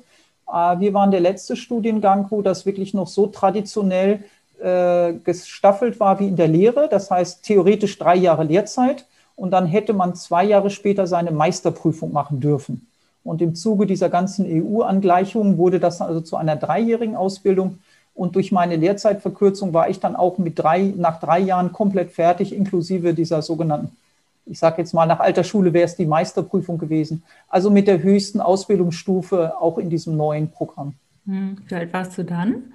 Äh, 0.53 0.81
wir 0.81 0.95
waren 0.95 1.11
der 1.11 1.21
letzte 1.21 1.57
Studiengang, 1.57 2.27
wo 2.31 2.43
das 2.43 2.67
wirklich 2.67 2.95
noch 2.95 3.07
so 3.07 3.27
traditionell 3.27 4.25
äh, 4.63 5.15
gestaffelt 5.25 6.01
war 6.01 6.21
wie 6.21 6.29
in 6.29 6.37
der 6.37 6.49
Lehre. 6.49 6.89
Das 6.91 7.11
heißt, 7.11 7.45
theoretisch 7.45 7.99
drei 7.99 8.17
Jahre 8.17 8.45
Lehrzeit. 8.45 9.07
Und 9.37 9.53
dann 9.53 9.67
hätte 9.67 9.95
man 9.95 10.15
zwei 10.15 10.45
Jahre 10.45 10.69
später 10.69 11.07
seine 11.07 11.31
Meisterprüfung 11.31 12.13
machen 12.13 12.41
dürfen. 12.41 12.87
Und 13.25 13.41
im 13.41 13.55
Zuge 13.55 13.87
dieser 13.87 14.09
ganzen 14.11 14.47
EU-Angleichungen 14.47 15.57
wurde 15.57 15.81
das 15.81 16.01
also 16.01 16.21
zu 16.21 16.37
einer 16.37 16.57
dreijährigen 16.57 17.17
Ausbildung. 17.17 17.79
Und 18.15 18.37
durch 18.37 18.53
meine 18.53 18.77
Lehrzeitverkürzung 18.77 19.73
war 19.73 19.89
ich 19.89 20.01
dann 20.01 20.15
auch 20.17 20.37
mit 20.37 20.59
drei, 20.59 20.93
nach 20.97 21.21
drei 21.21 21.39
Jahren 21.39 21.73
komplett 21.73 22.11
fertig, 22.11 22.55
inklusive 22.55 23.15
dieser 23.15 23.41
sogenannten 23.41 23.97
ich 24.47 24.59
sage 24.59 24.79
jetzt 24.79 24.93
mal, 24.93 25.07
nach 25.07 25.21
alter 25.21 25.45
Schule 25.45 25.73
wäre 25.73 25.85
es 25.85 25.97
die 25.97 26.07
Meisterprüfung 26.07 26.79
gewesen. 26.79 27.23
Also 27.49 27.71
mit 27.71 27.87
der 27.87 28.03
höchsten 28.03 28.41
Ausbildungsstufe 28.41 29.61
auch 29.61 29.79
in 29.79 29.91
diesem 29.91 30.17
neuen 30.17 30.51
Programm. 30.51 30.95
Hm, 31.27 31.57
wie 31.67 31.75
alt 31.75 31.93
warst 31.93 32.19
du 32.19 32.25
dann? 32.25 32.73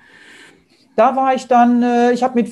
Da 0.95 1.15
war 1.15 1.33
ich 1.33 1.47
dann, 1.47 1.83
äh, 1.83 2.11
ich 2.11 2.23
habe 2.23 2.35
mit, 2.35 2.49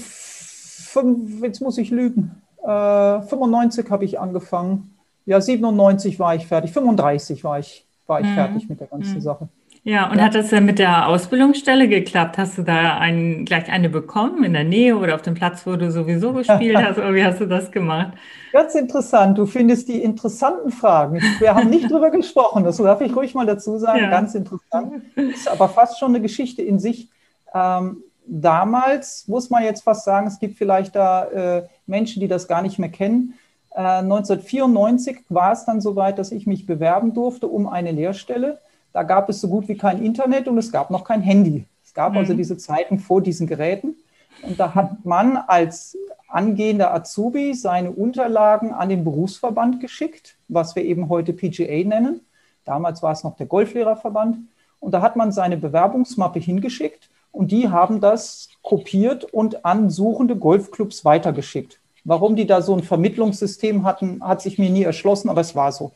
fünf, 0.93 1.41
jetzt 1.41 1.61
muss 1.61 1.77
ich 1.77 1.89
lügen, 1.89 2.41
äh, 2.63 3.21
95 3.21 3.89
habe 3.89 4.05
ich 4.05 4.19
angefangen. 4.19 4.95
Ja, 5.25 5.39
97 5.39 6.19
war 6.19 6.35
ich 6.35 6.45
fertig, 6.47 6.71
35 6.71 7.43
war 7.43 7.59
ich, 7.59 7.85
war 8.05 8.19
ich 8.19 8.27
hm. 8.27 8.35
fertig 8.35 8.69
mit 8.69 8.79
der 8.79 8.87
ganzen 8.87 9.15
hm. 9.15 9.21
Sache. 9.21 9.47
Ja, 9.85 10.09
und 10.09 10.17
ja. 10.17 10.23
hat 10.23 10.35
das 10.35 10.49
dann 10.49 10.65
mit 10.65 10.79
der 10.79 11.09
Ausbildungsstelle 11.09 11.89
geklappt? 11.89 12.37
Hast 12.37 12.57
du 12.57 12.61
da 12.61 12.97
ein, 12.97 13.43
gleich 13.43 13.69
eine 13.69 13.89
bekommen 13.89 14.45
in 14.45 14.53
der 14.53 14.63
Nähe 14.63 14.97
oder 14.97 15.13
auf 15.15 15.21
dem 15.21 15.33
Platz, 15.33 15.67
wo 15.67 15.75
du 15.75 15.91
sowieso 15.91 16.31
gespielt 16.31 16.77
hast? 16.77 16.97
Oder 16.97 17.13
wie 17.13 17.23
hast 17.23 17.41
du 17.41 17.45
das 17.45 17.69
gemacht? 17.69 18.13
Ganz 18.53 18.75
interessant. 18.75 19.37
Du 19.37 19.45
findest 19.45 19.89
die 19.89 20.01
interessanten 20.01 20.71
Fragen. 20.71 21.21
Wir 21.39 21.53
haben 21.53 21.69
nicht 21.69 21.91
drüber 21.91 22.11
gesprochen. 22.11 22.63
Das 22.63 22.77
darf 22.77 23.01
ich 23.01 23.13
ruhig 23.13 23.35
mal 23.35 23.45
dazu 23.45 23.77
sagen. 23.77 23.99
Ja. 23.99 24.09
Ganz 24.09 24.35
interessant. 24.35 25.03
Ist 25.15 25.49
aber 25.49 25.67
fast 25.67 25.99
schon 25.99 26.09
eine 26.09 26.21
Geschichte 26.21 26.61
in 26.61 26.79
sich. 26.79 27.09
Ähm, 27.53 28.03
damals 28.25 29.27
muss 29.27 29.49
man 29.49 29.63
jetzt 29.63 29.83
fast 29.83 30.05
sagen, 30.05 30.27
es 30.27 30.39
gibt 30.39 30.57
vielleicht 30.57 30.95
da 30.95 31.25
äh, 31.25 31.63
Menschen, 31.87 32.21
die 32.21 32.29
das 32.29 32.47
gar 32.47 32.61
nicht 32.61 32.79
mehr 32.79 32.89
kennen. 32.89 33.33
Äh, 33.71 33.81
1994 33.81 35.25
war 35.27 35.51
es 35.51 35.65
dann 35.65 35.81
soweit, 35.81 36.19
dass 36.19 36.31
ich 36.31 36.47
mich 36.47 36.65
bewerben 36.65 37.13
durfte 37.13 37.47
um 37.47 37.67
eine 37.67 37.91
Lehrstelle. 37.91 38.59
Da 38.93 39.03
gab 39.03 39.27
es 39.29 39.41
so 39.41 39.49
gut 39.49 39.67
wie 39.67 39.75
kein 39.75 40.03
Internet 40.03 40.47
und 40.47 40.57
es 40.57 40.71
gab 40.71 40.91
noch 40.91 41.03
kein 41.03 41.21
Handy. 41.21 41.65
Es 41.83 41.93
gab 41.93 42.11
also 42.11 42.13
mhm. 42.13 42.19
also 42.19 42.33
diese 42.35 42.57
Zeiten 42.57 42.99
vor 42.99 43.21
diesen 43.21 43.47
Geräten. 43.47 43.95
Und 44.43 44.59
da 44.59 44.73
hat 44.75 45.03
man 45.03 45.37
als 45.37 45.97
angehender 46.27 46.93
Azubi 46.93 47.53
seine 47.53 47.91
Unterlagen 47.91 48.71
an 48.71 48.89
den 48.89 49.03
Berufsverband 49.03 49.79
geschickt, 49.79 50.37
was 50.47 50.75
wir 50.75 50.83
eben 50.83 51.09
heute 51.09 51.33
PGA 51.33 51.87
nennen. 51.87 52.21
Damals 52.65 53.03
war 53.03 53.11
es 53.11 53.23
noch 53.23 53.35
der 53.35 53.45
Golflehrerverband. 53.45 54.37
Und 54.79 54.91
da 54.91 55.01
hat 55.01 55.15
man 55.15 55.31
seine 55.31 55.57
Bewerbungsmappe 55.57 56.39
hingeschickt 56.39 57.09
und 57.31 57.51
die 57.51 57.69
haben 57.69 57.99
das 57.99 58.49
kopiert 58.61 59.23
und 59.25 59.65
an 59.65 59.89
suchende 59.89 60.35
Golfclubs 60.35 61.03
weitergeschickt. 61.03 61.79
Warum 62.05 62.35
die 62.35 62.45
da 62.45 62.61
so 62.61 62.75
ein 62.75 62.83
Vermittlungssystem 62.83 63.85
hatten, 63.85 64.23
hat 64.23 64.41
sich 64.41 64.59
mir 64.59 64.69
nie 64.69 64.83
erschlossen, 64.83 65.29
aber 65.29 65.41
es 65.41 65.55
war 65.55 65.71
so. 65.71 65.93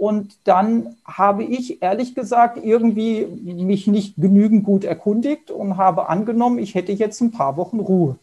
Und 0.00 0.38
dann 0.44 0.96
habe 1.04 1.44
ich 1.44 1.82
ehrlich 1.82 2.14
gesagt 2.14 2.58
irgendwie 2.64 3.26
mich 3.26 3.86
nicht 3.86 4.16
genügend 4.16 4.64
gut 4.64 4.82
erkundigt 4.82 5.50
und 5.50 5.76
habe 5.76 6.08
angenommen, 6.08 6.58
ich 6.58 6.74
hätte 6.74 6.90
jetzt 6.90 7.20
ein 7.20 7.32
paar 7.32 7.58
Wochen 7.58 7.80
Ruhe. 7.80 8.16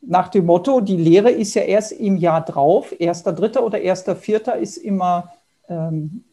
Nach 0.00 0.28
dem 0.28 0.46
Motto, 0.46 0.80
die 0.80 0.96
Lehre 0.96 1.30
ist 1.30 1.52
ja 1.52 1.60
erst 1.60 1.92
im 1.92 2.16
Jahr 2.16 2.42
drauf, 2.42 2.94
erster, 2.98 3.34
dritter 3.34 3.62
oder 3.62 3.78
erster, 3.78 4.16
vierter 4.16 4.56
ist 4.56 4.78
immer 4.78 5.30
ähm, 5.68 6.24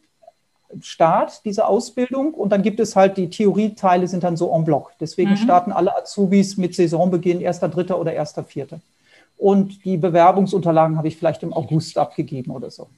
Start 0.80 1.44
dieser 1.44 1.68
Ausbildung 1.68 2.32
und 2.32 2.48
dann 2.48 2.62
gibt 2.62 2.80
es 2.80 2.96
halt 2.96 3.18
die 3.18 3.28
Theorieteile 3.28 4.08
sind 4.08 4.24
dann 4.24 4.38
so 4.38 4.50
en 4.54 4.64
bloc. 4.64 4.92
Deswegen 4.98 5.32
mhm. 5.32 5.36
starten 5.36 5.72
alle 5.72 5.94
Azubis 5.94 6.56
mit 6.56 6.74
Saisonbeginn 6.74 7.40
1.3. 7.40 7.92
oder 7.92 8.12
1.4. 8.12 8.80
Und 9.36 9.84
die 9.84 9.98
Bewerbungsunterlagen 9.98 10.96
habe 10.96 11.08
ich 11.08 11.18
vielleicht 11.18 11.42
im 11.42 11.52
August 11.52 11.98
abgegeben 11.98 12.50
oder 12.50 12.70
so. 12.70 12.88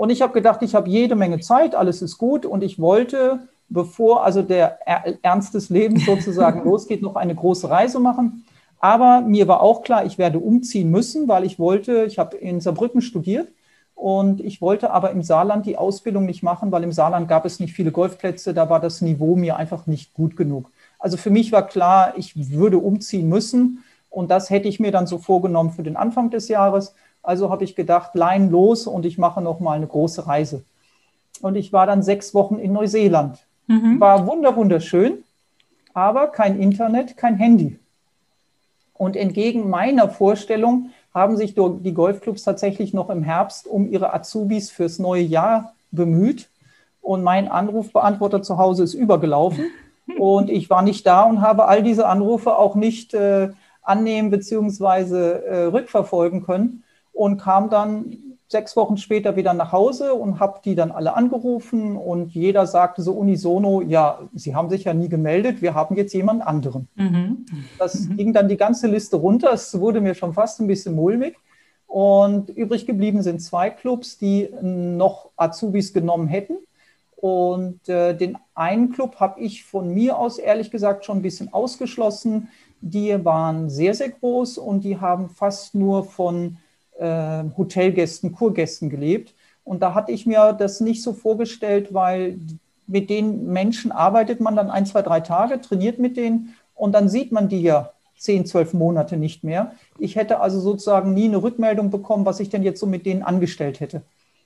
Und 0.00 0.08
ich 0.08 0.22
habe 0.22 0.32
gedacht, 0.32 0.62
ich 0.62 0.74
habe 0.74 0.88
jede 0.88 1.14
Menge 1.14 1.40
Zeit, 1.40 1.74
alles 1.74 2.00
ist 2.00 2.16
gut 2.16 2.46
und 2.46 2.64
ich 2.64 2.78
wollte, 2.78 3.40
bevor 3.68 4.24
also 4.24 4.40
der 4.40 4.78
Ernst 5.20 5.52
des 5.52 5.68
Lebens 5.68 6.06
sozusagen 6.06 6.64
losgeht, 6.64 7.02
noch 7.02 7.16
eine 7.16 7.34
große 7.34 7.68
Reise 7.68 8.00
machen. 8.00 8.46
Aber 8.78 9.20
mir 9.20 9.46
war 9.46 9.60
auch 9.60 9.82
klar, 9.82 10.06
ich 10.06 10.16
werde 10.16 10.38
umziehen 10.38 10.90
müssen, 10.90 11.28
weil 11.28 11.44
ich 11.44 11.58
wollte, 11.58 12.04
ich 12.04 12.18
habe 12.18 12.38
in 12.38 12.62
Saarbrücken 12.62 13.02
studiert 13.02 13.52
und 13.94 14.40
ich 14.40 14.62
wollte 14.62 14.90
aber 14.90 15.10
im 15.10 15.22
Saarland 15.22 15.66
die 15.66 15.76
Ausbildung 15.76 16.24
nicht 16.24 16.42
machen, 16.42 16.72
weil 16.72 16.82
im 16.82 16.92
Saarland 16.92 17.28
gab 17.28 17.44
es 17.44 17.60
nicht 17.60 17.74
viele 17.74 17.92
Golfplätze, 17.92 18.54
da 18.54 18.70
war 18.70 18.80
das 18.80 19.02
Niveau 19.02 19.36
mir 19.36 19.56
einfach 19.56 19.86
nicht 19.86 20.14
gut 20.14 20.34
genug. 20.34 20.70
Also 20.98 21.18
für 21.18 21.28
mich 21.28 21.52
war 21.52 21.66
klar, 21.66 22.14
ich 22.16 22.50
würde 22.50 22.78
umziehen 22.78 23.28
müssen 23.28 23.84
und 24.08 24.30
das 24.30 24.48
hätte 24.48 24.66
ich 24.66 24.80
mir 24.80 24.92
dann 24.92 25.06
so 25.06 25.18
vorgenommen 25.18 25.72
für 25.72 25.82
den 25.82 25.96
Anfang 25.96 26.30
des 26.30 26.48
Jahres. 26.48 26.94
Also 27.22 27.50
habe 27.50 27.64
ich 27.64 27.76
gedacht, 27.76 28.14
Lein 28.14 28.50
los 28.50 28.86
und 28.86 29.04
ich 29.04 29.18
mache 29.18 29.40
noch 29.40 29.60
mal 29.60 29.74
eine 29.74 29.86
große 29.86 30.26
Reise. 30.26 30.64
Und 31.40 31.56
ich 31.56 31.72
war 31.72 31.86
dann 31.86 32.02
sechs 32.02 32.34
Wochen 32.34 32.58
in 32.58 32.72
Neuseeland. 32.72 33.38
Mhm. 33.66 34.00
War 34.00 34.26
wunder 34.26 34.56
wunderschön, 34.56 35.24
aber 35.94 36.28
kein 36.28 36.60
Internet, 36.60 37.16
kein 37.16 37.36
Handy. 37.36 37.78
Und 38.94 39.16
entgegen 39.16 39.70
meiner 39.70 40.08
Vorstellung 40.08 40.90
haben 41.14 41.36
sich 41.36 41.54
die 41.54 41.94
Golfclubs 41.94 42.44
tatsächlich 42.44 42.92
noch 42.92 43.10
im 43.10 43.22
Herbst 43.22 43.66
um 43.66 43.90
ihre 43.90 44.12
Azubis 44.12 44.70
fürs 44.70 44.98
neue 44.98 45.22
Jahr 45.22 45.74
bemüht. 45.90 46.48
Und 47.00 47.22
mein 47.22 47.48
Anrufbeantworter 47.48 48.42
zu 48.42 48.58
Hause 48.58 48.84
ist 48.84 48.94
übergelaufen. 48.94 49.64
Und 50.18 50.50
ich 50.50 50.68
war 50.68 50.82
nicht 50.82 51.06
da 51.06 51.22
und 51.22 51.40
habe 51.40 51.66
all 51.66 51.84
diese 51.84 52.08
Anrufe 52.08 52.58
auch 52.58 52.74
nicht 52.74 53.14
äh, 53.14 53.50
annehmen 53.80 54.30
bzw. 54.30 55.14
Äh, 55.14 55.64
rückverfolgen 55.66 56.44
können. 56.44 56.82
Und 57.12 57.38
kam 57.38 57.70
dann 57.70 58.16
sechs 58.50 58.74
Wochen 58.76 58.96
später 58.96 59.36
wieder 59.36 59.54
nach 59.54 59.70
Hause 59.70 60.14
und 60.14 60.40
habe 60.40 60.60
die 60.64 60.74
dann 60.74 60.90
alle 60.90 61.14
angerufen 61.14 61.96
und 61.96 62.32
jeder 62.32 62.66
sagte 62.66 63.00
so 63.00 63.12
unisono, 63.12 63.80
ja, 63.80 64.18
Sie 64.34 64.56
haben 64.56 64.68
sich 64.70 64.84
ja 64.84 64.92
nie 64.92 65.08
gemeldet, 65.08 65.62
wir 65.62 65.74
haben 65.74 65.94
jetzt 65.96 66.12
jemand 66.12 66.44
anderen. 66.44 66.88
Mhm. 66.96 67.46
Das 67.78 68.08
mhm. 68.08 68.16
ging 68.16 68.32
dann 68.32 68.48
die 68.48 68.56
ganze 68.56 68.88
Liste 68.88 69.16
runter, 69.16 69.52
es 69.52 69.78
wurde 69.78 70.00
mir 70.00 70.14
schon 70.14 70.32
fast 70.32 70.60
ein 70.60 70.66
bisschen 70.66 70.96
mulmig. 70.96 71.36
Und 71.86 72.50
übrig 72.50 72.86
geblieben 72.86 73.22
sind 73.22 73.40
zwei 73.40 73.70
Clubs, 73.70 74.18
die 74.18 74.48
noch 74.62 75.30
Azubis 75.36 75.92
genommen 75.92 76.28
hätten. 76.28 76.58
Und 77.16 77.88
äh, 77.88 78.16
den 78.16 78.38
einen 78.54 78.92
Club 78.92 79.16
habe 79.16 79.40
ich 79.40 79.64
von 79.64 79.92
mir 79.92 80.16
aus 80.16 80.38
ehrlich 80.38 80.70
gesagt 80.70 81.04
schon 81.04 81.18
ein 81.18 81.22
bisschen 81.22 81.52
ausgeschlossen. 81.52 82.48
Die 82.80 83.24
waren 83.24 83.70
sehr, 83.70 83.94
sehr 83.94 84.10
groß 84.10 84.58
und 84.58 84.84
die 84.84 84.98
haben 84.98 85.28
fast 85.28 85.74
nur 85.74 86.04
von 86.04 86.58
äh, 87.00 87.44
Hotelgästen, 87.56 88.32
Kurgästen 88.32 88.90
gelebt. 88.90 89.34
Und 89.64 89.80
da 89.80 89.94
hatte 89.94 90.12
ich 90.12 90.26
mir 90.26 90.52
das 90.52 90.80
nicht 90.80 91.02
so 91.02 91.12
vorgestellt, 91.12 91.92
weil 91.94 92.38
mit 92.86 93.08
den 93.08 93.46
Menschen 93.46 93.92
arbeitet 93.92 94.40
man 94.40 94.56
dann 94.56 94.70
ein, 94.70 94.86
zwei, 94.86 95.02
drei 95.02 95.20
Tage, 95.20 95.60
trainiert 95.60 95.98
mit 95.98 96.16
denen 96.16 96.54
und 96.74 96.92
dann 96.92 97.08
sieht 97.08 97.32
man 97.32 97.48
die 97.48 97.62
ja 97.62 97.92
zehn, 98.18 98.44
zwölf 98.44 98.74
Monate 98.74 99.16
nicht 99.16 99.44
mehr. 99.44 99.72
Ich 99.98 100.16
hätte 100.16 100.40
also 100.40 100.60
sozusagen 100.60 101.14
nie 101.14 101.24
eine 101.24 101.42
Rückmeldung 101.42 101.90
bekommen, 101.90 102.26
was 102.26 102.40
ich 102.40 102.50
denn 102.50 102.62
jetzt 102.62 102.80
so 102.80 102.86
mit 102.86 103.06
denen 103.06 103.22
angestellt 103.22 103.80
hätte. 103.80 104.02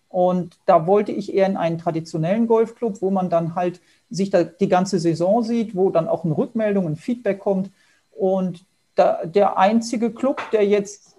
Und 0.08 0.58
da 0.66 0.86
wollte 0.86 1.10
ich 1.10 1.34
eher 1.34 1.46
in 1.46 1.56
einen 1.56 1.78
traditionellen 1.78 2.46
Golfclub, 2.46 3.02
wo 3.02 3.10
man 3.10 3.30
dann 3.30 3.56
halt 3.56 3.80
sich 4.10 4.30
da 4.30 4.44
die 4.44 4.68
ganze 4.68 5.00
Saison 5.00 5.42
sieht, 5.42 5.74
wo 5.74 5.90
dann 5.90 6.06
auch 6.06 6.24
eine 6.24 6.36
Rückmeldung, 6.36 6.86
ein 6.86 6.96
Feedback 6.96 7.40
kommt. 7.40 7.70
Und 8.12 8.64
da, 8.94 9.26
der 9.26 9.58
einzige 9.58 10.12
Club, 10.12 10.40
der 10.52 10.64
jetzt 10.66 11.13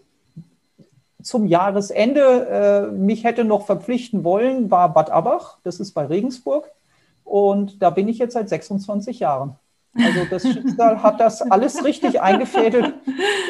zum 1.25 1.47
Jahresende 1.47 2.91
äh, 2.91 2.91
mich 2.91 3.23
hätte 3.23 3.45
noch 3.45 3.65
verpflichten 3.65 4.23
wollen, 4.23 4.69
war 4.69 4.93
Bad 4.93 5.09
Abach, 5.09 5.57
das 5.63 5.79
ist 5.79 5.93
bei 5.93 6.05
Regensburg. 6.05 6.69
Und 7.23 7.81
da 7.81 7.89
bin 7.89 8.07
ich 8.07 8.19
jetzt 8.19 8.33
seit 8.33 8.47
26 8.47 9.19
Jahren. 9.19 9.55
Also 9.95 10.19
das 10.29 10.43
Schicksal 10.53 11.01
hat 11.01 11.19
das 11.19 11.41
alles 11.41 11.83
richtig 11.83 12.21
eingefädelt. 12.21 12.93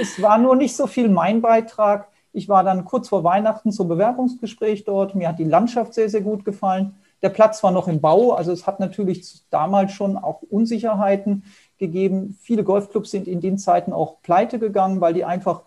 Es 0.01 0.21
war 0.21 0.37
nur 0.37 0.55
nicht 0.55 0.73
so 0.73 0.87
viel 0.87 1.09
mein 1.09 1.41
Beitrag. 1.41 2.07
Ich 2.31 2.47
war 2.47 2.63
dann 2.63 2.85
kurz 2.85 3.09
vor 3.09 3.25
Weihnachten 3.25 3.73
zum 3.73 3.89
Bewerbungsgespräch 3.89 4.85
dort. 4.85 5.13
Mir 5.13 5.27
hat 5.27 5.39
die 5.39 5.43
Landschaft 5.43 5.93
sehr, 5.93 6.09
sehr 6.09 6.21
gut 6.21 6.45
gefallen. 6.45 6.95
Der 7.21 7.29
Platz 7.29 7.61
war 7.61 7.71
noch 7.71 7.89
im 7.89 7.99
Bau, 7.99 8.33
also 8.33 8.51
es 8.51 8.67
hat 8.67 8.79
natürlich 8.79 9.41
damals 9.49 9.91
schon 9.93 10.15
auch 10.15 10.43
Unsicherheiten 10.43 11.43
gegeben. 11.77 12.37
Viele 12.41 12.63
Golfclubs 12.63 13.11
sind 13.11 13.27
in 13.27 13.41
den 13.41 13.57
Zeiten 13.57 13.91
auch 13.91 14.21
pleite 14.21 14.59
gegangen, 14.59 15.01
weil 15.01 15.13
die 15.13 15.25
einfach 15.25 15.63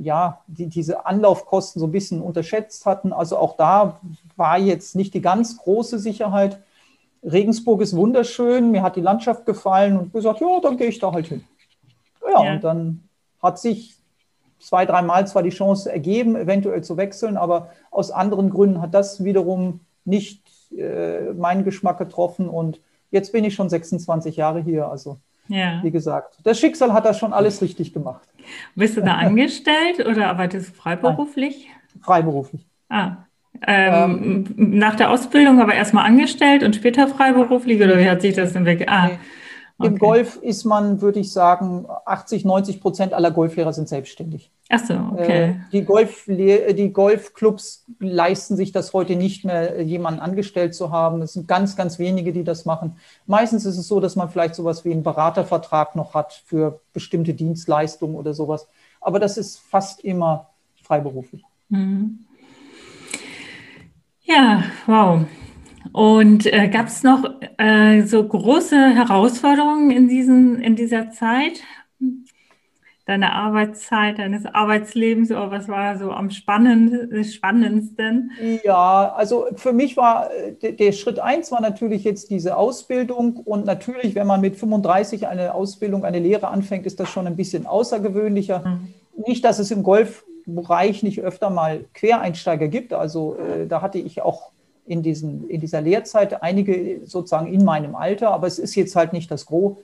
ja, 0.00 0.42
die 0.46 0.66
diese 0.66 1.06
Anlaufkosten 1.06 1.80
so 1.80 1.86
ein 1.86 1.92
bisschen 1.92 2.22
unterschätzt 2.22 2.86
hatten. 2.86 3.12
Also 3.12 3.36
auch 3.36 3.56
da 3.56 4.00
war 4.36 4.58
jetzt 4.58 4.96
nicht 4.96 5.14
die 5.14 5.20
ganz 5.20 5.56
große 5.58 5.98
Sicherheit. 5.98 6.62
Regensburg 7.22 7.80
ist 7.80 7.96
wunderschön, 7.96 8.70
mir 8.70 8.82
hat 8.82 8.96
die 8.96 9.00
Landschaft 9.00 9.44
gefallen 9.44 9.98
und 9.98 10.12
gesagt, 10.12 10.40
ja, 10.40 10.60
dann 10.62 10.76
gehe 10.76 10.88
ich 10.88 11.00
da 11.00 11.12
halt 11.12 11.26
hin. 11.26 11.44
Ja, 12.22 12.44
ja. 12.44 12.52
und 12.52 12.64
dann 12.64 13.08
hat 13.42 13.58
sich 13.58 13.96
zwei, 14.60 14.86
dreimal 14.86 15.26
zwar 15.26 15.42
die 15.42 15.50
Chance 15.50 15.90
ergeben, 15.90 16.36
eventuell 16.36 16.82
zu 16.82 16.96
wechseln, 16.96 17.36
aber 17.36 17.70
aus 17.90 18.10
anderen 18.10 18.50
Gründen 18.50 18.80
hat 18.80 18.94
das 18.94 19.24
wiederum 19.24 19.80
nicht 20.04 20.42
äh, 20.76 21.32
meinen 21.32 21.64
Geschmack 21.64 21.98
getroffen 21.98 22.48
und 22.48 22.80
jetzt 23.10 23.32
bin 23.32 23.44
ich 23.44 23.54
schon 23.54 23.68
26 23.68 24.36
Jahre 24.36 24.60
hier. 24.60 24.88
Also 24.88 25.18
ja. 25.48 25.80
wie 25.82 25.90
gesagt, 25.90 26.38
das 26.42 26.58
Schicksal 26.58 26.92
hat 26.92 27.04
das 27.04 27.18
schon 27.18 27.32
alles 27.32 27.60
richtig 27.62 27.92
gemacht. 27.92 28.28
Bist 28.74 28.96
du 28.96 29.02
da 29.02 29.14
angestellt 29.16 30.04
oder 30.06 30.28
arbeitest 30.28 30.70
du 30.70 30.74
freiberuflich? 30.74 31.68
Nein, 31.68 32.02
freiberuflich. 32.02 32.66
Ah. 32.88 33.16
Ähm, 33.66 34.46
ähm, 34.56 34.78
nach 34.78 34.94
der 34.94 35.10
Ausbildung 35.10 35.60
aber 35.60 35.74
erstmal 35.74 36.06
angestellt 36.06 36.62
und 36.62 36.76
später 36.76 37.08
freiberuflich 37.08 37.82
oder 37.82 37.98
wie 37.98 38.08
hat 38.08 38.22
sich 38.22 38.34
das 38.34 38.52
denn 38.52 38.64
weg? 38.64 38.86
Ah. 38.88 39.10
Okay. 39.78 39.90
Im 39.90 39.98
Golf 39.98 40.36
ist 40.42 40.64
man, 40.64 41.00
würde 41.00 41.20
ich 41.20 41.32
sagen, 41.32 41.86
80, 42.04 42.44
90 42.44 42.80
Prozent 42.80 43.14
aller 43.14 43.30
Golflehrer 43.30 43.72
sind 43.72 43.88
selbstständig. 43.88 44.50
Ach 44.70 44.84
so, 44.84 44.94
okay. 45.12 45.42
Äh, 45.42 45.54
die, 45.72 45.84
Golf, 45.84 46.24
die 46.26 46.92
Golfclubs 46.92 47.86
leisten 48.00 48.54
sich 48.54 48.70
das 48.70 48.92
heute 48.92 49.16
nicht 49.16 49.44
mehr, 49.44 49.80
jemanden 49.82 50.20
angestellt 50.20 50.74
zu 50.74 50.90
haben. 50.90 51.22
Es 51.22 51.32
sind 51.32 51.48
ganz, 51.48 51.74
ganz 51.74 51.98
wenige, 51.98 52.34
die 52.34 52.44
das 52.44 52.66
machen. 52.66 52.96
Meistens 53.26 53.64
ist 53.64 53.78
es 53.78 53.88
so, 53.88 53.98
dass 53.98 54.14
man 54.14 54.28
vielleicht 54.28 54.54
sowas 54.54 54.84
wie 54.84 54.92
einen 54.92 55.02
Beratervertrag 55.02 55.96
noch 55.96 56.12
hat 56.12 56.42
für 56.44 56.80
bestimmte 56.92 57.32
Dienstleistungen 57.32 58.14
oder 58.14 58.34
sowas. 58.34 58.68
Aber 59.00 59.18
das 59.18 59.38
ist 59.38 59.58
fast 59.58 60.04
immer 60.04 60.50
freiberuflich. 60.82 61.42
Mhm. 61.70 62.18
Ja, 64.24 64.64
wow. 64.84 65.24
Und 65.92 66.44
äh, 66.44 66.68
gab 66.68 66.88
es 66.88 67.02
noch 67.02 67.24
äh, 67.56 68.02
so 68.02 68.22
große 68.22 68.94
Herausforderungen 68.94 69.90
in, 69.90 70.08
diesen, 70.08 70.60
in 70.60 70.76
dieser 70.76 71.10
Zeit? 71.10 71.62
Deine 73.08 73.32
Arbeitszeit, 73.32 74.18
deines 74.18 74.44
Arbeitslebens, 74.44 75.30
oder 75.30 75.50
was 75.50 75.66
war 75.66 75.96
so 75.96 76.10
am 76.10 76.28
spannend, 76.28 77.24
spannendsten? 77.24 78.32
Ja, 78.64 79.14
also 79.16 79.46
für 79.56 79.72
mich 79.72 79.96
war 79.96 80.28
der, 80.60 80.72
der 80.72 80.92
Schritt 80.92 81.18
eins 81.18 81.50
war 81.50 81.62
natürlich 81.62 82.04
jetzt 82.04 82.28
diese 82.28 82.58
Ausbildung. 82.58 83.38
Und 83.38 83.64
natürlich, 83.64 84.14
wenn 84.14 84.26
man 84.26 84.42
mit 84.42 84.56
35 84.56 85.26
eine 85.26 85.54
Ausbildung, 85.54 86.04
eine 86.04 86.18
Lehre 86.18 86.48
anfängt, 86.48 86.84
ist 86.84 87.00
das 87.00 87.08
schon 87.08 87.26
ein 87.26 87.34
bisschen 87.34 87.66
außergewöhnlicher. 87.66 88.58
Mhm. 88.58 89.24
Nicht, 89.26 89.42
dass 89.42 89.58
es 89.58 89.70
im 89.70 89.82
Golfbereich 89.82 91.02
nicht 91.02 91.20
öfter 91.20 91.48
mal 91.48 91.86
Quereinsteiger 91.94 92.68
gibt. 92.68 92.92
Also 92.92 93.38
äh, 93.38 93.66
da 93.66 93.80
hatte 93.80 93.96
ich 93.96 94.20
auch 94.20 94.50
in, 94.84 95.02
diesen, 95.02 95.48
in 95.48 95.62
dieser 95.62 95.80
Lehrzeit, 95.80 96.42
einige 96.42 97.00
sozusagen 97.06 97.46
in 97.46 97.64
meinem 97.64 97.94
Alter, 97.94 98.32
aber 98.32 98.46
es 98.46 98.58
ist 98.58 98.74
jetzt 98.74 98.96
halt 98.96 99.14
nicht 99.14 99.30
das 99.30 99.46
Gros. 99.46 99.78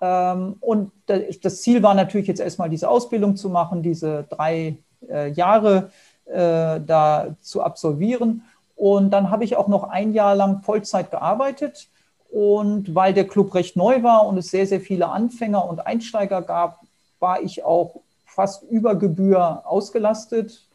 Ähm, 0.00 0.56
und 0.60 0.92
das 1.06 1.62
Ziel 1.62 1.82
war 1.82 1.94
natürlich 1.94 2.26
jetzt 2.26 2.40
erstmal 2.40 2.70
diese 2.70 2.88
Ausbildung 2.88 3.36
zu 3.36 3.48
machen, 3.48 3.82
diese 3.82 4.24
drei 4.28 4.78
äh, 5.08 5.30
Jahre 5.30 5.90
äh, 6.26 6.80
da 6.80 7.36
zu 7.40 7.62
absolvieren. 7.62 8.42
Und 8.76 9.10
dann 9.10 9.30
habe 9.30 9.44
ich 9.44 9.56
auch 9.56 9.68
noch 9.68 9.84
ein 9.84 10.12
Jahr 10.12 10.34
lang 10.34 10.62
Vollzeit 10.62 11.10
gearbeitet. 11.10 11.88
Und 12.30 12.94
weil 12.94 13.14
der 13.14 13.28
Club 13.28 13.54
recht 13.54 13.76
neu 13.76 14.02
war 14.02 14.26
und 14.26 14.36
es 14.38 14.50
sehr, 14.50 14.66
sehr 14.66 14.80
viele 14.80 15.08
Anfänger 15.08 15.64
und 15.68 15.86
Einsteiger 15.86 16.42
gab, 16.42 16.80
war 17.20 17.40
ich 17.42 17.64
auch 17.64 18.00
fast 18.24 18.64
über 18.64 18.96
Gebühr 18.96 19.62
ausgelastet. 19.64 20.66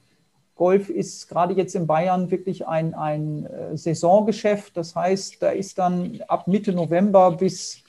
Golf 0.55 0.89
ist 0.89 1.27
gerade 1.27 1.53
jetzt 1.53 1.75
in 1.75 1.87
Bayern 1.87 2.31
wirklich 2.31 2.67
ein, 2.67 2.93
ein 2.93 3.45
äh, 3.45 3.77
Saisongeschäft. 3.77 4.75
Das 4.77 4.95
heißt, 4.95 5.41
da 5.41 5.49
ist 5.49 5.77
dann 5.77 6.19
ab 6.27 6.47
Mitte 6.47 6.73
November 6.73 7.31
bis 7.31 7.81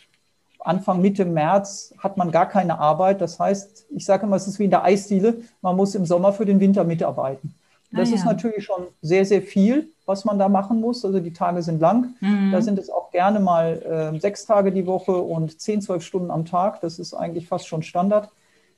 Anfang, 0.60 1.00
Mitte 1.00 1.24
März 1.24 1.94
hat 1.98 2.16
man 2.16 2.30
gar 2.30 2.48
keine 2.48 2.78
Arbeit. 2.78 3.20
Das 3.20 3.38
heißt, 3.38 3.86
ich 3.90 4.04
sage 4.04 4.26
immer, 4.26 4.36
es 4.36 4.46
ist 4.46 4.58
wie 4.58 4.64
in 4.64 4.70
der 4.70 4.84
Eisdiele. 4.84 5.36
Man 5.62 5.76
muss 5.76 5.94
im 5.94 6.06
Sommer 6.06 6.32
für 6.32 6.44
den 6.44 6.60
Winter 6.60 6.84
mitarbeiten. 6.84 7.54
Das 7.92 8.08
ah, 8.08 8.12
ja. 8.12 8.16
ist 8.18 8.24
natürlich 8.24 8.64
schon 8.64 8.86
sehr, 9.02 9.24
sehr 9.24 9.42
viel, 9.42 9.88
was 10.06 10.24
man 10.24 10.38
da 10.38 10.48
machen 10.48 10.80
muss. 10.80 11.04
Also 11.04 11.18
die 11.18 11.32
Tage 11.32 11.62
sind 11.62 11.80
lang. 11.80 12.14
Mhm. 12.20 12.52
Da 12.52 12.62
sind 12.62 12.78
es 12.78 12.88
auch 12.88 13.10
gerne 13.10 13.40
mal 13.40 14.12
äh, 14.14 14.20
sechs 14.20 14.46
Tage 14.46 14.70
die 14.70 14.86
Woche 14.86 15.12
und 15.12 15.60
zehn, 15.60 15.82
zwölf 15.82 16.04
Stunden 16.04 16.30
am 16.30 16.44
Tag. 16.44 16.80
Das 16.82 16.98
ist 16.98 17.14
eigentlich 17.14 17.48
fast 17.48 17.66
schon 17.66 17.82
Standard. 17.82 18.30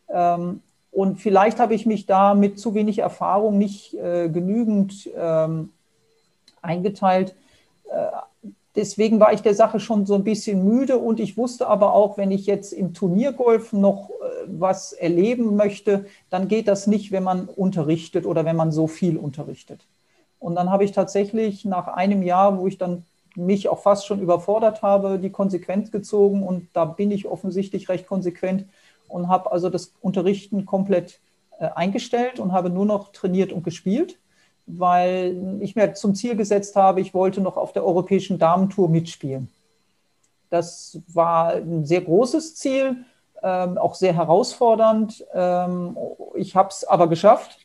Ähm, 0.08 0.60
und 0.90 1.20
vielleicht 1.20 1.58
habe 1.58 1.74
ich 1.74 1.86
mich 1.86 2.06
da 2.06 2.34
mit 2.34 2.58
zu 2.58 2.74
wenig 2.74 2.98
Erfahrung 2.98 3.58
nicht 3.58 3.94
äh, 3.94 4.28
genügend 4.28 5.08
ähm, 5.16 5.70
eingeteilt. 6.60 7.34
Äh, 7.90 8.06
deswegen 8.76 9.20
war 9.20 9.32
ich 9.32 9.42
der 9.42 9.54
Sache 9.54 9.80
schon 9.80 10.06
so 10.06 10.14
ein 10.14 10.24
bisschen 10.24 10.64
müde 10.64 10.98
und 10.98 11.20
ich 11.20 11.36
wusste 11.36 11.66
aber 11.66 11.92
auch, 11.94 12.18
wenn 12.18 12.30
ich 12.30 12.46
jetzt 12.46 12.72
im 12.72 12.94
Turniergolf 12.94 13.72
noch 13.72 14.10
äh, 14.10 14.46
was 14.46 14.92
erleben 14.92 15.56
möchte, 15.56 16.06
dann 16.30 16.48
geht 16.48 16.68
das 16.68 16.86
nicht, 16.86 17.12
wenn 17.12 17.22
man 17.22 17.48
unterrichtet 17.48 18.26
oder 18.26 18.44
wenn 18.44 18.56
man 18.56 18.72
so 18.72 18.86
viel 18.86 19.16
unterrichtet. 19.16 19.86
Und 20.38 20.56
dann 20.56 20.70
habe 20.70 20.84
ich 20.84 20.92
tatsächlich 20.92 21.64
nach 21.64 21.86
einem 21.88 22.22
Jahr, 22.22 22.58
wo 22.58 22.66
ich 22.66 22.78
dann 22.78 23.04
mich 23.36 23.68
auch 23.68 23.80
fast 23.80 24.06
schon 24.06 24.20
überfordert 24.20 24.82
habe, 24.82 25.18
die 25.18 25.30
Konsequenz 25.30 25.90
gezogen 25.90 26.42
und 26.42 26.68
da 26.72 26.84
bin 26.84 27.10
ich 27.10 27.26
offensichtlich 27.26 27.88
recht 27.88 28.06
konsequent 28.06 28.66
und 29.08 29.28
habe 29.28 29.52
also 29.52 29.70
das 29.70 29.94
Unterrichten 30.00 30.66
komplett 30.66 31.20
äh, 31.58 31.68
eingestellt 31.74 32.40
und 32.40 32.52
habe 32.52 32.70
nur 32.70 32.86
noch 32.86 33.12
trainiert 33.12 33.52
und 33.52 33.62
gespielt, 33.62 34.18
weil 34.66 35.58
ich 35.60 35.76
mir 35.76 35.94
zum 35.94 36.14
Ziel 36.14 36.36
gesetzt 36.36 36.76
habe, 36.76 37.00
ich 37.00 37.14
wollte 37.14 37.40
noch 37.40 37.56
auf 37.56 37.72
der 37.72 37.84
europäischen 37.84 38.38
Damentour 38.38 38.88
mitspielen. 38.88 39.50
Das 40.50 40.98
war 41.08 41.54
ein 41.54 41.84
sehr 41.84 42.02
großes 42.02 42.56
Ziel, 42.56 43.04
ähm, 43.42 43.78
auch 43.78 43.94
sehr 43.94 44.14
herausfordernd. 44.14 45.24
Ähm, 45.32 45.96
ich 46.34 46.54
habe 46.54 46.68
es 46.68 46.84
aber 46.84 47.08
geschafft. 47.08 47.58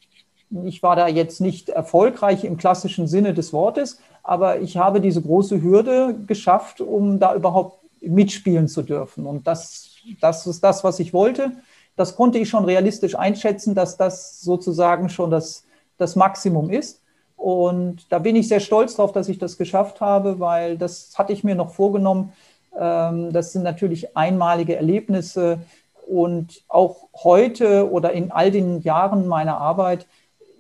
Ich 0.64 0.82
war 0.82 0.96
da 0.96 1.08
jetzt 1.08 1.42
nicht 1.42 1.70
erfolgreich 1.70 2.46
im 2.46 2.58
klassischen 2.58 3.08
Sinne 3.08 3.34
des 3.34 3.52
Wortes, 3.52 4.00
aber 4.24 4.62
ich 4.62 4.78
habe 4.78 5.02
diese 5.02 5.22
große 5.22 5.62
Hürde 5.62 6.16
geschafft, 6.26 6.80
um 6.80 7.20
da 7.20 7.36
überhaupt 7.36 7.80
mitspielen 8.00 8.70
zu 8.70 8.82
dürfen. 8.82 9.26
Und 9.26 9.46
das 9.46 9.98
das 10.22 10.48
ist 10.48 10.64
das, 10.64 10.84
was 10.84 11.00
ich 11.00 11.14
wollte. 11.14 11.52
Das 11.96 12.16
konnte 12.16 12.38
ich 12.38 12.50
schon 12.50 12.66
realistisch 12.66 13.16
einschätzen, 13.16 13.76
dass 13.76 13.98
das 13.98 14.42
sozusagen 14.42 15.10
schon 15.10 15.32
das, 15.32 15.64
das 15.98 16.16
Maximum 16.16 16.70
ist. 16.70 17.02
Und 17.36 18.12
da 18.12 18.20
bin 18.20 18.36
ich 18.36 18.48
sehr 18.48 18.60
stolz 18.60 18.96
drauf, 18.96 19.12
dass 19.12 19.30
ich 19.30 19.38
das 19.38 19.58
geschafft 19.58 20.02
habe, 20.02 20.40
weil 20.40 20.78
das 20.78 21.14
hatte 21.16 21.34
ich 21.34 21.44
mir 21.44 21.56
noch 21.56 21.70
vorgenommen. 21.72 22.34
Ähm, 22.78 23.32
das 23.32 23.54
sind 23.54 23.64
natürlich 23.64 24.18
einmalige 24.18 24.76
Erlebnisse. 24.76 25.60
Und 26.08 26.64
auch 26.68 27.08
heute 27.14 27.92
oder 27.92 28.14
in 28.14 28.32
all 28.32 28.50
den 28.50 28.82
Jahren 28.82 29.28
meiner 29.28 29.58
Arbeit 29.58 30.08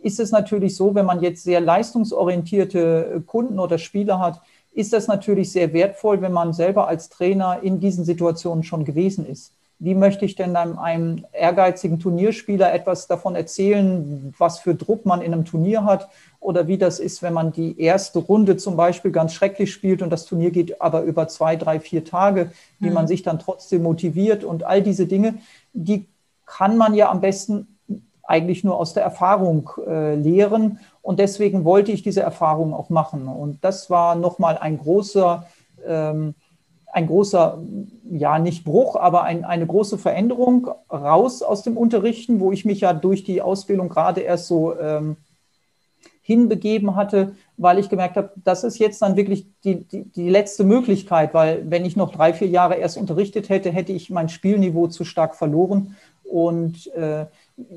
ist 0.04 0.20
es 0.20 0.32
natürlich 0.32 0.76
so, 0.76 0.94
wenn 0.94 1.06
man 1.06 1.22
jetzt 1.22 1.44
sehr 1.44 1.62
leistungsorientierte 1.62 3.24
Kunden 3.26 3.60
oder 3.60 3.78
Spieler 3.78 4.20
hat, 4.20 4.42
ist 4.74 4.94
das 4.94 5.08
natürlich 5.08 5.52
sehr 5.52 5.74
wertvoll, 5.74 6.22
wenn 6.22 6.32
man 6.32 6.54
selber 6.54 6.88
als 6.88 7.10
Trainer 7.10 7.60
in 7.64 7.80
diesen 7.80 8.06
Situationen 8.06 8.64
schon 8.64 8.86
gewesen 8.86 9.26
ist. 9.26 9.57
Wie 9.80 9.94
möchte 9.94 10.26
ich 10.26 10.36
denn 10.36 10.56
einem, 10.56 10.80
einem, 10.80 11.26
ehrgeizigen 11.34 12.00
Turnierspieler 12.00 12.74
etwas 12.74 13.08
davon 13.08 13.36
erzählen, 13.36 14.34
was 14.38 14.60
für 14.60 14.74
Druck 14.74 15.06
man 15.06 15.22
in 15.22 15.34
einem 15.34 15.46
Turnier 15.46 15.86
hat 15.86 16.10
oder 16.40 16.68
wie 16.68 16.78
das 16.78 17.00
ist, 17.00 17.22
wenn 17.22 17.34
man 17.34 17.52
die 17.52 17.80
erste 17.80 18.20
Runde 18.20 18.58
zum 18.58 18.76
Beispiel 18.76 19.12
ganz 19.12 19.34
schrecklich 19.34 19.72
spielt 19.72 20.02
und 20.02 20.10
das 20.10 20.26
Turnier 20.26 20.52
geht 20.52 20.82
aber 20.82 21.02
über 21.02 21.28
zwei, 21.28 21.56
drei, 21.56 21.80
vier 21.80 22.04
Tage, 22.04 22.52
wie 22.80 22.88
mhm. 22.88 22.94
man 22.94 23.08
sich 23.08 23.22
dann 23.22 23.40
trotzdem 23.40 23.84
motiviert 23.84 24.44
und 24.44 24.64
all 24.64 24.82
diese 24.82 25.06
Dinge, 25.06 25.36
die 25.74 26.08
kann 26.46 26.78
man 26.78 26.96
ja 26.96 27.12
am 27.12 27.22
besten 27.22 27.78
eigentlich 28.28 28.64
nur 28.64 28.78
aus 28.78 28.94
der 28.94 29.04
Erfahrung 29.04 29.70
äh, 29.88 30.16
lehren. 30.16 30.80
Und 31.02 31.20
deswegen 31.20 31.64
wollte 31.64 31.92
ich 31.92 32.04
diese 32.04 32.22
Erfahrung 32.22 32.74
auch 32.74 32.90
machen. 32.90 33.28
Und 33.28 33.64
das 33.64 33.90
war 33.90 34.16
nochmal 34.16 34.58
ein 34.58 34.78
großer, 34.78 35.48
ähm, 35.86 36.36
ein 36.92 37.08
großer, 37.08 37.60
ja 38.10 38.40
nicht 38.40 38.64
Bruch, 38.64 38.96
aber 38.96 39.24
ein, 39.24 39.46
eine 39.46 39.68
große 39.68 39.98
Veränderung 39.98 40.70
raus 40.92 41.42
aus 41.42 41.64
dem 41.64 41.78
Unterrichten, 41.78 42.40
wo 42.40 42.52
ich 42.52 42.66
mich 42.66 42.82
ja 42.82 42.94
durch 42.94 43.24
die 43.24 43.42
Ausbildung 43.42 43.90
gerade 43.90 44.22
erst 44.22 44.48
so 44.48 44.78
ähm, 44.80 45.18
hinbegeben 46.22 46.96
hatte, 46.96 47.36
weil 47.56 47.80
ich 47.80 47.90
gemerkt 47.90 48.18
habe, 48.18 48.32
das 48.44 48.64
ist 48.64 48.80
jetzt 48.80 49.02
dann 49.02 49.16
wirklich 49.16 49.48
die, 49.64 49.84
die, 49.84 50.04
die, 50.04 50.30
letzte 50.30 50.64
Möglichkeit, 50.64 51.34
weil 51.34 51.64
wenn 51.70 51.86
ich 51.86 51.96
noch 51.96 52.12
drei, 52.12 52.34
vier 52.34 52.50
Jahre 52.50 52.76
erst 52.76 52.98
unterrichtet 52.98 53.48
hätte, 53.50 53.72
hätte 53.72 53.94
ich 53.94 54.10
mein 54.10 54.28
Spielniveau 54.28 54.88
zu 54.88 55.06
stark 55.06 55.36
verloren. 55.36 55.96
Und 56.24 56.94
äh, 56.96 57.28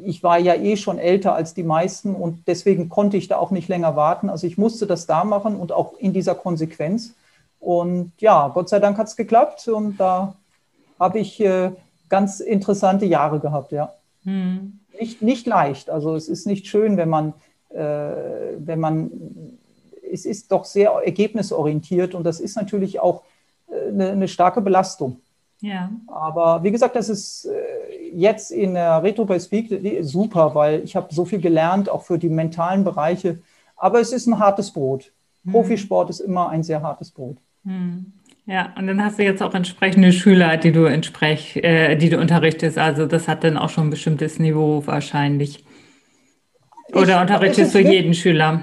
ich 0.04 0.24
war 0.24 0.38
ja 0.38 0.54
eh 0.54 0.76
schon 0.76 0.98
älter 0.98 1.34
als 1.34 1.54
die 1.54 1.62
meisten 1.62 2.16
und 2.16 2.48
deswegen 2.48 2.88
konnte 2.88 3.16
ich 3.16 3.28
da 3.28 3.36
auch 3.36 3.52
nicht 3.52 3.68
länger 3.68 3.94
warten. 3.94 4.28
Also 4.28 4.46
ich 4.48 4.58
musste 4.58 4.86
das 4.86 5.06
da 5.06 5.24
machen 5.24 5.56
und 5.56 5.70
auch 5.70 5.96
in 5.98 6.12
dieser 6.12 6.34
Konsequenz. 6.34 7.14
Und 7.60 8.12
ja, 8.18 8.48
Gott 8.48 8.68
sei 8.68 8.80
Dank 8.80 8.98
hat 8.98 9.06
es 9.06 9.16
geklappt 9.16 9.68
und 9.68 10.00
da 10.00 10.34
habe 10.98 11.18
ich 11.18 11.40
äh, 11.40 11.70
ganz 12.08 12.40
interessante 12.40 13.06
Jahre 13.06 13.38
gehabt, 13.38 13.72
ja. 13.72 13.92
Hm. 14.24 14.80
Nicht, 14.98 15.22
nicht 15.22 15.46
leicht. 15.46 15.88
Also 15.88 16.16
es 16.16 16.28
ist 16.28 16.46
nicht 16.46 16.66
schön, 16.66 16.96
wenn 16.96 17.08
man, 17.08 17.34
äh, 17.70 18.56
wenn 18.58 18.80
man, 18.80 19.10
es 20.10 20.24
ist 20.24 20.52
doch 20.52 20.64
sehr 20.64 20.90
ergebnisorientiert 20.90 22.14
und 22.14 22.24
das 22.24 22.40
ist 22.40 22.56
natürlich 22.56 23.00
auch 23.00 23.22
äh, 23.68 23.88
eine, 23.88 24.10
eine 24.10 24.28
starke 24.28 24.60
Belastung. 24.60 25.20
Ja. 25.60 25.90
Aber 26.06 26.62
wie 26.62 26.70
gesagt, 26.70 26.96
das 26.96 27.08
ist 27.08 27.44
äh, 27.44 28.10
jetzt 28.12 28.50
in 28.50 28.74
der 28.74 29.02
Retro 29.02 29.38
Speak 29.38 29.70
super, 30.02 30.54
weil 30.54 30.82
ich 30.82 30.96
habe 30.96 31.14
so 31.14 31.24
viel 31.24 31.40
gelernt, 31.40 31.88
auch 31.88 32.02
für 32.02 32.18
die 32.18 32.30
mentalen 32.30 32.84
Bereiche. 32.84 33.38
Aber 33.76 34.00
es 34.00 34.12
ist 34.12 34.26
ein 34.26 34.38
hartes 34.38 34.72
Brot. 34.72 35.12
Mhm. 35.44 35.52
Profisport 35.52 36.10
ist 36.10 36.20
immer 36.20 36.48
ein 36.48 36.62
sehr 36.62 36.82
hartes 36.82 37.10
Brot. 37.10 37.36
Mhm. 37.64 38.12
Ja, 38.46 38.72
und 38.76 38.86
dann 38.88 39.02
hast 39.04 39.18
du 39.18 39.22
jetzt 39.22 39.42
auch 39.42 39.54
entsprechende 39.54 40.12
Schüler, 40.12 40.56
die 40.56 40.72
du 40.72 40.84
entsprech, 40.84 41.56
äh, 41.62 41.94
die 41.96 42.08
du 42.08 42.18
unterrichtest. 42.18 42.78
Also 42.78 43.06
das 43.06 43.28
hat 43.28 43.44
dann 43.44 43.56
auch 43.56 43.68
schon 43.68 43.86
ein 43.86 43.90
bestimmtes 43.90 44.38
Niveau 44.38 44.82
wahrscheinlich. 44.86 45.64
Oder 46.92 47.14
ich, 47.14 47.20
unterrichtest 47.20 47.74
du 47.74 47.78
jeden 47.78 48.14
Schüler? 48.14 48.62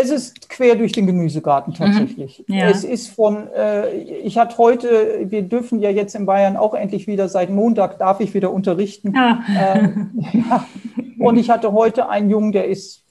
Es 0.00 0.10
ist 0.10 0.48
quer 0.48 0.76
durch 0.76 0.92
den 0.92 1.06
Gemüsegarten 1.06 1.74
tatsächlich. 1.74 2.44
Mhm, 2.46 2.54
ja. 2.54 2.68
Es 2.68 2.84
ist 2.84 3.08
von, 3.08 3.48
äh, 3.48 3.96
ich 3.96 4.38
hatte 4.38 4.58
heute, 4.58 5.24
wir 5.24 5.42
dürfen 5.42 5.80
ja 5.80 5.90
jetzt 5.90 6.14
in 6.14 6.26
Bayern 6.26 6.56
auch 6.56 6.74
endlich 6.74 7.06
wieder, 7.06 7.28
seit 7.28 7.50
Montag 7.50 7.98
darf 7.98 8.20
ich 8.20 8.34
wieder 8.34 8.52
unterrichten. 8.52 9.16
Ah. 9.16 9.40
Ähm, 9.58 10.10
ja. 10.32 10.66
Und 11.18 11.36
ich 11.36 11.50
hatte 11.50 11.72
heute 11.72 12.08
einen 12.08 12.30
Jungen, 12.30 12.52
der 12.52 12.68
ist 12.68 13.02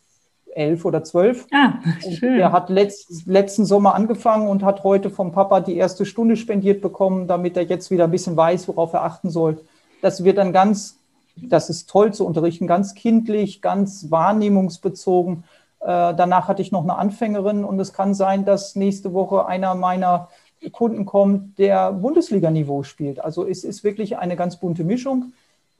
elf 0.56 0.86
oder 0.86 1.04
zwölf. 1.04 1.48
Ah, 1.52 1.74
schön. 2.00 2.38
Der 2.38 2.52
hat 2.52 2.70
letzt, 2.70 3.26
letzten 3.28 3.66
Sommer 3.66 3.96
angefangen 3.96 4.48
und 4.48 4.64
hat 4.64 4.84
heute 4.84 5.10
vom 5.10 5.32
Papa 5.32 5.60
die 5.60 5.78
erste 5.78 6.06
Stunde 6.06 6.36
spendiert 6.36 6.82
bekommen, 6.82 7.28
damit 7.28 7.58
er 7.58 7.64
jetzt 7.64 7.92
wieder 7.92 8.06
ein 8.06 8.12
bisschen 8.12 8.38
weiß, 8.38 8.68
worauf 8.68 8.94
er 8.94 9.04
achten 9.04 9.30
soll. 9.30 9.60
Das 10.02 10.24
wird 10.24 10.38
dann 10.38 10.54
ganz 10.54 11.00
das 11.48 11.70
ist 11.70 11.90
toll 11.90 12.14
zu 12.14 12.26
unterrichten, 12.26 12.68
ganz 12.68 12.96
kindlich, 12.96 13.62
ganz 13.62 14.12
wahrnehmungsbezogen. 14.12 15.44
Äh, 15.80 15.86
danach 15.86 16.48
hatte 16.48 16.62
ich 16.62 16.72
noch 16.72 16.84
eine 16.84 16.98
Anfängerin 16.98 17.64
und 17.64 17.80
es 17.80 17.94
kann 17.94 18.14
sein, 18.14 18.46
dass 18.46 18.76
nächste 18.76 19.14
Woche 19.14 19.46
einer 19.46 19.76
meiner 19.76 20.30
Kunden 20.72 21.06
kommt, 21.06 21.58
der 21.58 21.94
Bundesliga-Niveau 21.94 22.84
spielt. 22.84 23.24
Also 23.24 23.48
es 23.48 23.64
ist 23.64 23.84
wirklich 23.84 24.18
eine 24.18 24.36
ganz 24.36 24.58
bunte 24.58 24.84
Mischung 24.84 25.32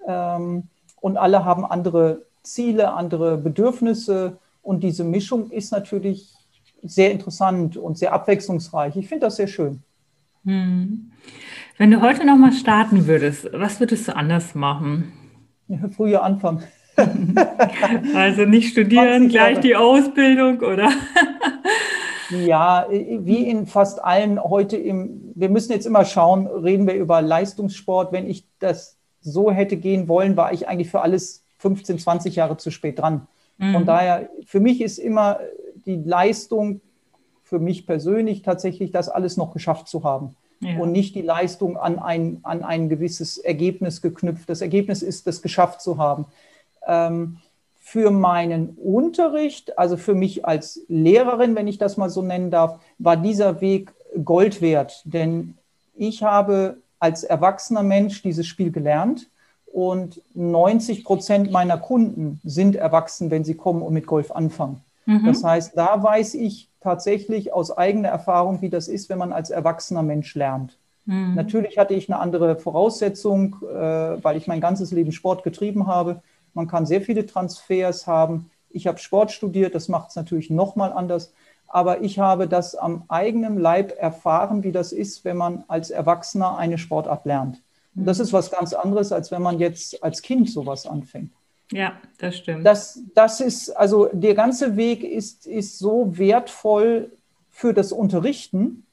ähm, 0.08 0.64
und 1.02 1.18
alle 1.18 1.44
haben 1.44 1.66
andere 1.66 2.22
Ziele, 2.44 2.94
andere 2.94 3.38
Bedürfnisse 3.38 4.38
und 4.70 4.84
diese 4.84 5.04
Mischung 5.04 5.50
ist 5.50 5.72
natürlich 5.72 6.32
sehr 6.84 7.12
interessant 7.12 7.76
und 7.76 7.98
sehr 7.98 8.14
abwechslungsreich. 8.14 8.96
Ich 8.98 9.08
finde 9.08 9.26
das 9.26 9.38
sehr 9.38 9.48
schön. 9.48 9.82
Hm. 10.46 11.10
Wenn 11.80 11.90
du 11.90 12.02
heute 12.02 12.24
nochmal 12.24 12.52
starten 12.52 13.08
würdest, 13.08 13.50
was 13.52 13.80
würdest 13.80 14.08
du 14.08 14.16
anders 14.16 14.54
machen? 14.54 15.12
früher 15.96 16.22
anfangen. 16.22 16.64
Also 18.14 18.46
nicht 18.46 18.72
studieren, 18.72 19.30
gleich 19.30 19.60
die 19.62 19.76
Ausbildung, 19.76 20.60
oder? 20.60 20.92
Ja, 22.30 22.86
wie 22.90 23.50
in 23.50 23.66
fast 23.66 24.04
allen 24.04 24.40
heute 24.40 24.78
im, 24.78 25.32
wir 25.34 25.50
müssen 25.50 25.72
jetzt 25.72 25.88
immer 25.88 26.06
schauen, 26.06 26.46
reden 26.46 26.86
wir 26.86 26.94
über 26.94 27.24
Leistungssport. 27.24 28.12
Wenn 28.12 28.30
ich 28.30 28.46
das 28.60 29.00
so 29.20 29.50
hätte 29.50 29.78
gehen 29.78 30.08
wollen, 30.08 30.38
war 30.38 30.54
ich 30.54 30.68
eigentlich 30.68 30.92
für 30.92 31.02
alles 31.02 31.44
15, 31.58 31.98
20 31.98 32.36
Jahre 32.36 32.58
zu 32.58 32.70
spät 32.70 33.00
dran. 33.00 33.28
Mhm. 33.60 33.74
Von 33.74 33.86
daher, 33.86 34.30
für 34.46 34.60
mich 34.60 34.82
ist 34.82 34.98
immer 34.98 35.40
die 35.86 35.98
Leistung, 35.98 36.82
für 37.44 37.60
mich 37.60 37.86
persönlich 37.86 38.42
tatsächlich, 38.42 38.92
das 38.92 39.10
alles 39.10 39.38
noch 39.38 39.54
geschafft 39.54 39.88
zu 39.88 40.04
haben 40.04 40.36
ja. 40.62 40.80
und 40.80 40.92
nicht 40.92 41.16
die 41.16 41.22
Leistung 41.22 41.78
an 41.78 42.00
ein, 42.00 42.40
an 42.44 42.64
ein 42.64 42.90
gewisses 42.90 43.38
Ergebnis 43.38 44.02
geknüpft. 44.02 44.50
Das 44.50 44.62
Ergebnis 44.62 45.02
ist, 45.02 45.28
das 45.28 45.42
geschafft 45.42 45.82
zu 45.82 45.98
haben. 45.98 46.26
Ähm, 46.88 47.38
für 47.80 48.12
meinen 48.12 48.70
Unterricht, 48.78 49.78
also 49.78 49.98
für 49.98 50.14
mich 50.14 50.46
als 50.46 50.82
Lehrerin, 50.88 51.56
wenn 51.56 51.68
ich 51.68 51.80
das 51.80 51.98
mal 51.98 52.10
so 52.10 52.22
nennen 52.22 52.52
darf, 52.52 52.80
war 53.00 53.18
dieser 53.18 53.62
Weg 53.62 53.94
Gold 54.24 54.62
wert, 54.62 55.02
denn 55.06 55.56
ich 55.96 56.24
habe 56.24 56.78
als 57.00 57.24
erwachsener 57.24 57.84
Mensch 57.84 58.22
dieses 58.22 58.48
Spiel 58.48 58.72
gelernt 58.72 59.30
und 59.74 60.22
90 60.34 61.04
Prozent 61.04 61.52
meiner 61.52 61.78
Kunden 61.78 62.40
sind 62.44 62.76
erwachsen, 62.76 63.32
wenn 63.32 63.44
sie 63.44 63.56
kommen 63.56 63.82
und 63.82 63.94
mit 63.94 64.08
Golf 64.08 64.32
anfangen. 64.32 64.82
Mhm. 65.06 65.26
Das 65.26 65.44
heißt, 65.44 65.78
da 65.78 66.02
weiß 66.02 66.36
ich, 66.36 66.70
tatsächlich 66.82 67.54
aus 67.54 67.76
eigener 67.76 68.10
Erfahrung, 68.10 68.62
wie 68.62 68.70
das 68.70 68.88
ist, 68.88 69.10
wenn 69.10 69.18
man 69.18 69.34
als 69.34 69.50
erwachsener 69.50 70.04
Mensch 70.04 70.34
lernt. 70.36 70.78
Mhm. 71.06 71.36
Natürlich 71.36 71.78
hatte 71.78 71.94
ich 71.94 72.10
eine 72.10 72.20
andere 72.20 72.56
Voraussetzung, 72.56 73.58
äh, 73.64 74.24
weil 74.24 74.38
ich 74.38 74.48
mein 74.48 74.62
ganzes 74.62 74.92
Leben 74.92 75.12
Sport 75.12 75.44
getrieben 75.44 75.88
habe. 75.88 76.22
Man 76.54 76.68
kann 76.68 76.86
sehr 76.86 77.02
viele 77.02 77.26
Transfers 77.26 78.08
haben. 78.08 78.50
Ich 78.70 78.88
habe 78.88 79.00
Sport 79.00 79.32
studiert, 79.32 79.76
das 79.76 79.88
macht 79.88 80.10
es 80.10 80.16
natürlich 80.16 80.50
nochmal 80.50 80.94
anders. 80.94 81.34
Aber 81.68 82.02
ich 82.02 82.20
habe 82.20 82.48
das 82.48 82.76
am 82.76 83.04
eigenen 83.10 83.60
Leib 83.60 83.94
erfahren, 83.98 84.64
wie 84.64 84.72
das 84.72 84.92
ist, 84.92 85.26
wenn 85.26 85.38
man 85.38 85.64
als 85.68 85.92
Erwachsener 85.92 86.58
eine 86.58 86.78
Sportart 86.78 87.26
lernt. 87.26 87.62
Und 88.00 88.06
das 88.06 88.18
mhm. 88.18 88.24
ist 88.24 88.34
was 88.34 88.52
ganz 88.52 88.74
anderes, 88.74 89.12
als 89.12 89.32
wenn 89.32 89.42
man 89.42 89.60
jetzt 89.60 90.02
als 90.04 90.22
Kind 90.22 90.50
sowas 90.50 90.86
anfängt. 90.86 91.32
Ja, 91.72 91.94
das 92.18 92.38
stimmt. 92.38 92.66
Das, 92.66 93.00
das 93.14 93.42
ist, 93.42 93.70
also 93.70 94.10
der 94.12 94.34
ganze 94.34 94.76
Weg 94.76 95.04
ist, 95.04 95.46
ist 95.46 95.78
so 95.78 96.18
wertvoll 96.18 97.12
für 97.50 97.74
das 97.74 97.92
Unterrichten, 97.92 98.86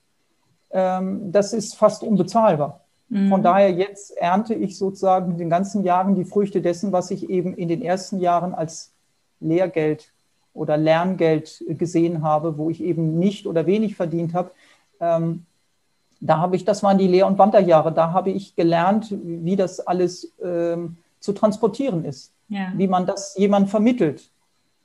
ähm, 0.71 1.33
das 1.33 1.53
ist 1.53 1.77
fast 1.77 2.03
unbezahlbar. 2.03 2.81
Mhm. 3.09 3.29
Von 3.29 3.43
daher 3.43 3.71
jetzt 3.71 4.17
ernte 4.17 4.55
ich 4.55 4.77
sozusagen 4.77 5.33
in 5.33 5.39
den 5.39 5.51
ganzen 5.51 5.85
Jahren 5.85 6.15
die 6.15 6.25
Früchte 6.25 6.61
dessen, 6.61 6.93
was 6.93 7.11
ich 7.11 7.31
eben 7.31 7.55
in 7.55 7.69
den 7.69 7.81
ersten 7.81 8.19
Jahren 8.19 8.55
als 8.55 8.93
Lehrgeld 9.41 10.13
oder 10.53 10.77
Lerngeld 10.77 11.65
gesehen 11.69 12.23
habe, 12.23 12.59
wo 12.59 12.71
ich 12.71 12.83
eben 12.83 13.19
nicht 13.19 13.47
oder 13.47 13.67
wenig 13.67 13.95
verdient 13.95 14.35
habe. 14.35 14.51
Ähm, 15.01 15.45
da 16.21 16.39
habe 16.39 16.57
ich, 16.57 16.65
das 16.65 16.83
waren 16.83 16.99
die 16.99 17.09
Lehr- 17.09 17.27
und 17.27 17.39
Wanderjahre, 17.39 17.93
da 17.93 18.13
habe 18.13 18.31
ich 18.31 18.57
gelernt, 18.57 19.09
wie 19.11 19.57
das 19.57 19.81
alles 19.81 20.33
ähm, 20.43 20.97
zu 21.21 21.33
transportieren 21.33 22.05
ist, 22.05 22.33
ja. 22.49 22.73
wie 22.77 22.89
man 22.89 23.07
das 23.07 23.37
jemand 23.37 23.71
vermittelt. 23.71 24.31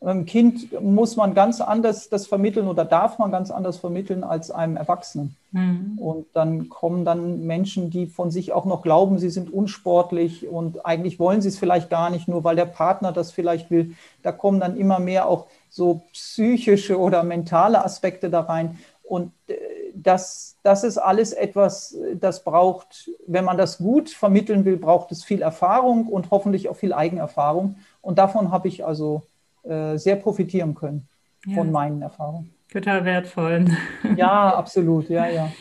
Einem 0.04 0.26
Kind 0.26 0.82
muss 0.82 1.16
man 1.16 1.36
ganz 1.36 1.62
anders 1.62 2.10
das 2.10 2.26
vermitteln 2.26 2.68
oder 2.68 2.86
darf 2.86 3.20
man 3.20 3.30
ganz 3.30 3.52
anders 3.52 3.78
vermitteln 3.78 4.24
als 4.24 4.50
einem 4.50 4.76
Erwachsenen. 4.76 5.36
Mhm. 5.52 6.00
Und 6.00 6.26
dann 6.34 6.70
kommen 6.70 7.06
dann 7.06 7.46
Menschen, 7.46 7.92
die 7.92 8.08
von 8.08 8.32
sich 8.32 8.52
auch 8.52 8.66
noch 8.66 8.82
glauben, 8.82 9.20
sie 9.20 9.30
sind 9.30 9.54
unsportlich 9.54 10.48
und 10.48 10.88
eigentlich 10.88 11.20
wollen 11.20 11.42
sie 11.42 11.50
es 11.50 11.60
vielleicht 11.60 11.92
gar 11.92 12.10
nicht, 12.10 12.28
nur 12.28 12.44
weil 12.44 12.56
der 12.56 12.66
Partner 12.66 13.12
das 13.12 13.32
vielleicht 13.32 13.70
will. 13.70 13.94
Da 14.24 14.32
kommen 14.32 14.60
dann 14.60 14.76
immer 14.76 14.98
mehr 14.98 15.28
auch 15.28 15.46
so 15.70 16.02
psychische 16.14 17.00
oder 17.00 17.22
mentale 17.22 17.86
Aspekte 17.86 18.32
da 18.32 18.42
rein. 18.42 18.80
Und 19.04 19.32
äh, 19.48 19.54
das, 19.94 20.58
das 20.64 20.84
ist 20.84 20.98
alles 20.98 21.34
etwas, 21.34 21.98
das 22.16 22.44
braucht, 22.44 23.10
wenn 23.28 23.46
man 23.46 23.58
das 23.58 23.78
gut 23.78 24.10
vermitteln 24.10 24.66
will, 24.66 24.78
braucht 24.78 25.12
es 25.12 25.24
viel 25.24 25.42
Erfahrung 25.42 26.08
und 26.08 26.32
hoffentlich 26.32 26.70
auch 26.70 26.76
viel 26.76 26.94
Eigenerfahrung. 26.94 27.78
Und 28.02 28.18
davon 28.18 28.52
habe 28.52 28.68
ich 28.68 28.86
also 28.86 29.24
äh, 29.64 29.98
sehr 29.98 30.16
profitieren 30.16 30.76
können 30.76 31.08
ja. 31.46 31.56
von 31.56 31.72
meinen 31.72 32.02
Erfahrungen. 32.02 32.54
Total 32.72 33.06
wertvoll. 33.06 33.66
Ja, 34.16 34.56
absolut, 34.56 35.10
ja, 35.10 35.28
ja, 35.28 35.52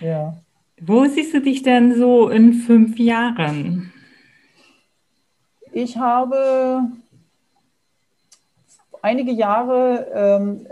ja. 0.00 0.34
Wo 0.80 1.04
siehst 1.04 1.34
du 1.34 1.40
dich 1.40 1.62
denn 1.62 1.94
so 1.96 2.28
in 2.28 2.54
fünf 2.54 2.98
Jahren? 2.98 3.92
Ich 5.72 5.96
habe 5.98 6.88
einige 9.02 9.32
Jahre 9.32 10.06
ähm, 10.14 10.66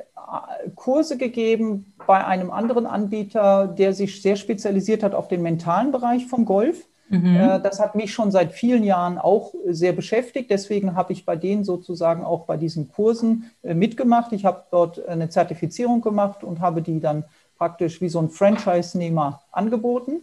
Kurse 0.74 1.16
gegeben 1.16 1.92
bei 2.06 2.24
einem 2.24 2.50
anderen 2.50 2.86
Anbieter, 2.86 3.66
der 3.66 3.92
sich 3.92 4.22
sehr 4.22 4.36
spezialisiert 4.36 5.02
hat 5.02 5.14
auf 5.14 5.28
den 5.28 5.42
mentalen 5.42 5.92
Bereich 5.92 6.26
vom 6.26 6.44
Golf. 6.44 6.86
Mhm. 7.08 7.36
Äh, 7.36 7.60
das 7.60 7.80
hat 7.80 7.94
mich 7.94 8.12
schon 8.12 8.30
seit 8.30 8.52
vielen 8.52 8.84
Jahren 8.84 9.18
auch 9.18 9.54
sehr 9.66 9.92
beschäftigt. 9.92 10.50
Deswegen 10.50 10.94
habe 10.94 11.12
ich 11.12 11.24
bei 11.24 11.36
denen 11.36 11.64
sozusagen 11.64 12.24
auch 12.24 12.44
bei 12.44 12.56
diesen 12.56 12.90
Kursen 12.90 13.50
äh, 13.62 13.74
mitgemacht. 13.74 14.32
Ich 14.32 14.44
habe 14.44 14.64
dort 14.70 15.06
eine 15.06 15.28
Zertifizierung 15.28 16.00
gemacht 16.00 16.44
und 16.44 16.60
habe 16.60 16.82
die 16.82 17.00
dann 17.00 17.24
praktisch 17.56 18.00
wie 18.00 18.08
so 18.08 18.20
ein 18.20 18.28
Franchise-Nehmer 18.28 19.40
angeboten. 19.50 20.22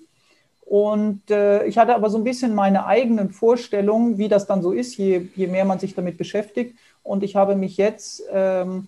Und 0.61 1.29
äh, 1.29 1.65
ich 1.65 1.77
hatte 1.77 1.95
aber 1.95 2.09
so 2.09 2.17
ein 2.17 2.23
bisschen 2.23 2.55
meine 2.55 2.85
eigenen 2.87 3.29
Vorstellungen, 3.29 4.17
wie 4.17 4.29
das 4.29 4.47
dann 4.47 4.63
so 4.63 4.71
ist, 4.71 4.97
je, 4.97 5.27
je 5.35 5.47
mehr 5.47 5.65
man 5.65 5.79
sich 5.79 5.93
damit 5.93 6.17
beschäftigt. 6.17 6.75
Und 7.03 7.23
ich 7.23 7.35
habe 7.35 7.55
mich 7.55 7.77
jetzt, 7.77 8.23
ähm, 8.31 8.87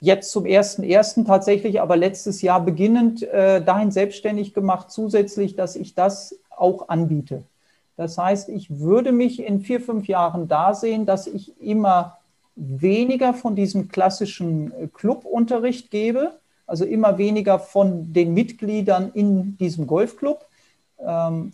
jetzt 0.00 0.30
zum 0.30 0.46
ersten 0.46 0.82
ersten 0.82 1.24
tatsächlich, 1.24 1.80
aber 1.80 1.96
letztes 1.96 2.42
Jahr 2.42 2.64
beginnend 2.64 3.22
äh, 3.22 3.62
dahin 3.62 3.90
selbstständig 3.90 4.54
gemacht, 4.54 4.90
zusätzlich, 4.90 5.56
dass 5.56 5.76
ich 5.76 5.94
das 5.94 6.38
auch 6.50 6.88
anbiete. 6.88 7.42
Das 7.96 8.16
heißt, 8.16 8.48
ich 8.48 8.78
würde 8.78 9.10
mich 9.10 9.42
in 9.42 9.60
vier, 9.60 9.80
fünf 9.80 10.06
Jahren 10.06 10.46
da 10.46 10.72
sehen, 10.74 11.04
dass 11.04 11.26
ich 11.26 11.60
immer 11.60 12.18
weniger 12.54 13.34
von 13.34 13.56
diesem 13.56 13.88
klassischen 13.88 14.72
äh, 14.72 14.86
Clubunterricht 14.88 15.90
gebe, 15.90 16.32
also 16.66 16.84
immer 16.84 17.18
weniger 17.18 17.58
von 17.58 18.12
den 18.12 18.34
Mitgliedern 18.34 19.10
in 19.14 19.56
diesem 19.58 19.86
Golfclub, 19.86 20.46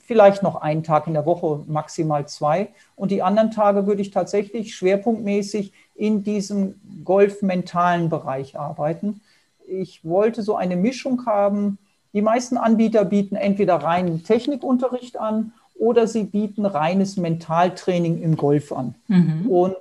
vielleicht 0.07 0.43
noch 0.43 0.57
einen 0.57 0.83
Tag 0.83 1.07
in 1.07 1.13
der 1.13 1.27
Woche, 1.27 1.65
maximal 1.67 2.27
zwei. 2.27 2.69
Und 2.97 3.11
die 3.11 3.23
anderen 3.23 3.51
Tage 3.51 3.87
würde 3.87 4.01
ich 4.01 4.11
tatsächlich 4.11 4.75
schwerpunktmäßig 4.75 5.73
in 5.95 6.25
diesem 6.25 6.81
golfmentalen 7.05 8.09
Bereich 8.09 8.59
arbeiten. 8.59 9.21
Ich 9.69 10.05
wollte 10.05 10.43
so 10.43 10.57
eine 10.57 10.77
Mischung 10.77 11.27
haben 11.27 11.79
die 12.15 12.23
meisten 12.23 12.57
Anbieter 12.57 13.05
bieten 13.05 13.35
entweder 13.35 13.75
reinen 13.75 14.23
Technikunterricht 14.23 15.19
an 15.19 15.53
oder 15.75 16.07
sie 16.07 16.23
bieten 16.23 16.65
reines 16.65 17.17
Mentaltraining 17.17 18.23
im 18.23 18.37
Golf 18.37 18.73
an. 18.73 18.95
Mhm. 19.09 19.51
Und 19.51 19.77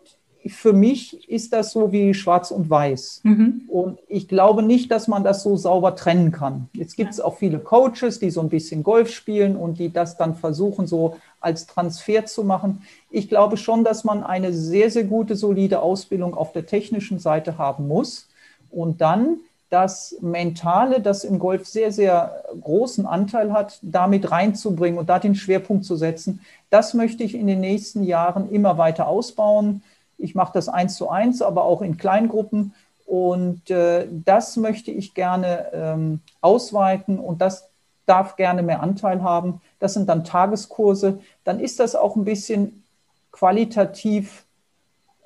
für 0.47 0.73
mich 0.73 1.29
ist 1.29 1.53
das 1.53 1.71
so 1.71 1.91
wie 1.91 2.13
schwarz 2.13 2.51
und 2.51 2.69
weiß. 2.69 3.21
Mhm. 3.23 3.61
Und 3.67 3.99
ich 4.07 4.27
glaube 4.27 4.63
nicht, 4.63 4.91
dass 4.91 5.07
man 5.07 5.23
das 5.23 5.43
so 5.43 5.55
sauber 5.55 5.95
trennen 5.95 6.31
kann. 6.31 6.69
Jetzt 6.73 6.97
gibt 6.97 7.11
es 7.11 7.19
auch 7.19 7.37
viele 7.37 7.59
Coaches, 7.59 8.19
die 8.19 8.29
so 8.29 8.41
ein 8.41 8.49
bisschen 8.49 8.83
Golf 8.83 9.09
spielen 9.09 9.55
und 9.55 9.79
die 9.79 9.91
das 9.91 10.17
dann 10.17 10.35
versuchen, 10.35 10.87
so 10.87 11.15
als 11.39 11.67
Transfer 11.67 12.25
zu 12.25 12.43
machen. 12.43 12.83
Ich 13.09 13.29
glaube 13.29 13.57
schon, 13.57 13.83
dass 13.83 14.03
man 14.03 14.23
eine 14.23 14.53
sehr, 14.53 14.89
sehr 14.89 15.03
gute, 15.05 15.35
solide 15.35 15.81
Ausbildung 15.81 16.35
auf 16.35 16.51
der 16.51 16.65
technischen 16.65 17.19
Seite 17.19 17.57
haben 17.57 17.87
muss. 17.87 18.27
Und 18.69 19.01
dann 19.01 19.37
das 19.73 20.15
Mentale, 20.21 21.01
das 21.01 21.23
im 21.23 21.39
Golf 21.39 21.67
sehr, 21.67 21.91
sehr 21.91 22.43
großen 22.61 23.07
Anteil 23.07 23.51
hat, 23.51 23.79
damit 23.81 24.29
reinzubringen 24.29 24.99
und 24.99 25.09
da 25.09 25.17
den 25.17 25.33
Schwerpunkt 25.33 25.83
zu 25.83 25.95
setzen. 25.95 26.41
Das 26.69 26.93
möchte 26.93 27.23
ich 27.23 27.33
in 27.33 27.47
den 27.47 27.59
nächsten 27.59 28.03
Jahren 28.03 28.51
immer 28.51 28.77
weiter 28.77 29.07
ausbauen. 29.07 29.81
Ich 30.17 30.35
mache 30.35 30.53
das 30.53 30.69
eins 30.69 30.95
zu 30.95 31.09
eins, 31.09 31.41
aber 31.41 31.63
auch 31.63 31.81
in 31.81 31.97
Kleingruppen. 31.97 32.73
Und 33.05 33.69
äh, 33.69 34.07
das 34.09 34.57
möchte 34.57 34.91
ich 34.91 35.13
gerne 35.13 35.67
ähm, 35.73 36.21
ausweiten 36.41 37.19
und 37.19 37.41
das 37.41 37.69
darf 38.05 38.35
gerne 38.35 38.63
mehr 38.63 38.81
Anteil 38.81 39.21
haben. 39.21 39.61
Das 39.79 39.93
sind 39.93 40.09
dann 40.09 40.23
Tageskurse. 40.23 41.19
Dann 41.43 41.59
ist 41.59 41.79
das 41.79 41.95
auch 41.95 42.15
ein 42.15 42.25
bisschen 42.25 42.83
qualitativ 43.31 44.45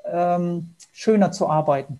ähm, 0.05 0.73
schöner 0.91 1.31
zu 1.31 1.49
arbeiten. 1.49 1.99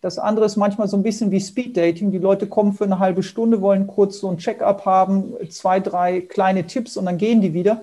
Das 0.00 0.18
andere 0.18 0.44
ist 0.44 0.56
manchmal 0.56 0.86
so 0.86 0.98
ein 0.98 1.02
bisschen 1.02 1.30
wie 1.30 1.40
Speed 1.40 1.76
Dating. 1.76 2.10
Die 2.10 2.18
Leute 2.18 2.46
kommen 2.46 2.74
für 2.74 2.84
eine 2.84 2.98
halbe 2.98 3.22
Stunde, 3.22 3.62
wollen 3.62 3.86
kurz 3.86 4.18
so 4.18 4.28
ein 4.28 4.36
Check-up 4.36 4.84
haben, 4.84 5.32
zwei, 5.48 5.80
drei 5.80 6.20
kleine 6.20 6.66
Tipps 6.66 6.98
und 6.98 7.06
dann 7.06 7.16
gehen 7.16 7.40
die 7.40 7.54
wieder. 7.54 7.80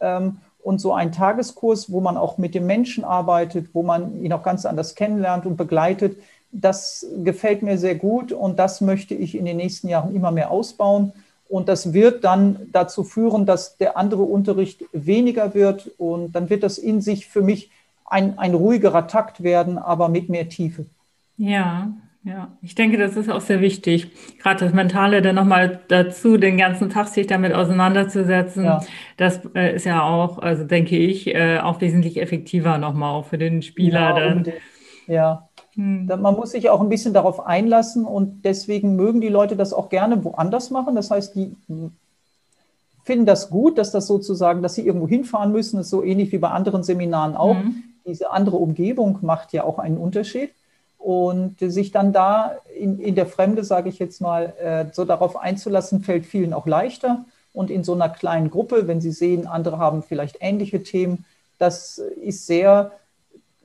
Ähm, 0.00 0.38
und 0.64 0.80
so 0.80 0.94
ein 0.94 1.12
Tageskurs, 1.12 1.92
wo 1.92 2.00
man 2.00 2.16
auch 2.16 2.38
mit 2.38 2.54
dem 2.54 2.66
Menschen 2.66 3.04
arbeitet, 3.04 3.74
wo 3.74 3.82
man 3.82 4.22
ihn 4.22 4.32
auch 4.32 4.42
ganz 4.42 4.64
anders 4.64 4.94
kennenlernt 4.94 5.44
und 5.44 5.56
begleitet, 5.56 6.16
das 6.52 7.06
gefällt 7.22 7.62
mir 7.62 7.76
sehr 7.76 7.96
gut 7.96 8.32
und 8.32 8.58
das 8.58 8.80
möchte 8.80 9.14
ich 9.14 9.36
in 9.36 9.44
den 9.44 9.58
nächsten 9.58 9.88
Jahren 9.88 10.14
immer 10.14 10.30
mehr 10.30 10.50
ausbauen. 10.50 11.12
Und 11.50 11.68
das 11.68 11.92
wird 11.92 12.24
dann 12.24 12.68
dazu 12.72 13.04
führen, 13.04 13.44
dass 13.44 13.76
der 13.76 13.98
andere 13.98 14.22
Unterricht 14.22 14.84
weniger 14.92 15.52
wird 15.52 15.90
und 15.98 16.32
dann 16.32 16.48
wird 16.48 16.62
das 16.62 16.78
in 16.78 17.02
sich 17.02 17.26
für 17.28 17.42
mich 17.42 17.70
ein, 18.06 18.38
ein 18.38 18.54
ruhigerer 18.54 19.06
Takt 19.06 19.42
werden, 19.42 19.76
aber 19.76 20.08
mit 20.08 20.30
mehr 20.30 20.48
Tiefe. 20.48 20.86
Ja, 21.36 21.92
ja, 22.24 22.56
ich 22.62 22.74
denke, 22.74 22.96
das 22.96 23.16
ist 23.16 23.28
auch 23.28 23.42
sehr 23.42 23.60
wichtig. 23.60 24.10
Gerade 24.38 24.64
das 24.64 24.72
Mentale 24.72 25.20
dann 25.20 25.34
nochmal 25.34 25.80
dazu, 25.88 26.38
den 26.38 26.56
ganzen 26.56 26.88
Tag 26.88 27.08
sich 27.08 27.26
damit 27.26 27.52
auseinanderzusetzen. 27.52 28.64
Ja. 28.64 28.80
Das 29.18 29.42
äh, 29.54 29.76
ist 29.76 29.84
ja 29.84 30.02
auch, 30.02 30.38
also 30.38 30.64
denke 30.64 30.96
ich, 30.96 31.26
äh, 31.26 31.58
auch 31.58 31.82
wesentlich 31.82 32.18
effektiver 32.18 32.78
nochmal 32.78 33.12
auch 33.12 33.26
für 33.26 33.36
den 33.36 33.60
Spieler 33.60 34.00
ja, 34.00 34.12
dann. 34.14 34.52
ja. 35.06 35.48
Hm. 35.74 36.06
Man 36.06 36.34
muss 36.34 36.52
sich 36.52 36.70
auch 36.70 36.80
ein 36.80 36.88
bisschen 36.88 37.12
darauf 37.12 37.44
einlassen 37.44 38.06
und 38.06 38.44
deswegen 38.46 38.96
mögen 38.96 39.20
die 39.20 39.28
Leute 39.28 39.54
das 39.54 39.74
auch 39.74 39.90
gerne 39.90 40.24
woanders 40.24 40.70
machen. 40.70 40.94
Das 40.94 41.10
heißt, 41.10 41.34
die 41.34 41.54
finden 43.02 43.26
das 43.26 43.50
gut, 43.50 43.76
dass 43.76 43.90
das 43.90 44.06
sozusagen, 44.06 44.62
dass 44.62 44.76
sie 44.76 44.86
irgendwo 44.86 45.08
hinfahren 45.08 45.52
müssen. 45.52 45.76
Das 45.76 45.86
ist 45.86 45.90
so 45.90 46.02
ähnlich 46.02 46.32
wie 46.32 46.38
bei 46.38 46.48
anderen 46.48 46.84
Seminaren 46.84 47.36
auch. 47.36 47.56
Mhm. 47.56 47.82
Diese 48.06 48.30
andere 48.30 48.56
Umgebung 48.56 49.18
macht 49.20 49.52
ja 49.52 49.64
auch 49.64 49.78
einen 49.78 49.98
Unterschied 49.98 50.50
und 51.04 51.56
sich 51.60 51.90
dann 51.90 52.14
da 52.14 52.56
in, 52.74 52.98
in 52.98 53.14
der 53.14 53.26
Fremde, 53.26 53.62
sage 53.62 53.90
ich 53.90 53.98
jetzt 53.98 54.22
mal, 54.22 54.54
äh, 54.58 54.86
so 54.90 55.04
darauf 55.04 55.36
einzulassen, 55.36 56.00
fällt 56.00 56.24
vielen 56.24 56.54
auch 56.54 56.66
leichter. 56.66 57.26
Und 57.52 57.70
in 57.70 57.84
so 57.84 57.92
einer 57.92 58.08
kleinen 58.08 58.50
Gruppe, 58.50 58.88
wenn 58.88 59.02
Sie 59.02 59.10
sehen, 59.10 59.46
andere 59.46 59.78
haben 59.78 60.02
vielleicht 60.02 60.38
ähnliche 60.40 60.82
Themen, 60.82 61.26
das 61.58 61.98
ist 61.98 62.46
sehr, 62.46 62.92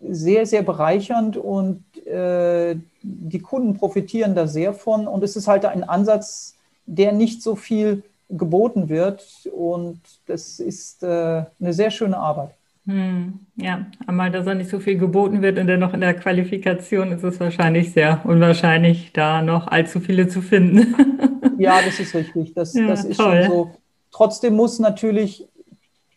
sehr, 0.01 0.45
sehr 0.45 0.63
bereichernd 0.63 1.37
und 1.37 1.81
äh, 2.05 2.75
die 3.01 3.39
Kunden 3.39 3.77
profitieren 3.77 4.35
da 4.35 4.45
sehr 4.45 4.73
von 4.73 5.07
und 5.07 5.23
es 5.23 5.37
ist 5.37 5.47
halt 5.47 5.63
ein 5.63 5.85
Ansatz, 5.85 6.55
der 6.85 7.13
nicht 7.13 7.41
so 7.41 7.55
viel 7.55 8.03
geboten 8.29 8.89
wird 8.89 9.25
und 9.55 10.01
das 10.27 10.59
ist 10.59 11.03
äh, 11.03 11.45
eine 11.59 11.73
sehr 11.73 11.89
schöne 11.89 12.17
Arbeit. 12.17 12.59
Hm, 12.89 13.41
ja, 13.55 13.85
einmal, 14.07 14.31
dass 14.31 14.47
er 14.47 14.55
nicht 14.55 14.71
so 14.71 14.79
viel 14.79 14.97
geboten 14.97 15.43
wird 15.43 15.59
und 15.59 15.67
dennoch 15.67 15.93
in 15.93 16.01
der 16.01 16.15
Qualifikation 16.15 17.11
ist 17.11 17.23
es 17.23 17.39
wahrscheinlich 17.39 17.91
sehr 17.91 18.21
unwahrscheinlich, 18.23 19.13
da 19.13 19.43
noch 19.43 19.67
allzu 19.67 19.99
viele 19.99 20.27
zu 20.27 20.41
finden. 20.41 20.95
ja, 21.59 21.79
das 21.85 21.99
ist 21.99 22.15
richtig. 22.15 22.55
Das, 22.55 22.73
ja, 22.73 22.87
das 22.87 23.05
ist 23.05 23.17
toll. 23.17 23.43
schon 23.43 23.51
so. 23.51 23.71
Trotzdem 24.09 24.55
muss 24.55 24.79
natürlich, 24.79 25.47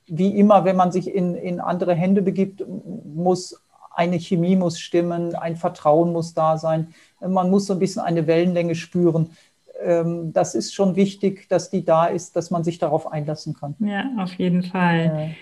wie 0.07 0.39
immer, 0.39 0.65
wenn 0.65 0.77
man 0.77 0.93
sich 0.93 1.15
in, 1.15 1.35
in 1.35 1.61
andere 1.61 1.95
Hände 1.95 2.23
begibt, 2.23 2.65
muss 2.67 3.61
eine 3.95 4.19
Chemie 4.19 4.57
muss 4.57 4.81
stimmen, 4.81 5.35
ein 5.35 5.57
Vertrauen 5.57 6.11
muss 6.11 6.33
da 6.33 6.57
sein. 6.57 6.95
Man 7.21 7.51
muss 7.51 7.67
so 7.67 7.75
ein 7.75 7.81
bisschen 7.81 8.01
eine 8.01 8.27
Wellenlänge 8.27 8.77
spüren. 8.77 9.37
Ähm, 9.83 10.33
das 10.33 10.55
ist 10.55 10.73
schon 10.73 10.97
wichtig, 10.97 11.51
dass 11.51 11.69
die 11.69 11.85
da 11.85 12.07
ist, 12.07 12.35
dass 12.35 12.51
man 12.51 12.65
sich 12.65 12.79
darauf 12.79 13.13
einlassen 13.13 13.53
kann. 13.53 13.75
Ja, 13.81 14.09
auf 14.17 14.33
jeden 14.35 14.63
Fall. 14.63 15.35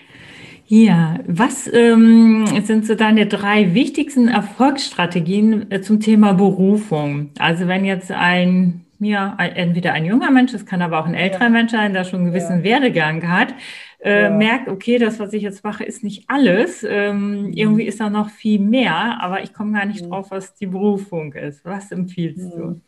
Ja, 0.73 1.15
was 1.27 1.69
ähm, 1.73 2.45
sind 2.63 2.85
so 2.85 2.95
deine 2.95 3.27
drei 3.27 3.73
wichtigsten 3.73 4.29
Erfolgsstrategien 4.29 5.69
äh, 5.69 5.81
zum 5.81 5.99
Thema 5.99 6.31
Berufung? 6.31 7.31
Also 7.39 7.67
wenn 7.67 7.83
jetzt 7.83 8.09
ein, 8.09 8.85
ja, 8.97 9.35
entweder 9.37 9.91
ein 9.91 10.05
junger 10.05 10.31
Mensch, 10.31 10.53
das 10.53 10.65
kann 10.65 10.81
aber 10.81 11.01
auch 11.01 11.07
ein 11.07 11.13
älterer 11.13 11.43
ja. 11.43 11.49
Mensch 11.49 11.73
sein, 11.73 11.91
der 11.91 12.05
schon 12.05 12.21
einen 12.21 12.29
gewissen 12.29 12.59
ja. 12.59 12.63
Werdegang 12.63 13.27
hat, 13.27 13.53
äh, 13.99 14.21
ja. 14.21 14.29
merkt, 14.29 14.69
okay, 14.69 14.97
das, 14.97 15.19
was 15.19 15.33
ich 15.33 15.43
jetzt 15.43 15.65
mache, 15.65 15.83
ist 15.83 16.05
nicht 16.05 16.23
alles. 16.29 16.85
Ähm, 16.87 17.47
mhm. 17.47 17.53
Irgendwie 17.53 17.83
ist 17.83 17.99
da 17.99 18.09
noch 18.09 18.29
viel 18.29 18.61
mehr, 18.61 19.21
aber 19.21 19.43
ich 19.43 19.53
komme 19.53 19.77
gar 19.77 19.85
nicht 19.85 20.05
mhm. 20.05 20.11
drauf, 20.11 20.31
was 20.31 20.55
die 20.55 20.67
Berufung 20.67 21.33
ist. 21.33 21.65
Was 21.65 21.91
empfiehlst 21.91 22.55
mhm. 22.55 22.57
du? 22.57 22.81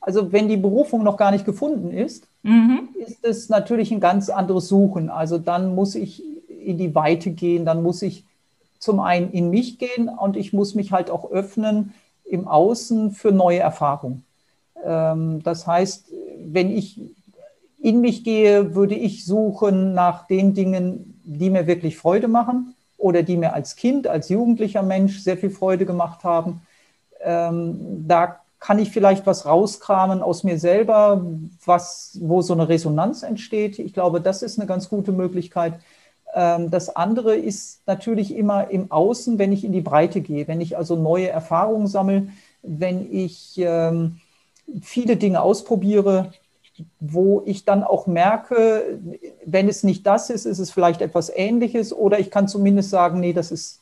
Also 0.00 0.32
wenn 0.32 0.48
die 0.48 0.56
Berufung 0.56 1.04
noch 1.04 1.18
gar 1.18 1.32
nicht 1.32 1.44
gefunden 1.44 1.90
ist, 1.90 2.26
mhm. 2.42 2.88
ist 2.94 3.22
es 3.26 3.50
natürlich 3.50 3.92
ein 3.92 4.00
ganz 4.00 4.30
anderes 4.30 4.68
Suchen. 4.68 5.10
Also 5.10 5.36
dann 5.36 5.74
muss 5.74 5.96
ich 5.96 6.22
in 6.64 6.78
die 6.78 6.94
Weite 6.94 7.30
gehen, 7.30 7.64
dann 7.64 7.82
muss 7.82 8.02
ich 8.02 8.24
zum 8.78 9.00
einen 9.00 9.30
in 9.30 9.50
mich 9.50 9.78
gehen 9.78 10.08
und 10.08 10.36
ich 10.36 10.52
muss 10.52 10.74
mich 10.74 10.92
halt 10.92 11.10
auch 11.10 11.30
öffnen 11.30 11.94
im 12.24 12.48
Außen 12.48 13.12
für 13.12 13.32
neue 13.32 13.60
Erfahrungen. 13.60 14.24
Ähm, 14.84 15.42
das 15.42 15.66
heißt, 15.66 16.10
wenn 16.44 16.70
ich 16.70 17.00
in 17.80 18.00
mich 18.00 18.24
gehe, 18.24 18.74
würde 18.74 18.94
ich 18.94 19.24
suchen 19.24 19.94
nach 19.94 20.26
den 20.26 20.54
Dingen, 20.54 21.20
die 21.24 21.50
mir 21.50 21.66
wirklich 21.66 21.96
Freude 21.96 22.28
machen 22.28 22.74
oder 22.96 23.22
die 23.22 23.36
mir 23.36 23.52
als 23.52 23.76
Kind, 23.76 24.06
als 24.06 24.28
jugendlicher 24.28 24.82
Mensch 24.82 25.20
sehr 25.20 25.36
viel 25.36 25.50
Freude 25.50 25.84
gemacht 25.84 26.24
haben. 26.24 26.62
Ähm, 27.22 28.04
da 28.08 28.40
kann 28.58 28.78
ich 28.78 28.90
vielleicht 28.90 29.26
was 29.26 29.44
rauskramen 29.44 30.22
aus 30.22 30.42
mir 30.42 30.58
selber, 30.58 31.26
was, 31.66 32.18
wo 32.22 32.40
so 32.40 32.54
eine 32.54 32.70
Resonanz 32.70 33.22
entsteht. 33.22 33.78
Ich 33.78 33.92
glaube, 33.92 34.22
das 34.22 34.42
ist 34.42 34.58
eine 34.58 34.66
ganz 34.66 34.88
gute 34.88 35.12
Möglichkeit. 35.12 35.74
Ähm, 36.34 36.70
das 36.70 36.94
andere 36.94 37.36
ist 37.36 37.80
natürlich 37.86 38.36
immer 38.36 38.70
im 38.70 38.90
Außen, 38.90 39.38
wenn 39.38 39.52
ich 39.52 39.64
in 39.64 39.72
die 39.72 39.80
Breite 39.80 40.20
gehe, 40.20 40.48
wenn 40.48 40.60
ich 40.60 40.76
also 40.76 40.96
neue 40.96 41.28
Erfahrungen 41.28 41.86
sammle, 41.86 42.28
wenn 42.62 43.12
ich 43.12 43.54
ähm, 43.58 44.20
viele 44.82 45.16
Dinge 45.16 45.40
ausprobiere, 45.40 46.32
wo 46.98 47.42
ich 47.46 47.64
dann 47.64 47.84
auch 47.84 48.08
merke, 48.08 48.98
wenn 49.44 49.68
es 49.68 49.84
nicht 49.84 50.06
das 50.06 50.28
ist, 50.28 50.44
ist 50.44 50.58
es 50.58 50.72
vielleicht 50.72 51.02
etwas 51.02 51.30
Ähnliches 51.34 51.92
oder 51.92 52.18
ich 52.18 52.30
kann 52.32 52.48
zumindest 52.48 52.90
sagen, 52.90 53.20
nee, 53.20 53.32
das 53.32 53.52
ist 53.52 53.80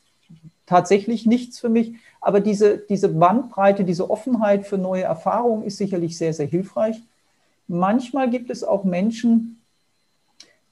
tatsächlich 0.66 1.24
nichts 1.24 1.58
für 1.58 1.70
mich. 1.70 1.94
Aber 2.20 2.40
diese, 2.40 2.78
diese 2.78 3.08
Bandbreite, 3.08 3.84
diese 3.84 4.10
Offenheit 4.10 4.66
für 4.66 4.78
neue 4.78 5.04
Erfahrungen 5.04 5.64
ist 5.64 5.78
sicherlich 5.78 6.18
sehr, 6.18 6.34
sehr 6.34 6.46
hilfreich. 6.46 7.00
Manchmal 7.66 8.28
gibt 8.28 8.50
es 8.50 8.62
auch 8.62 8.84
Menschen, 8.84 9.61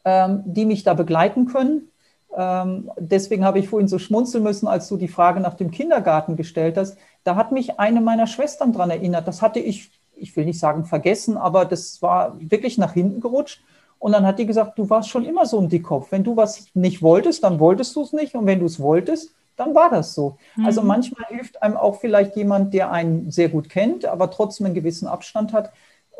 die 0.04 0.64
mich 0.64 0.82
da 0.82 0.94
begleiten 0.94 1.46
können. 1.46 1.90
Ähm, 2.36 2.90
deswegen 2.98 3.44
habe 3.44 3.58
ich 3.58 3.68
vorhin 3.68 3.88
so 3.88 3.98
schmunzeln 3.98 4.44
müssen, 4.44 4.68
als 4.68 4.88
du 4.88 4.96
die 4.96 5.08
Frage 5.08 5.40
nach 5.40 5.54
dem 5.54 5.70
Kindergarten 5.70 6.36
gestellt 6.36 6.76
hast. 6.76 6.96
Da 7.24 7.36
hat 7.36 7.52
mich 7.52 7.78
eine 7.78 8.00
meiner 8.00 8.26
Schwestern 8.26 8.72
daran 8.72 8.90
erinnert. 8.90 9.26
Das 9.26 9.42
hatte 9.42 9.58
ich, 9.58 9.90
ich 10.14 10.34
will 10.36 10.44
nicht 10.44 10.58
sagen 10.58 10.84
vergessen, 10.84 11.36
aber 11.36 11.64
das 11.64 12.00
war 12.02 12.36
wirklich 12.38 12.78
nach 12.78 12.92
hinten 12.92 13.20
gerutscht. 13.20 13.62
Und 13.98 14.12
dann 14.12 14.26
hat 14.26 14.38
die 14.38 14.46
gesagt, 14.46 14.78
du 14.78 14.88
warst 14.88 15.10
schon 15.10 15.26
immer 15.26 15.44
so 15.44 15.60
ein 15.60 15.68
Dickkopf. 15.68 16.12
Wenn 16.12 16.24
du 16.24 16.36
was 16.36 16.66
nicht 16.72 17.02
wolltest, 17.02 17.44
dann 17.44 17.60
wolltest 17.60 17.94
du 17.96 18.02
es 18.02 18.12
nicht. 18.12 18.34
Und 18.34 18.46
wenn 18.46 18.60
du 18.60 18.66
es 18.66 18.80
wolltest, 18.80 19.34
dann 19.56 19.74
war 19.74 19.90
das 19.90 20.14
so. 20.14 20.38
Mhm. 20.56 20.66
Also 20.66 20.82
manchmal 20.82 21.26
hilft 21.28 21.62
einem 21.62 21.76
auch 21.76 21.96
vielleicht 22.00 22.34
jemand, 22.34 22.72
der 22.72 22.90
einen 22.90 23.30
sehr 23.30 23.50
gut 23.50 23.68
kennt, 23.68 24.06
aber 24.06 24.30
trotzdem 24.30 24.66
einen 24.66 24.74
gewissen 24.74 25.06
Abstand 25.06 25.52
hat, 25.52 25.70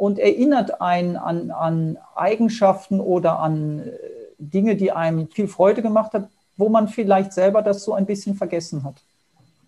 und 0.01 0.19
erinnert 0.19 0.81
einen 0.81 1.19
an, 1.19 1.51
an 1.51 1.99
Eigenschaften 2.15 3.01
oder 3.01 3.39
an 3.39 3.81
äh, 3.81 3.91
Dinge, 4.39 4.75
die 4.75 4.93
einem 4.93 5.29
viel 5.29 5.47
Freude 5.47 5.83
gemacht 5.83 6.15
hat, 6.15 6.31
wo 6.57 6.71
man 6.71 6.89
vielleicht 6.89 7.35
selber 7.35 7.61
das 7.61 7.85
so 7.85 7.93
ein 7.93 8.07
bisschen 8.07 8.35
vergessen 8.35 8.83
hat. 8.83 8.95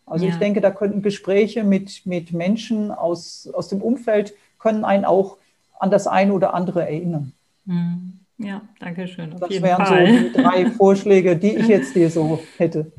Also 0.07 0.25
ja. 0.25 0.33
ich 0.33 0.39
denke, 0.39 0.63
da 0.63 0.71
könnten 0.71 1.03
Gespräche 1.03 1.65
mit, 1.65 2.07
mit 2.07 2.33
Menschen 2.33 2.91
aus, 2.91 3.47
aus 3.53 3.69
dem 3.69 3.83
Umfeld 3.83 4.33
können 4.59 4.87
einen 4.87 5.05
auch 5.05 5.37
an 5.79 5.91
das 5.91 6.07
eine 6.07 6.33
oder 6.33 6.55
andere 6.55 6.81
erinnern. 6.81 7.33
Hm. 7.67 8.19
Ja, 8.39 8.63
danke 8.81 9.09
schön. 9.09 9.37
das 9.39 9.51
wären 9.51 9.85
Fall. 9.85 10.07
so 10.07 10.19
die 10.19 10.33
drei 10.33 10.71
Vorschläge, 10.79 11.37
die 11.37 11.57
ich 11.57 11.67
jetzt 11.67 11.95
dir 11.95 12.09
so 12.09 12.41
hätte. 12.57 12.91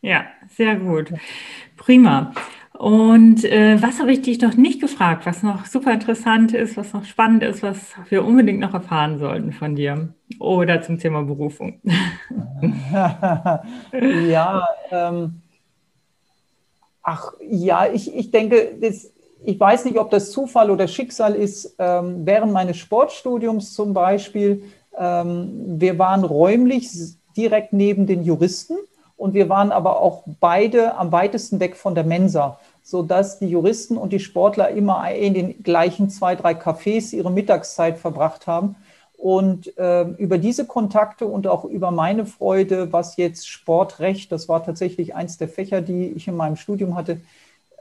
Ja, 0.00 0.24
sehr 0.48 0.76
gut. 0.76 1.12
Prima. 1.76 2.32
Und 2.82 3.44
äh, 3.44 3.80
was 3.80 4.00
habe 4.00 4.10
ich 4.12 4.22
dich 4.22 4.38
doch 4.38 4.54
nicht 4.54 4.80
gefragt, 4.80 5.24
was 5.24 5.44
noch 5.44 5.66
super 5.66 5.92
interessant 5.92 6.52
ist, 6.52 6.76
was 6.76 6.92
noch 6.92 7.04
spannend 7.04 7.44
ist, 7.44 7.62
was 7.62 7.92
wir 8.08 8.24
unbedingt 8.24 8.58
noch 8.58 8.74
erfahren 8.74 9.20
sollten 9.20 9.52
von 9.52 9.76
dir 9.76 10.08
oder 10.40 10.82
zum 10.82 10.98
Thema 10.98 11.22
Berufung? 11.22 11.80
ja, 14.28 14.66
ähm, 14.90 15.42
ach 17.04 17.34
ja, 17.48 17.86
ich, 17.86 18.12
ich 18.16 18.32
denke, 18.32 18.74
das, 18.80 19.12
ich 19.44 19.60
weiß 19.60 19.84
nicht, 19.84 19.96
ob 19.96 20.10
das 20.10 20.32
Zufall 20.32 20.68
oder 20.68 20.88
Schicksal 20.88 21.36
ist. 21.36 21.76
Ähm, 21.78 22.26
während 22.26 22.52
meines 22.52 22.78
Sportstudiums 22.78 23.74
zum 23.74 23.94
Beispiel, 23.94 24.64
ähm, 24.98 25.78
wir 25.78 26.00
waren 26.00 26.24
räumlich 26.24 26.90
direkt 27.36 27.72
neben 27.72 28.08
den 28.08 28.24
Juristen 28.24 28.74
und 29.16 29.34
wir 29.34 29.48
waren 29.48 29.70
aber 29.70 30.00
auch 30.00 30.24
beide 30.40 30.96
am 30.96 31.12
weitesten 31.12 31.60
weg 31.60 31.76
von 31.76 31.94
der 31.94 32.02
Mensa 32.02 32.58
sodass 32.82 33.38
die 33.38 33.48
Juristen 33.48 33.96
und 33.96 34.12
die 34.12 34.20
Sportler 34.20 34.70
immer 34.70 35.10
in 35.10 35.34
den 35.34 35.62
gleichen 35.62 36.10
zwei, 36.10 36.34
drei 36.34 36.52
Cafés 36.52 37.14
ihre 37.14 37.30
Mittagszeit 37.30 37.98
verbracht 37.98 38.46
haben. 38.46 38.76
Und 39.16 39.78
äh, 39.78 40.02
über 40.18 40.38
diese 40.38 40.66
Kontakte 40.66 41.26
und 41.26 41.46
auch 41.46 41.64
über 41.64 41.92
meine 41.92 42.26
Freude, 42.26 42.92
was 42.92 43.16
jetzt 43.16 43.48
Sportrecht, 43.48 44.32
das 44.32 44.48
war 44.48 44.64
tatsächlich 44.64 45.14
eins 45.14 45.38
der 45.38 45.48
Fächer, 45.48 45.80
die 45.80 46.08
ich 46.08 46.26
in 46.26 46.36
meinem 46.36 46.56
Studium 46.56 46.96
hatte, 46.96 47.20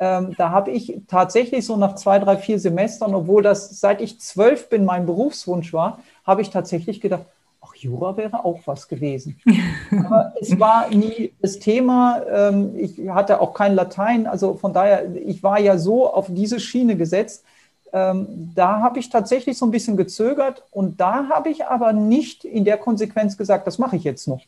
ähm, 0.02 0.34
da 0.36 0.50
habe 0.50 0.72
ich 0.72 1.00
tatsächlich 1.08 1.66
so 1.66 1.78
nach 1.78 1.96
zwei, 1.96 2.18
drei, 2.18 2.36
vier 2.36 2.60
Semestern, 2.60 3.14
obwohl 3.14 3.44
das 3.44 3.80
seit 3.80 4.02
ich 4.02 4.20
zwölf 4.20 4.68
bin 4.68 4.84
mein 4.84 5.06
Berufswunsch 5.06 5.74
war, 5.74 6.00
habe 6.26 6.42
ich 6.42 6.50
tatsächlich 6.50 7.02
gedacht, 7.02 7.26
ach, 7.62 7.76
Jura 7.76 8.18
wäre 8.18 8.44
auch 8.44 8.60
was 8.66 8.88
gewesen. 8.88 9.40
Aber 9.92 10.34
es 10.40 10.60
war 10.60 10.90
nie 10.90 11.34
das 11.42 11.60
Thema. 11.60 12.22
Ähm, 12.28 12.76
ich 12.76 13.10
hatte 13.10 13.40
auch 13.40 13.54
kein 13.54 13.76
Latein. 13.76 14.28
Also 14.28 14.56
von 14.56 14.74
daher, 14.74 15.16
ich 15.16 15.44
war 15.44 15.60
ja 15.60 15.78
so 15.78 16.12
auf 16.12 16.28
diese 16.30 16.60
Schiene 16.60 16.98
gesetzt. 16.98 17.46
Ähm, 17.94 18.52
da 18.56 18.80
habe 18.80 19.00
ich 19.00 19.10
tatsächlich 19.10 19.58
so 19.58 19.66
ein 19.66 19.72
bisschen 19.72 19.98
gezögert 19.98 20.64
und 20.72 21.00
da 21.02 21.28
habe 21.30 21.50
ich 21.50 21.66
aber 21.66 21.94
nicht 21.94 22.46
in 22.46 22.64
der 22.64 22.78
Konsequenz 22.78 23.38
gesagt, 23.38 23.68
das 23.68 23.80
mache 23.80 23.98
ich 23.98 24.04
jetzt 24.04 24.28
noch. 24.28 24.42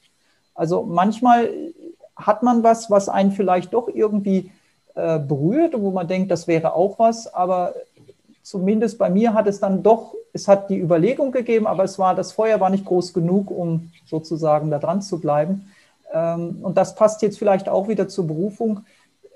Also 0.55 0.84
manchmal 0.84 1.49
hat 2.16 2.43
man 2.43 2.64
was, 2.64 2.89
was 2.89 3.09
einen 3.09 3.32
vielleicht 3.32 3.74
doch 3.74 3.89
irgendwie 3.89 4.51
äh, 4.95 5.20
berührt 5.20 5.76
und 5.76 5.82
wo 5.84 5.91
man 5.91 6.07
denkt, 6.07 6.32
das 6.32 6.47
wäre 6.47 6.74
auch 6.74 6.99
was, 6.99 7.34
aber 7.34 7.74
zumindest 8.43 8.97
bei 8.97 9.09
mir 9.09 9.34
hat 9.34 9.47
es 9.47 9.59
dann 9.59 9.84
doch, 9.84 10.14
es 10.34 10.47
hat 10.47 10.69
die 10.69 10.79
Überlegung 10.79 11.31
gegeben, 11.31 11.67
aber 11.67 11.84
es 11.84 11.99
war, 11.99 12.15
das 12.15 12.31
Feuer 12.31 12.59
war 12.59 12.71
nicht 12.71 12.86
groß 12.86 13.13
genug, 13.13 13.51
um 13.51 13.91
sozusagen 14.05 14.71
da 14.71 14.79
dran 14.79 15.01
zu 15.01 15.19
bleiben. 15.19 15.71
Ähm, 16.11 16.59
und 16.63 16.75
das 16.75 16.95
passt 16.95 17.21
jetzt 17.21 17.38
vielleicht 17.38 17.69
auch 17.69 17.88
wieder 17.88 18.07
zur 18.07 18.25
Berufung. 18.27 18.81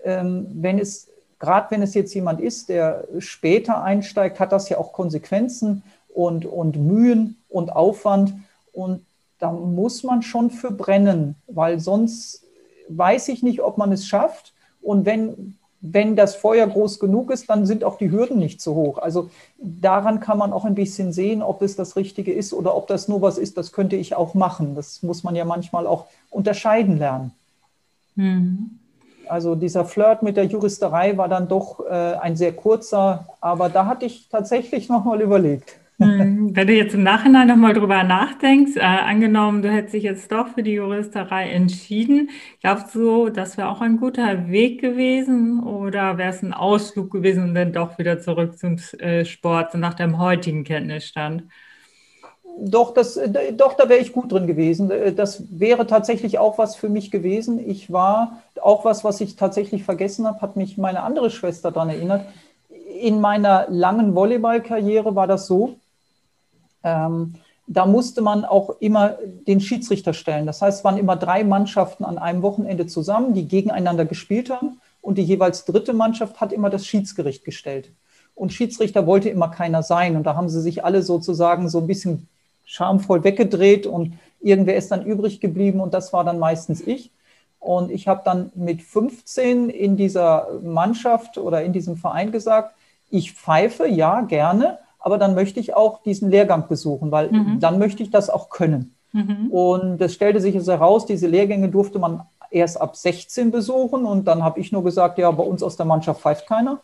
Ähm, 0.04 0.48
wenn 0.54 0.80
es, 0.80 1.08
gerade 1.39 1.70
wenn 1.70 1.84
es 1.84 1.93
jetzt 1.93 2.14
jemand 2.16 2.41
ist, 2.41 2.70
der 2.70 3.08
später 3.20 3.84
einsteigt, 3.84 4.39
hat 4.39 4.52
das 4.52 4.70
ja 4.70 4.80
auch 4.80 4.91
Konsequenzen 4.91 5.84
und, 6.10 6.45
und 6.45 6.78
Mühen 6.78 7.38
und 7.48 7.72
Aufwand. 7.72 8.34
Und 8.74 9.06
da 9.38 9.52
muss 9.52 10.04
man 10.04 10.24
schon 10.24 10.50
für 10.50 10.72
brennen, 10.72 11.36
weil 11.48 11.80
sonst 11.80 12.43
weiß 12.89 13.28
ich 13.28 13.43
nicht, 13.43 13.62
ob 13.62 13.78
man 13.78 13.91
es 13.91 14.08
schafft. 14.08 14.54
Und 14.82 15.06
wenn 15.06 15.58
wenn 15.80 16.16
das 16.16 16.36
Feuer 16.36 16.68
groß 16.68 17.00
genug 17.00 17.32
ist, 17.32 17.50
dann 17.50 17.66
sind 17.66 17.84
auch 17.84 17.98
die 17.98 18.12
Hürden 18.12 18.40
nicht 18.40 18.62
so 18.62 18.74
hoch. 18.76 18.98
Also 18.98 19.30
daran 19.60 20.20
kann 20.20 20.38
man 20.38 20.52
auch 20.52 20.66
ein 20.66 20.76
bisschen 20.76 21.14
sehen, 21.14 21.42
ob 21.42 21.62
es 21.62 21.76
das 21.76 21.96
Richtige 21.96 22.34
ist 22.34 22.54
oder 22.54 22.76
ob 22.76 22.88
das 22.88 23.08
nur 23.08 23.22
was 23.22 23.38
ist, 23.38 23.58
das 23.58 23.72
könnte 23.72 23.96
ich 23.96 24.16
auch 24.16 24.34
machen. 24.34 24.76
Das 24.76 25.04
muss 25.04 25.24
man 25.24 25.36
ja 25.36 25.46
manchmal 25.46 25.86
auch 25.86 26.06
unterscheiden 26.30 26.98
lernen. 26.98 27.32
Mhm. 28.16 28.80
Also 29.28 29.56
dieser 29.56 29.86
Flirt 29.86 30.24
mit 30.24 30.38
der 30.38 30.46
Juristerei 30.46 31.18
war 31.18 31.28
dann 31.28 31.48
doch 31.48 31.86
äh, 31.86 31.92
ein 31.92 32.36
sehr 32.36 32.54
kurzer, 32.54 33.28
aber 33.42 33.70
da 33.70 33.86
hatte 33.86 34.06
ich 34.06 34.30
tatsächlich 34.30 34.90
nochmal 34.90 35.22
überlegt. 35.22 35.76
Hm, 36.00 36.56
wenn 36.56 36.68
du 36.68 36.74
jetzt 36.74 36.93
im 36.93 37.02
Nachhinein 37.02 37.48
nochmal 37.48 37.74
drüber 37.74 38.04
nachdenkst, 38.04 38.76
äh, 38.78 38.82
angenommen, 38.82 39.64
du 39.64 39.72
hättest 39.72 39.95
dich 39.95 40.04
jetzt 40.04 40.32
doch 40.32 40.50
für 40.50 40.62
die 40.62 40.74
Juristerei 40.74 41.50
entschieden, 41.50 42.30
glaubst 42.62 42.93
du, 42.93 43.30
das 43.30 43.58
wäre 43.58 43.70
auch 43.70 43.82
ein 43.82 43.98
guter 43.98 44.48
Weg 44.52 44.80
gewesen 44.80 45.60
oder 45.64 46.20
wäre 46.20 46.30
es 46.30 46.43
ein 46.43 46.54
Ausflug 46.54 47.10
gewesen 47.12 47.43
und 47.45 47.56
dann 47.56 47.74
doch 47.74 47.98
wieder 47.98 48.20
zurück 48.20 48.60
zum 48.60 48.78
äh, 49.00 49.26
Sport, 49.26 49.72
so 49.72 49.80
nach 49.80 49.95
deinem 49.95 50.20
heutigen 50.20 50.64
Kenntnisstand? 50.64 51.45
Doch, 52.60 52.93
das, 52.93 53.18
äh, 53.18 53.54
doch, 53.54 53.76
da 53.76 53.88
wäre 53.89 54.00
ich 54.00 54.14
gut 54.14 54.32
drin 54.32 54.48
gewesen. 54.48 54.89
Äh, 54.89 55.14
das 55.14 55.43
wäre 55.60 55.86
tatsächlich 55.86 56.39
auch 56.39 56.58
was 56.58 56.76
für 56.76 56.89
mich 56.89 57.12
gewesen. 57.12 57.60
Ich 57.70 57.91
war 57.91 58.41
auch 58.62 58.84
was, 58.86 59.04
was 59.04 59.22
ich 59.22 59.36
tatsächlich 59.36 59.84
vergessen 59.84 60.26
habe, 60.28 60.41
hat 60.41 60.56
mich 60.56 60.78
meine 60.78 61.04
andere 61.04 61.30
Schwester 61.30 61.72
daran 61.72 61.89
erinnert. 61.89 62.26
In 63.00 63.22
meiner 63.22 63.68
langen 63.70 64.16
Volleyballkarriere 64.16 65.16
war 65.16 65.28
das 65.28 65.45
so, 65.48 65.80
ähm, 66.88 67.34
da 67.68 67.86
musste 67.86 68.22
man 68.22 68.46
auch 68.46 68.78
immer 68.80 69.18
den 69.46 69.60
Schiedsrichter 69.60 70.14
stellen. 70.14 70.46
Das 70.46 70.62
heißt, 70.62 70.80
es 70.80 70.84
waren 70.86 70.98
immer 70.98 71.18
drei 71.18 71.44
Mannschaften 71.44 72.06
an 72.06 72.18
einem 72.18 72.42
Wochenende 72.42 72.88
zusammen, 72.88 73.34
die 73.34 73.48
gegeneinander 73.48 74.06
gespielt 74.06 74.50
haben. 74.50 74.80
Und 75.02 75.18
die 75.18 75.24
jeweils 75.24 75.66
dritte 75.66 75.94
Mannschaft 75.94 76.40
hat 76.40 76.54
immer 76.54 76.70
das 76.70 76.86
Schiedsgericht 76.86 77.44
gestellt. 77.44 77.92
Und 78.36 78.54
Schiedsrichter 78.54 79.06
wollte 79.06 79.30
immer 79.30 79.50
keiner 79.50 79.84
sein. 79.84 80.16
Und 80.16 80.24
da 80.24 80.36
haben 80.36 80.48
sie 80.48 80.62
sich 80.62 80.86
alle 80.86 81.02
sozusagen 81.02 81.68
so 81.70 81.80
ein 81.80 81.88
bisschen 81.88 82.28
schamvoll 82.66 83.24
weggedreht 83.24 83.86
und 83.88 84.18
irgendwer 84.42 84.76
ist 84.76 84.92
dann 84.92 85.06
übrig 85.06 85.40
geblieben 85.40 85.80
und 85.80 85.94
das 85.94 86.14
war 86.14 86.24
dann 86.24 86.38
meistens 86.38 86.82
ich. 86.82 87.12
Und 87.60 87.90
ich 87.90 88.08
habe 88.08 88.22
dann 88.24 88.52
mit 88.56 88.82
15 88.82 89.70
in 89.70 89.98
dieser 89.98 90.48
Mannschaft 90.62 91.38
oder 91.38 91.64
in 91.64 91.74
diesem 91.74 91.98
Verein 91.98 92.32
gesagt, 92.32 92.76
ich 93.10 93.34
pfeife, 93.34 93.88
ja, 93.88 94.22
gerne, 94.22 94.80
aber 95.08 95.18
dann 95.18 95.36
möchte 95.36 95.62
ich 95.62 95.74
auch 95.74 96.03
diesen 96.03 96.30
Lehrgang 96.30 96.68
besuchen, 96.68 97.12
weil 97.12 97.32
mhm. 97.32 97.62
dann 97.62 97.80
möchte 97.80 98.03
ich 98.03 98.12
das 98.12 98.30
auch 98.30 98.49
können. 98.49 98.93
Mhm. 99.14 99.47
Und 99.49 100.01
es 100.01 100.14
stellte 100.14 100.41
sich 100.41 100.53
also 100.53 100.74
heraus, 100.74 101.05
diese 101.05 101.28
Lehrgänge 101.28 101.70
durfte 101.70 101.97
man 101.97 102.24
erst 102.51 102.82
ab 102.82 102.97
16 102.97 103.49
besuchen 103.49 104.03
und 104.03 104.26
dann 104.26 104.43
habe 104.43 104.60
ich 104.60 104.74
nur 104.74 104.84
gesagt, 104.84 105.18
ja, 105.18 105.32
bei 105.32 105.43
uns 105.43 105.64
aus 105.64 105.78
der 105.78 105.86
Mannschaft 105.86 106.20
pfeift 106.20 106.45
keiner 106.45 106.82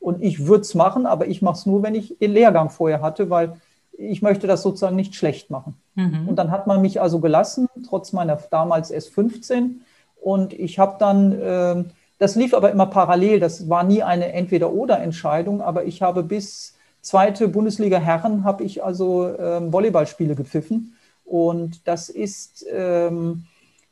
und 0.00 0.22
ich 0.22 0.46
würde 0.46 0.60
es 0.60 0.74
machen, 0.74 1.06
aber 1.06 1.28
ich 1.28 1.40
mache 1.40 1.54
es 1.54 1.64
nur, 1.64 1.82
wenn 1.82 1.94
ich 1.94 2.18
den 2.18 2.32
Lehrgang 2.32 2.68
vorher 2.68 3.00
hatte, 3.00 3.30
weil 3.30 3.56
ich 3.96 4.20
möchte 4.20 4.46
das 4.46 4.60
sozusagen 4.60 4.96
nicht 4.96 5.14
schlecht 5.14 5.48
machen. 5.48 5.80
Mhm. 5.94 6.28
Und 6.28 6.36
dann 6.36 6.50
hat 6.50 6.66
man 6.66 6.82
mich 6.82 7.00
also 7.00 7.20
gelassen, 7.20 7.68
trotz 7.88 8.12
meiner 8.12 8.36
damals 8.50 8.90
erst 8.90 9.14
15 9.14 9.80
und 10.20 10.52
ich 10.52 10.78
habe 10.78 10.96
dann, 10.98 11.32
äh, 11.40 11.84
das 12.18 12.36
lief 12.36 12.52
aber 12.52 12.70
immer 12.70 12.84
parallel, 12.84 13.40
das 13.40 13.70
war 13.70 13.82
nie 13.82 14.02
eine 14.02 14.30
Entweder-Oder-Entscheidung, 14.34 15.62
aber 15.62 15.86
ich 15.86 16.02
habe 16.02 16.22
bis 16.22 16.71
zweite 17.02 17.48
Bundesliga 17.48 17.98
Herren 17.98 18.44
habe 18.44 18.64
ich 18.64 18.82
also 18.82 19.28
ähm, 19.38 19.72
Volleyballspiele 19.72 20.34
gepfiffen. 20.34 20.96
Und 21.24 21.86
das 21.86 22.08
ist, 22.08 22.64
ähm, 22.70 23.44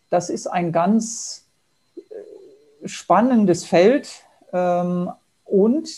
das 0.08 0.30
ist 0.30 0.46
ein 0.46 0.72
ganz 0.72 1.44
äh, 1.96 2.88
spannendes 2.88 3.64
Feld. 3.64 4.08
Ähm, 4.52 5.10
und 5.44 5.88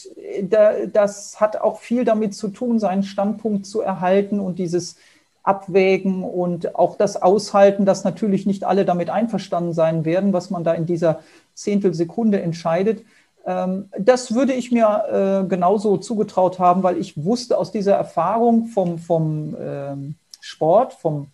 da, 0.45 0.87
das 0.87 1.41
hat 1.41 1.59
auch 1.59 1.81
viel 1.81 2.05
damit 2.05 2.35
zu 2.35 2.49
tun, 2.49 2.79
seinen 2.79 3.03
Standpunkt 3.03 3.67
zu 3.67 3.83
erhalten 3.83 4.41
und 4.41 4.59
dieses 4.59 4.97
Abwägen 5.43 6.25
und 6.25 6.75
auch 6.75 6.97
das 6.97 7.21
Aushalten, 7.21 7.85
dass 7.85 8.05
natürlich 8.05 8.47
nicht 8.47 8.65
alle 8.65 8.85
damit 8.85 9.11
einverstanden 9.11 9.75
sein 9.75 10.05
werden, 10.05 10.33
was 10.33 10.51
man 10.51 10.65
da 10.65 10.73
in 10.73 10.87
dieser 10.87 11.21
Zehntelsekunde 11.55 12.41
entscheidet. 12.41 13.05
Ähm, 13.47 13.89
das 13.99 14.35
würde 14.35 14.53
ich 14.53 14.71
mir 14.71 15.43
äh, 15.45 15.49
genauso 15.49 15.97
zugetraut 15.97 16.59
haben, 16.59 16.83
weil 16.83 16.99
ich 16.99 17.23
wusste 17.23 17.59
aus 17.59 17.73
dieser 17.73 17.95
Erfahrung 17.95 18.67
vom, 18.67 18.99
vom 18.99 19.57
ähm, 19.61 20.15
Sport, 20.41 20.95
vom 20.95 21.29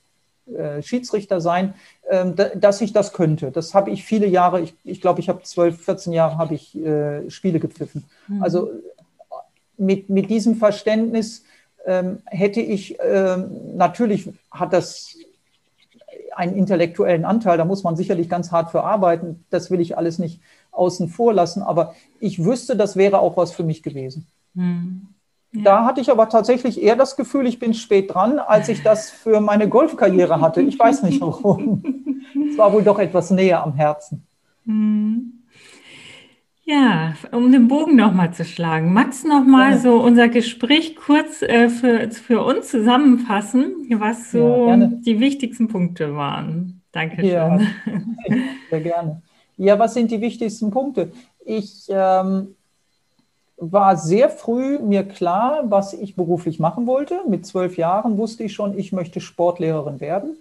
äh, 0.46 0.82
Schiedsrichter 0.82 1.40
sein, 1.40 1.74
ähm, 2.10 2.34
dass 2.54 2.80
ich 2.80 2.92
das 2.92 3.12
könnte. 3.12 3.50
Das 3.50 3.74
habe 3.74 3.90
ich 3.90 4.04
viele 4.04 4.26
Jahre, 4.26 4.60
ich, 4.60 4.74
ich 4.84 5.00
glaube, 5.00 5.20
ich 5.20 5.28
habe 5.28 5.42
12, 5.42 5.82
14 5.82 6.12
Jahre 6.12 6.38
habe 6.38 6.54
ich 6.54 6.76
äh, 6.76 7.28
Spiele 7.30 7.60
gepfiffen. 7.60 8.04
Mhm. 8.28 8.42
Also 8.42 8.70
mit, 9.76 10.08
mit 10.08 10.30
diesem 10.30 10.56
Verständnis 10.56 11.44
hätte 12.26 12.60
ich, 12.60 12.98
natürlich 13.74 14.30
hat 14.50 14.74
das 14.74 15.16
einen 16.34 16.54
intellektuellen 16.54 17.24
Anteil, 17.24 17.56
da 17.56 17.64
muss 17.64 17.82
man 17.82 17.96
sicherlich 17.96 18.28
ganz 18.28 18.52
hart 18.52 18.72
für 18.72 18.82
arbeiten, 18.82 19.44
das 19.48 19.70
will 19.70 19.80
ich 19.80 19.96
alles 19.96 20.18
nicht 20.18 20.40
außen 20.72 21.08
vor 21.08 21.32
lassen. 21.32 21.62
Aber 21.62 21.94
ich 22.20 22.44
wüsste, 22.44 22.76
das 22.76 22.96
wäre 22.96 23.20
auch 23.20 23.36
was 23.36 23.52
für 23.52 23.64
mich 23.64 23.82
gewesen. 23.82 24.26
Hm. 24.54 25.08
Ja. 25.52 25.62
Da 25.62 25.84
hatte 25.86 26.00
ich 26.00 26.10
aber 26.10 26.28
tatsächlich 26.28 26.82
eher 26.82 26.96
das 26.96 27.16
Gefühl, 27.16 27.46
ich 27.46 27.58
bin 27.58 27.72
spät 27.72 28.12
dran, 28.12 28.38
als 28.38 28.68
ich 28.68 28.82
das 28.82 29.10
für 29.10 29.40
meine 29.40 29.68
Golfkarriere 29.68 30.40
hatte. 30.40 30.60
Ich 30.60 30.78
weiß 30.78 31.02
nicht 31.04 31.20
warum. 31.22 31.82
Es 32.50 32.58
war 32.58 32.72
wohl 32.72 32.82
doch 32.82 32.98
etwas 32.98 33.30
näher 33.30 33.62
am 33.62 33.74
Herzen. 33.74 34.26
Hm. 34.66 35.32
Ja, 36.64 37.14
um 37.32 37.50
den 37.50 37.66
Bogen 37.66 37.96
nochmal 37.96 38.34
zu 38.34 38.44
schlagen. 38.44 38.92
Magst 38.92 39.24
du 39.24 39.28
nochmal 39.28 39.70
ja. 39.70 39.78
so 39.78 40.02
unser 40.02 40.28
Gespräch 40.28 40.96
kurz 40.96 41.40
äh, 41.40 41.70
für, 41.70 42.10
für 42.10 42.44
uns 42.44 42.68
zusammenfassen, 42.68 43.86
was 43.92 44.30
so 44.32 44.68
ja, 44.68 44.76
die 44.76 45.18
wichtigsten 45.18 45.68
Punkte 45.68 46.14
waren? 46.14 46.82
Dankeschön. 46.92 47.30
Ja, 47.30 47.58
sehr 48.70 48.80
gerne. 48.82 49.22
Ja, 49.58 49.76
was 49.78 49.94
sind 49.94 50.12
die 50.12 50.20
wichtigsten 50.20 50.70
Punkte? 50.70 51.10
Ich 51.44 51.86
ähm, 51.88 52.54
war 53.56 53.96
sehr 53.96 54.30
früh 54.30 54.78
mir 54.78 55.02
klar, 55.02 55.64
was 55.64 55.92
ich 55.92 56.14
beruflich 56.14 56.60
machen 56.60 56.86
wollte. 56.86 57.22
Mit 57.28 57.44
zwölf 57.44 57.76
Jahren 57.76 58.16
wusste 58.18 58.44
ich 58.44 58.54
schon, 58.54 58.78
ich 58.78 58.92
möchte 58.92 59.20
Sportlehrerin 59.20 60.00
werden. 60.00 60.36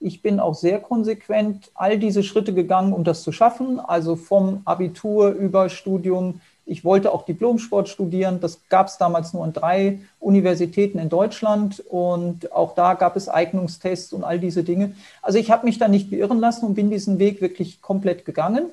Ich 0.00 0.22
bin 0.22 0.40
auch 0.40 0.54
sehr 0.54 0.80
konsequent 0.80 1.70
all 1.74 1.98
diese 1.98 2.22
Schritte 2.22 2.54
gegangen, 2.54 2.94
um 2.94 3.04
das 3.04 3.22
zu 3.22 3.30
schaffen. 3.30 3.78
Also 3.78 4.16
vom 4.16 4.62
Abitur 4.64 5.32
über 5.32 5.68
Studium. 5.68 6.40
Ich 6.64 6.84
wollte 6.84 7.12
auch 7.12 7.24
Diplomsport 7.24 7.88
studieren. 7.88 8.40
Das 8.40 8.68
gab 8.68 8.86
es 8.86 8.98
damals 8.98 9.32
nur 9.32 9.44
in 9.44 9.52
drei 9.52 10.00
Universitäten 10.20 10.98
in 10.98 11.08
Deutschland. 11.08 11.80
Und 11.80 12.52
auch 12.52 12.74
da 12.74 12.94
gab 12.94 13.16
es 13.16 13.28
Eignungstests 13.28 14.12
und 14.12 14.24
all 14.24 14.38
diese 14.38 14.62
Dinge. 14.62 14.94
Also 15.22 15.38
ich 15.38 15.50
habe 15.50 15.66
mich 15.66 15.78
da 15.78 15.88
nicht 15.88 16.10
beirren 16.10 16.38
lassen 16.38 16.66
und 16.66 16.74
bin 16.74 16.90
diesen 16.90 17.18
Weg 17.18 17.40
wirklich 17.40 17.82
komplett 17.82 18.24
gegangen. 18.24 18.70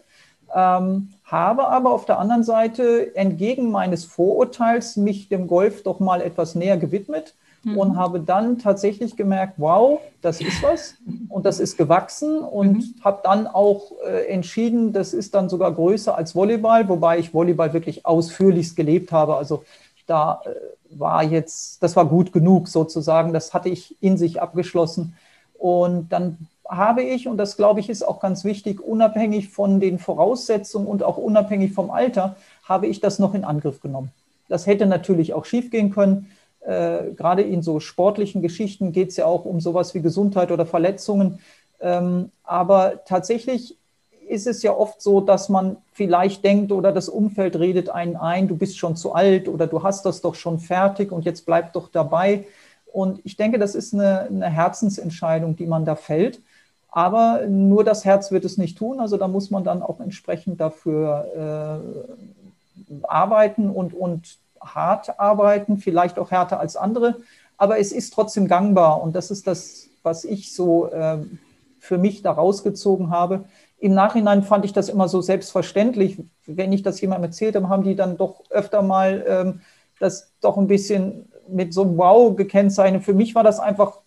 Ähm, 0.55 1.09
habe 1.23 1.67
aber 1.67 1.91
auf 1.91 2.05
der 2.05 2.19
anderen 2.19 2.43
Seite 2.43 3.15
entgegen 3.15 3.71
meines 3.71 4.05
Vorurteils 4.05 4.97
mich 4.97 5.29
dem 5.29 5.47
Golf 5.47 5.83
doch 5.83 5.99
mal 5.99 6.21
etwas 6.21 6.55
näher 6.55 6.77
gewidmet 6.77 7.35
mhm. 7.63 7.77
und 7.77 7.97
habe 7.97 8.19
dann 8.19 8.59
tatsächlich 8.59 9.15
gemerkt, 9.15 9.53
wow, 9.57 9.99
das 10.21 10.41
ist 10.41 10.61
was 10.63 10.95
und 11.29 11.45
das 11.45 11.59
ist 11.59 11.77
gewachsen 11.77 12.39
und 12.39 12.77
mhm. 12.77 12.93
habe 13.03 13.19
dann 13.23 13.47
auch 13.47 13.91
äh, 14.05 14.27
entschieden, 14.27 14.93
das 14.93 15.13
ist 15.13 15.35
dann 15.35 15.49
sogar 15.49 15.71
größer 15.71 16.15
als 16.15 16.35
Volleyball, 16.35 16.87
wobei 16.89 17.19
ich 17.19 17.33
Volleyball 17.33 17.73
wirklich 17.73 18.05
ausführlichst 18.05 18.75
gelebt 18.75 19.11
habe. 19.11 19.35
Also 19.35 19.63
da 20.07 20.41
äh, 20.45 20.49
war 20.99 21.23
jetzt, 21.23 21.81
das 21.83 21.95
war 21.95 22.05
gut 22.05 22.33
genug 22.33 22.67
sozusagen, 22.67 23.33
das 23.33 23.53
hatte 23.53 23.69
ich 23.69 23.95
in 24.01 24.17
sich 24.17 24.41
abgeschlossen. 24.41 25.15
Und 25.57 26.09
dann 26.09 26.37
habe 26.67 27.01
ich, 27.01 27.27
und 27.27 27.37
das 27.37 27.57
glaube 27.57 27.79
ich 27.79 27.89
ist 27.89 28.07
auch 28.07 28.19
ganz 28.19 28.43
wichtig, 28.45 28.81
unabhängig 28.81 29.49
von 29.49 29.79
den 29.79 29.99
Voraussetzungen 29.99 30.87
und 30.87 31.03
auch 31.03 31.17
unabhängig 31.17 31.73
vom 31.73 31.91
Alter, 31.91 32.35
habe 32.63 32.87
ich 32.87 32.99
das 32.99 33.19
noch 33.19 33.33
in 33.33 33.43
Angriff 33.43 33.81
genommen. 33.81 34.11
Das 34.47 34.65
hätte 34.67 34.85
natürlich 34.85 35.33
auch 35.33 35.45
schiefgehen 35.45 35.91
können. 35.91 36.31
Äh, 36.61 37.11
gerade 37.15 37.41
in 37.41 37.61
so 37.61 37.79
sportlichen 37.79 38.41
Geschichten 38.41 38.91
geht 38.91 39.09
es 39.09 39.17
ja 39.17 39.25
auch 39.25 39.45
um 39.45 39.59
sowas 39.61 39.93
wie 39.93 40.01
Gesundheit 40.01 40.51
oder 40.51 40.65
Verletzungen. 40.65 41.39
Ähm, 41.81 42.31
aber 42.43 43.05
tatsächlich 43.05 43.77
ist 44.27 44.45
es 44.45 44.61
ja 44.61 44.73
oft 44.75 45.01
so, 45.01 45.21
dass 45.21 45.49
man 45.49 45.77
vielleicht 45.91 46.43
denkt 46.43 46.71
oder 46.71 46.91
das 46.91 47.09
Umfeld 47.09 47.57
redet 47.57 47.89
einen 47.89 48.15
ein, 48.15 48.47
du 48.47 48.55
bist 48.55 48.77
schon 48.77 48.95
zu 48.95 49.13
alt 49.13 49.47
oder 49.47 49.65
du 49.65 49.81
hast 49.81 50.05
das 50.05 50.21
doch 50.21 50.35
schon 50.35 50.59
fertig 50.59 51.11
und 51.11 51.25
jetzt 51.25 51.45
bleib 51.45 51.73
doch 51.73 51.89
dabei. 51.89 52.45
Und 52.91 53.21
ich 53.23 53.37
denke, 53.37 53.57
das 53.57 53.75
ist 53.75 53.93
eine, 53.93 54.21
eine 54.21 54.49
Herzensentscheidung, 54.49 55.55
die 55.55 55.67
man 55.67 55.85
da 55.85 55.95
fällt. 55.95 56.41
Aber 56.91 57.45
nur 57.47 57.83
das 57.83 58.03
Herz 58.05 58.31
wird 58.31 58.45
es 58.45 58.57
nicht 58.57 58.77
tun. 58.77 58.99
Also 58.99 59.17
da 59.17 59.27
muss 59.27 59.51
man 59.51 59.63
dann 59.63 59.81
auch 59.81 59.99
entsprechend 59.99 60.59
dafür 60.59 61.81
äh, 62.89 63.03
arbeiten 63.03 63.69
und, 63.69 63.93
und 63.93 64.37
hart 64.61 65.19
arbeiten, 65.19 65.77
vielleicht 65.77 66.19
auch 66.19 66.31
härter 66.31 66.59
als 66.59 66.75
andere. 66.75 67.17
Aber 67.57 67.79
es 67.79 67.91
ist 67.91 68.13
trotzdem 68.13 68.47
gangbar 68.47 69.01
und 69.01 69.15
das 69.15 69.31
ist 69.31 69.47
das, 69.47 69.89
was 70.03 70.23
ich 70.23 70.53
so 70.53 70.87
äh, 70.91 71.17
für 71.79 71.97
mich 71.97 72.21
da 72.21 72.31
rausgezogen 72.31 73.09
habe. 73.09 73.45
Im 73.79 73.93
Nachhinein 73.93 74.43
fand 74.43 74.65
ich 74.65 74.73
das 74.73 74.89
immer 74.89 75.07
so 75.07 75.21
selbstverständlich. 75.21 76.21
Wenn 76.45 76.73
ich 76.73 76.83
das 76.83 76.99
jemandem 77.01 77.29
erzählt 77.29 77.55
habe, 77.55 77.69
haben 77.69 77.83
die 77.83 77.95
dann 77.95 78.17
doch 78.17 78.43
öfter 78.49 78.81
mal 78.81 79.25
ähm, 79.27 79.61
das 79.99 80.31
doch 80.41 80.57
ein 80.57 80.67
bisschen 80.67 81.29
mit 81.47 81.73
so 81.73 81.83
einem 81.83 81.97
Wow 81.97 82.35
gekennzeichnet. 82.35 83.03
Für 83.03 83.13
mich 83.13 83.35
war 83.35 83.43
das 83.43 83.59
einfach 83.59 83.99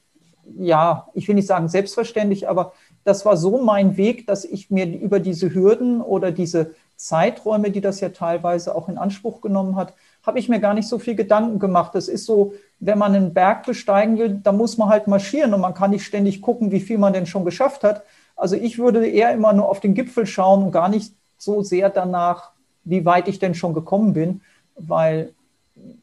ja, 0.59 1.09
ich 1.15 1.29
will 1.29 1.35
nicht 1.35 1.47
sagen 1.47 1.69
selbstverständlich, 1.69 2.49
aber 2.49 2.73
das 3.05 3.25
war 3.25 3.37
so 3.37 3.63
mein 3.63 3.97
Weg, 3.97 4.27
dass 4.27 4.45
ich 4.45 4.71
mir 4.71 4.87
über 4.87 5.21
diese 5.21 5.55
Hürden 5.55 6.01
oder 6.01 6.33
diese 6.33 6.75
Zeiträume, 7.03 7.71
die 7.71 7.81
das 7.81 8.01
ja 8.01 8.11
teilweise 8.11 8.75
auch 8.75 8.89
in 8.89 8.97
Anspruch 8.97 9.41
genommen 9.41 9.77
hat, 9.77 9.95
habe 10.25 10.39
ich 10.39 10.49
mir 10.49 10.61
gar 10.61 10.73
nicht 10.73 10.89
so 10.89 10.99
viel 10.99 11.17
Gedanken 11.17 11.59
gemacht. 11.59 11.95
Das 11.95 12.07
ist 12.09 12.27
so, 12.27 12.55
wenn 12.79 12.99
man 12.99 13.15
einen 13.15 13.35
Berg 13.35 13.67
besteigen 13.67 14.19
will, 14.19 14.41
da 14.43 14.53
muss 14.53 14.79
man 14.79 14.89
halt 14.89 15.09
marschieren 15.09 15.53
und 15.53 15.61
man 15.61 15.75
kann 15.75 15.91
nicht 15.91 16.05
ständig 16.05 16.41
gucken, 16.41 16.71
wie 16.71 16.81
viel 16.81 16.99
man 16.99 17.13
denn 17.13 17.27
schon 17.27 17.45
geschafft 17.45 17.83
hat. 17.83 18.05
Also 18.37 18.55
ich 18.55 18.79
würde 18.79 19.07
eher 19.07 19.33
immer 19.33 19.53
nur 19.53 19.69
auf 19.69 19.81
den 19.81 19.95
Gipfel 19.95 20.27
schauen 20.27 20.63
und 20.63 20.71
gar 20.71 20.89
nicht 20.89 21.13
so 21.39 21.63
sehr 21.63 21.91
danach, 21.91 22.53
wie 22.85 23.05
weit 23.05 23.27
ich 23.27 23.41
denn 23.41 23.55
schon 23.55 23.75
gekommen 23.75 24.13
bin, 24.13 24.41
weil 24.77 25.33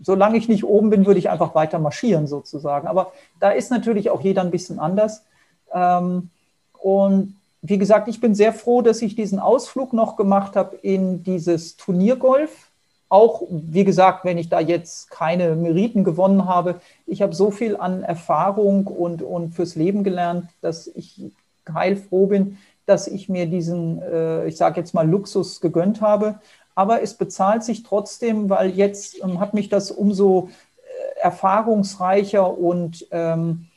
solange 0.01 0.37
ich 0.37 0.49
nicht 0.49 0.65
oben 0.65 0.89
bin, 0.89 1.05
würde 1.05 1.19
ich 1.19 1.29
einfach 1.29 1.55
weiter 1.55 1.79
marschieren 1.79 2.27
sozusagen. 2.27 2.87
Aber 2.87 3.13
da 3.39 3.51
ist 3.51 3.71
natürlich 3.71 4.09
auch 4.09 4.21
jeder 4.21 4.41
ein 4.41 4.51
bisschen 4.51 4.79
anders. 4.79 5.23
Ähm, 5.73 6.29
und 6.77 7.38
wie 7.61 7.77
gesagt, 7.77 8.07
ich 8.07 8.21
bin 8.21 8.35
sehr 8.35 8.53
froh, 8.53 8.81
dass 8.81 9.01
ich 9.01 9.15
diesen 9.15 9.39
Ausflug 9.39 9.93
noch 9.93 10.15
gemacht 10.15 10.55
habe 10.55 10.77
in 10.77 11.23
dieses 11.23 11.77
Turniergolf. 11.77 12.69
Auch, 13.09 13.43
wie 13.49 13.83
gesagt, 13.83 14.23
wenn 14.23 14.37
ich 14.37 14.49
da 14.49 14.59
jetzt 14.59 15.09
keine 15.09 15.55
Meriten 15.55 16.03
gewonnen 16.03 16.45
habe, 16.45 16.79
ich 17.05 17.21
habe 17.21 17.33
so 17.33 17.51
viel 17.51 17.75
an 17.75 18.03
Erfahrung 18.03 18.85
und, 18.87 19.21
und 19.21 19.55
fürs 19.55 19.75
Leben 19.75 20.03
gelernt, 20.03 20.47
dass 20.61 20.87
ich 20.87 21.31
heilfroh 21.73 22.27
bin, 22.27 22.57
dass 22.85 23.07
ich 23.07 23.29
mir 23.29 23.47
diesen, 23.47 24.01
äh, 24.01 24.47
ich 24.47 24.57
sage 24.57 24.79
jetzt 24.79 24.93
mal, 24.93 25.07
Luxus 25.07 25.59
gegönnt 25.59 26.01
habe 26.01 26.39
aber 26.79 27.01
es 27.01 27.13
bezahlt 27.13 27.65
sich 27.65 27.83
trotzdem, 27.83 28.49
weil 28.49 28.69
jetzt 28.69 29.21
ähm, 29.21 29.41
hat 29.41 29.53
mich 29.53 29.67
das 29.67 29.91
umso 29.91 30.47
äh, 30.77 31.19
erfahrungsreicher 31.19 32.57
und 32.57 33.05
ähm, 33.11 33.67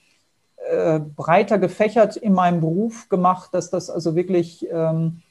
äh, 0.70 1.00
breiter 1.00 1.58
gefächert 1.58 2.16
in 2.16 2.32
meinem 2.32 2.60
Beruf 2.60 3.08
gemacht, 3.08 3.54
dass 3.54 3.70
das 3.70 3.90
also 3.90 4.14
wirklich 4.14 4.66
ähm, 4.70 5.22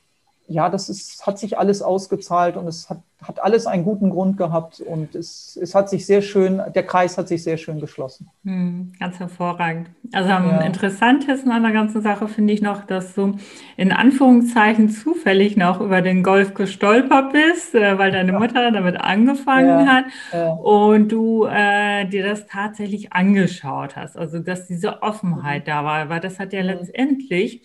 ja, 0.51 0.69
das 0.69 0.89
ist, 0.89 1.25
hat 1.25 1.39
sich 1.39 1.57
alles 1.57 1.81
ausgezahlt 1.81 2.57
und 2.57 2.67
es 2.67 2.89
hat, 2.89 2.99
hat 3.21 3.41
alles 3.41 3.67
einen 3.67 3.83
guten 3.83 4.09
Grund 4.09 4.37
gehabt 4.37 4.81
und 4.81 5.15
es, 5.15 5.57
es 5.61 5.73
hat 5.73 5.89
sich 5.89 6.05
sehr 6.05 6.21
schön, 6.21 6.61
der 6.75 6.83
Kreis 6.83 7.17
hat 7.17 7.27
sich 7.27 7.43
sehr 7.43 7.57
schön 7.57 7.79
geschlossen. 7.79 8.29
Hm, 8.43 8.91
ganz 8.99 9.19
hervorragend. 9.19 9.89
Also 10.11 10.29
am 10.29 10.49
ja. 10.49 10.61
interessantesten 10.61 11.51
an 11.51 11.63
der 11.63 11.71
ganzen 11.71 12.01
Sache 12.01 12.27
finde 12.27 12.53
ich 12.53 12.61
noch, 12.61 12.85
dass 12.85 13.13
du 13.13 13.37
in 13.77 13.91
Anführungszeichen 13.91 14.89
zufällig 14.89 15.55
noch 15.55 15.79
über 15.79 16.01
den 16.01 16.23
Golf 16.23 16.53
gestolpert 16.53 17.31
bist, 17.31 17.73
äh, 17.73 17.97
weil 17.97 18.11
deine 18.11 18.33
Mutter 18.33 18.71
damit 18.71 18.99
angefangen 18.99 19.85
ja. 19.85 19.85
hat 19.85 20.05
ja. 20.33 20.49
und 20.49 21.11
du 21.11 21.45
äh, 21.45 22.05
dir 22.07 22.23
das 22.23 22.45
tatsächlich 22.47 23.13
angeschaut 23.13 23.95
hast. 23.95 24.17
Also 24.17 24.39
dass 24.39 24.67
diese 24.67 25.01
Offenheit 25.01 25.63
mhm. 25.63 25.69
da 25.69 25.85
war, 25.85 26.09
weil 26.09 26.19
das 26.19 26.39
hat 26.39 26.51
ja 26.51 26.61
mhm. 26.61 26.67
letztendlich 26.67 27.61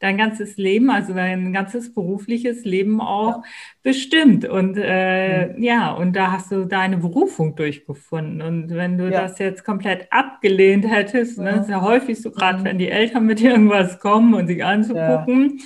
dein 0.00 0.16
ganzes 0.16 0.56
Leben, 0.56 0.90
also 0.90 1.12
dein 1.12 1.52
ganzes 1.52 1.94
berufliches 1.94 2.64
Leben 2.64 3.00
auch 3.00 3.36
ja. 3.36 3.42
bestimmt. 3.82 4.46
Und 4.46 4.76
äh, 4.76 5.48
mhm. 5.48 5.62
ja, 5.62 5.92
und 5.92 6.16
da 6.16 6.32
hast 6.32 6.50
du 6.50 6.64
deine 6.64 6.96
Berufung 6.96 7.54
durchgefunden. 7.54 8.42
Und 8.42 8.70
wenn 8.70 8.98
du 8.98 9.04
ja. 9.04 9.22
das 9.22 9.38
jetzt 9.38 9.64
komplett 9.64 10.08
abgelehnt 10.10 10.90
hättest, 10.90 11.38
ne, 11.38 11.44
ja. 11.44 11.56
ne, 11.56 11.60
ist 11.60 11.70
ja 11.70 11.82
häufig 11.82 12.20
so, 12.20 12.30
gerade 12.30 12.60
mhm. 12.60 12.64
wenn 12.64 12.78
die 12.78 12.88
Eltern 12.88 13.26
mit 13.26 13.40
irgendwas 13.40 14.00
kommen 14.00 14.34
und 14.34 14.46
sich 14.46 14.64
anzugucken. 14.64 15.60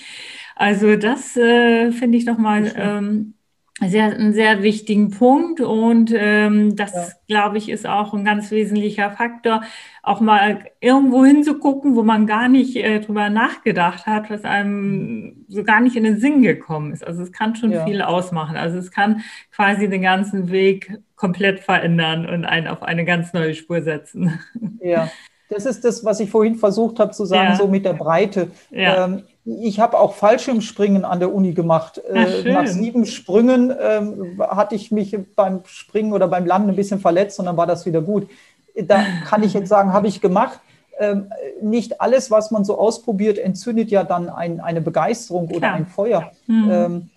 Also 0.57 0.97
das 0.97 1.37
äh, 1.37 1.91
finde 1.93 2.19
ich 2.19 2.27
nochmal 2.27 2.73
ähm, 2.77 3.34
sehr, 3.81 4.05
einen 4.05 4.33
sehr 4.33 4.63
wichtigen 4.63 5.11
Punkt 5.11 5.61
und 5.61 6.13
ähm, 6.17 6.77
das, 6.77 6.93
ja. 6.93 7.07
glaube 7.27 7.59
ich, 7.59 7.69
ist 7.69 7.87
auch 7.87 8.15
ein 8.15 8.25
ganz 8.25 8.53
wesentlicher 8.53 9.11
Faktor, 9.11 9.63
auch 10.03 10.21
mal 10.21 10.65
irgendwo 10.81 11.25
hinzugucken, 11.25 11.97
wo 11.97 12.05
man 12.05 12.27
gar 12.27 12.49
nicht 12.49 12.77
äh, 12.77 13.01
drüber 13.01 13.31
nachgedacht 13.31 14.07
hat, 14.07 14.31
was 14.31 14.45
einem 14.45 15.45
so 15.49 15.65
gar 15.65 15.81
nicht 15.81 15.97
in 15.97 16.05
den 16.05 16.21
Sinn 16.21 16.43
gekommen 16.43 16.93
ist. 16.93 17.05
Also 17.05 17.23
es 17.23 17.33
kann 17.33 17.57
schon 17.57 17.73
ja. 17.73 17.85
viel 17.85 18.01
ausmachen. 18.01 18.57
Also 18.57 18.79
es 18.79 18.93
kann 18.93 19.23
quasi 19.51 19.89
den 19.89 20.03
ganzen 20.03 20.53
Weg 20.53 20.99
komplett 21.17 21.59
verändern 21.59 22.29
und 22.29 22.45
einen 22.45 22.69
auf 22.69 22.83
eine 22.83 23.05
ganz 23.05 23.33
neue 23.33 23.55
Spur 23.55 23.83
setzen. 23.83 24.39
Ja, 24.81 25.11
das 25.49 25.67
ist 25.67 25.85
das, 25.85 26.05
was 26.05 26.21
ich 26.21 26.31
vorhin 26.31 26.57
versucht 26.57 27.01
habe 27.01 27.13
zu 27.13 27.25
sagen, 27.25 27.51
ja. 27.51 27.57
so 27.57 27.67
mit 27.67 27.85
der 27.85 27.95
Breite. 27.95 28.51
Ja. 28.71 29.07
Ähm, 29.07 29.23
ich 29.45 29.79
habe 29.79 29.99
auch 29.99 30.15
Fallschirmspringen 30.15 31.05
an 31.05 31.21
der 31.21 31.35
Uni 31.35 31.53
gemacht. 31.53 32.01
Ach, 32.09 32.15
äh, 32.15 32.53
Nach 32.53 32.67
sieben 32.67 33.05
Sprüngen 33.05 33.75
ähm, 33.79 34.41
hatte 34.41 34.75
ich 34.75 34.91
mich 34.91 35.17
beim 35.37 35.61
Springen 35.67 36.13
oder 36.13 36.29
beim 36.29 36.47
Landen 36.47 36.71
ein 36.71 36.77
bisschen 36.77 37.01
verletzt 37.01 37.39
und 37.39 37.47
dann 37.47 37.57
war 37.57 37.67
das 37.67 37.85
wieder 37.85 38.01
gut. 38.01 38.29
Da 38.75 39.05
kann 39.27 39.43
ich 39.43 39.53
jetzt 39.53 39.69
sagen, 39.69 39.93
habe 39.93 40.09
ich 40.09 40.21
gemacht. 40.21 40.61
Ähm, 40.99 41.31
nicht 41.61 42.01
alles, 42.01 42.31
was 42.31 42.51
man 42.51 42.65
so 42.65 42.79
ausprobiert, 42.79 43.37
entzündet 43.37 43.91
ja 43.91 44.05
dann 44.05 44.29
ein, 44.29 44.61
eine 44.61 44.81
Begeisterung 44.81 45.49
Klar. 45.49 45.59
oder 45.59 45.73
ein 45.73 45.87
Feuer. 45.87 46.31
Mhm. 46.47 46.71
Ähm, 46.71 47.11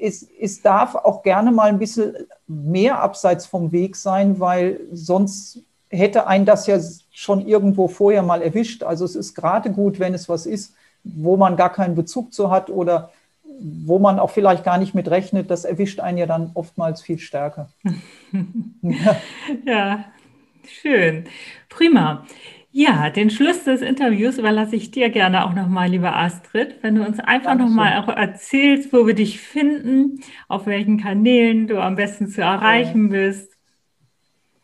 es, 0.00 0.26
es 0.40 0.60
darf 0.60 0.94
auch 0.94 1.22
gerne 1.22 1.52
mal 1.52 1.68
ein 1.68 1.78
bisschen 1.78 2.14
mehr 2.46 3.00
abseits 3.00 3.46
vom 3.46 3.72
Weg 3.72 3.96
sein, 3.96 4.40
weil 4.40 4.80
sonst 4.92 5.60
hätte 5.88 6.26
ein 6.26 6.44
das 6.44 6.66
ja 6.66 6.78
schon 7.12 7.46
irgendwo 7.46 7.88
vorher 7.88 8.22
mal 8.22 8.42
erwischt. 8.42 8.82
Also 8.82 9.04
es 9.04 9.16
ist 9.16 9.34
gerade 9.34 9.70
gut, 9.70 9.98
wenn 9.98 10.12
es 10.12 10.28
was 10.28 10.44
ist, 10.44 10.74
wo 11.14 11.36
man 11.36 11.56
gar 11.56 11.72
keinen 11.72 11.94
Bezug 11.94 12.32
zu 12.32 12.50
hat 12.50 12.70
oder 12.70 13.10
wo 13.58 13.98
man 13.98 14.18
auch 14.18 14.30
vielleicht 14.30 14.64
gar 14.64 14.78
nicht 14.78 14.94
mit 14.94 15.10
rechnet, 15.10 15.50
das 15.50 15.64
erwischt 15.64 16.00
einen 16.00 16.18
ja 16.18 16.26
dann 16.26 16.50
oftmals 16.54 17.02
viel 17.02 17.18
stärker. 17.18 17.68
ja. 18.82 19.16
ja, 19.64 20.04
schön. 20.66 21.24
Prima. 21.68 22.26
Ja, 22.78 23.08
den 23.08 23.30
Schluss 23.30 23.64
des 23.64 23.80
Interviews 23.80 24.36
überlasse 24.36 24.76
ich 24.76 24.90
dir 24.90 25.08
gerne 25.08 25.46
auch 25.46 25.54
nochmal, 25.54 25.88
liebe 25.88 26.12
Astrid, 26.12 26.76
wenn 26.82 26.96
du 26.96 27.06
uns 27.06 27.18
einfach 27.20 27.54
nochmal 27.54 28.06
erzählst, 28.14 28.92
wo 28.92 29.06
wir 29.06 29.14
dich 29.14 29.40
finden, 29.40 30.20
auf 30.46 30.66
welchen 30.66 31.00
Kanälen 31.00 31.68
du 31.68 31.80
am 31.80 31.96
besten 31.96 32.28
zu 32.28 32.42
erreichen 32.42 33.08
bist. 33.08 33.50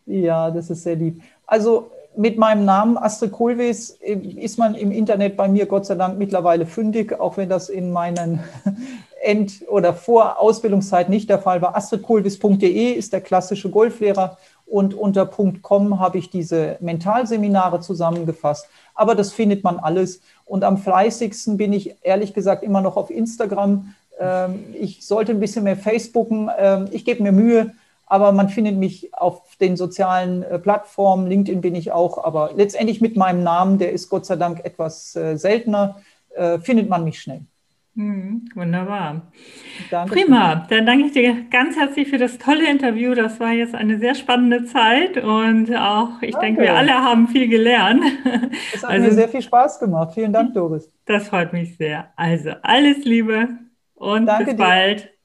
Ja, 0.04 0.50
das 0.50 0.68
ist 0.68 0.82
sehr 0.82 0.96
lieb. 0.96 1.22
Also 1.46 1.90
mit 2.16 2.38
meinem 2.38 2.64
Namen 2.64 2.96
Astrid 2.96 3.32
Kohlwees 3.32 3.90
ist 3.90 4.58
man 4.58 4.74
im 4.74 4.92
Internet 4.92 5.36
bei 5.36 5.48
mir 5.48 5.66
Gott 5.66 5.86
sei 5.86 5.94
Dank 5.94 6.18
mittlerweile 6.18 6.66
fündig, 6.66 7.18
auch 7.18 7.36
wenn 7.36 7.48
das 7.48 7.68
in 7.68 7.90
meinen 7.90 8.40
End- 9.22 9.62
oder 9.68 9.94
Vor-Ausbildungszeit 9.94 11.08
nicht 11.08 11.30
der 11.30 11.38
Fall 11.38 11.62
war. 11.62 11.76
astridkohlwees.de 11.76 12.92
ist 12.92 13.12
der 13.12 13.20
klassische 13.20 13.70
Golflehrer 13.70 14.36
und 14.66 14.94
unter 14.94 15.26
.com 15.26 16.00
habe 16.00 16.18
ich 16.18 16.30
diese 16.30 16.76
Mentalseminare 16.80 17.80
zusammengefasst. 17.80 18.66
Aber 18.94 19.14
das 19.14 19.32
findet 19.32 19.64
man 19.64 19.78
alles. 19.78 20.20
Und 20.44 20.64
am 20.64 20.78
fleißigsten 20.78 21.56
bin 21.56 21.72
ich 21.72 21.96
ehrlich 22.02 22.32
gesagt 22.34 22.62
immer 22.62 22.80
noch 22.80 22.96
auf 22.96 23.10
Instagram. 23.10 23.94
Ähm, 24.18 24.64
ich 24.72 25.06
sollte 25.06 25.32
ein 25.32 25.40
bisschen 25.40 25.64
mehr 25.64 25.76
Facebooken. 25.76 26.50
Ähm, 26.58 26.88
ich 26.90 27.04
gebe 27.04 27.22
mir 27.22 27.32
Mühe 27.32 27.74
aber 28.06 28.32
man 28.32 28.48
findet 28.48 28.76
mich 28.76 29.14
auf 29.14 29.56
den 29.60 29.76
sozialen 29.76 30.42
äh, 30.42 30.58
Plattformen, 30.58 31.26
LinkedIn 31.26 31.60
bin 31.60 31.74
ich 31.74 31.92
auch, 31.92 32.22
aber 32.22 32.50
letztendlich 32.54 33.00
mit 33.00 33.16
meinem 33.16 33.42
Namen, 33.42 33.78
der 33.78 33.92
ist 33.92 34.08
Gott 34.08 34.26
sei 34.26 34.36
Dank 34.36 34.64
etwas 34.64 35.16
äh, 35.16 35.36
seltener, 35.36 36.00
äh, 36.34 36.58
findet 36.58 36.88
man 36.88 37.04
mich 37.04 37.20
schnell. 37.20 37.42
Hm, 37.94 38.48
wunderbar. 38.54 39.20
Danke 39.90 40.14
Prima, 40.14 40.66
dann 40.70 40.86
danke 40.86 41.06
ich 41.06 41.12
dir 41.12 41.44
ganz 41.50 41.76
herzlich 41.76 42.08
für 42.08 42.16
das 42.16 42.38
tolle 42.38 42.70
Interview. 42.70 43.14
Das 43.14 43.38
war 43.38 43.52
jetzt 43.52 43.74
eine 43.74 43.98
sehr 43.98 44.14
spannende 44.14 44.64
Zeit 44.64 45.18
und 45.18 45.74
auch, 45.76 46.22
ich 46.22 46.30
danke. 46.30 46.46
denke, 46.46 46.62
wir 46.62 46.74
alle 46.74 46.94
haben 46.94 47.28
viel 47.28 47.48
gelernt. 47.48 48.02
Es 48.74 48.82
hat 48.82 48.90
also, 48.90 49.08
mir 49.08 49.12
sehr 49.12 49.28
viel 49.28 49.42
Spaß 49.42 49.78
gemacht. 49.78 50.12
Vielen 50.14 50.32
Dank, 50.32 50.54
Doris. 50.54 50.90
Das 51.04 51.28
freut 51.28 51.52
mich 51.52 51.76
sehr. 51.76 52.10
Also 52.16 52.52
alles 52.62 53.04
Liebe 53.04 53.48
und 53.94 54.24
danke 54.24 54.52
bis 54.52 54.56
bald. 54.56 55.11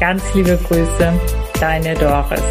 Ganz 0.00 0.22
liebe 0.34 0.58
Grüße, 0.68 1.12
deine 1.60 1.94
Doris. 1.94 2.42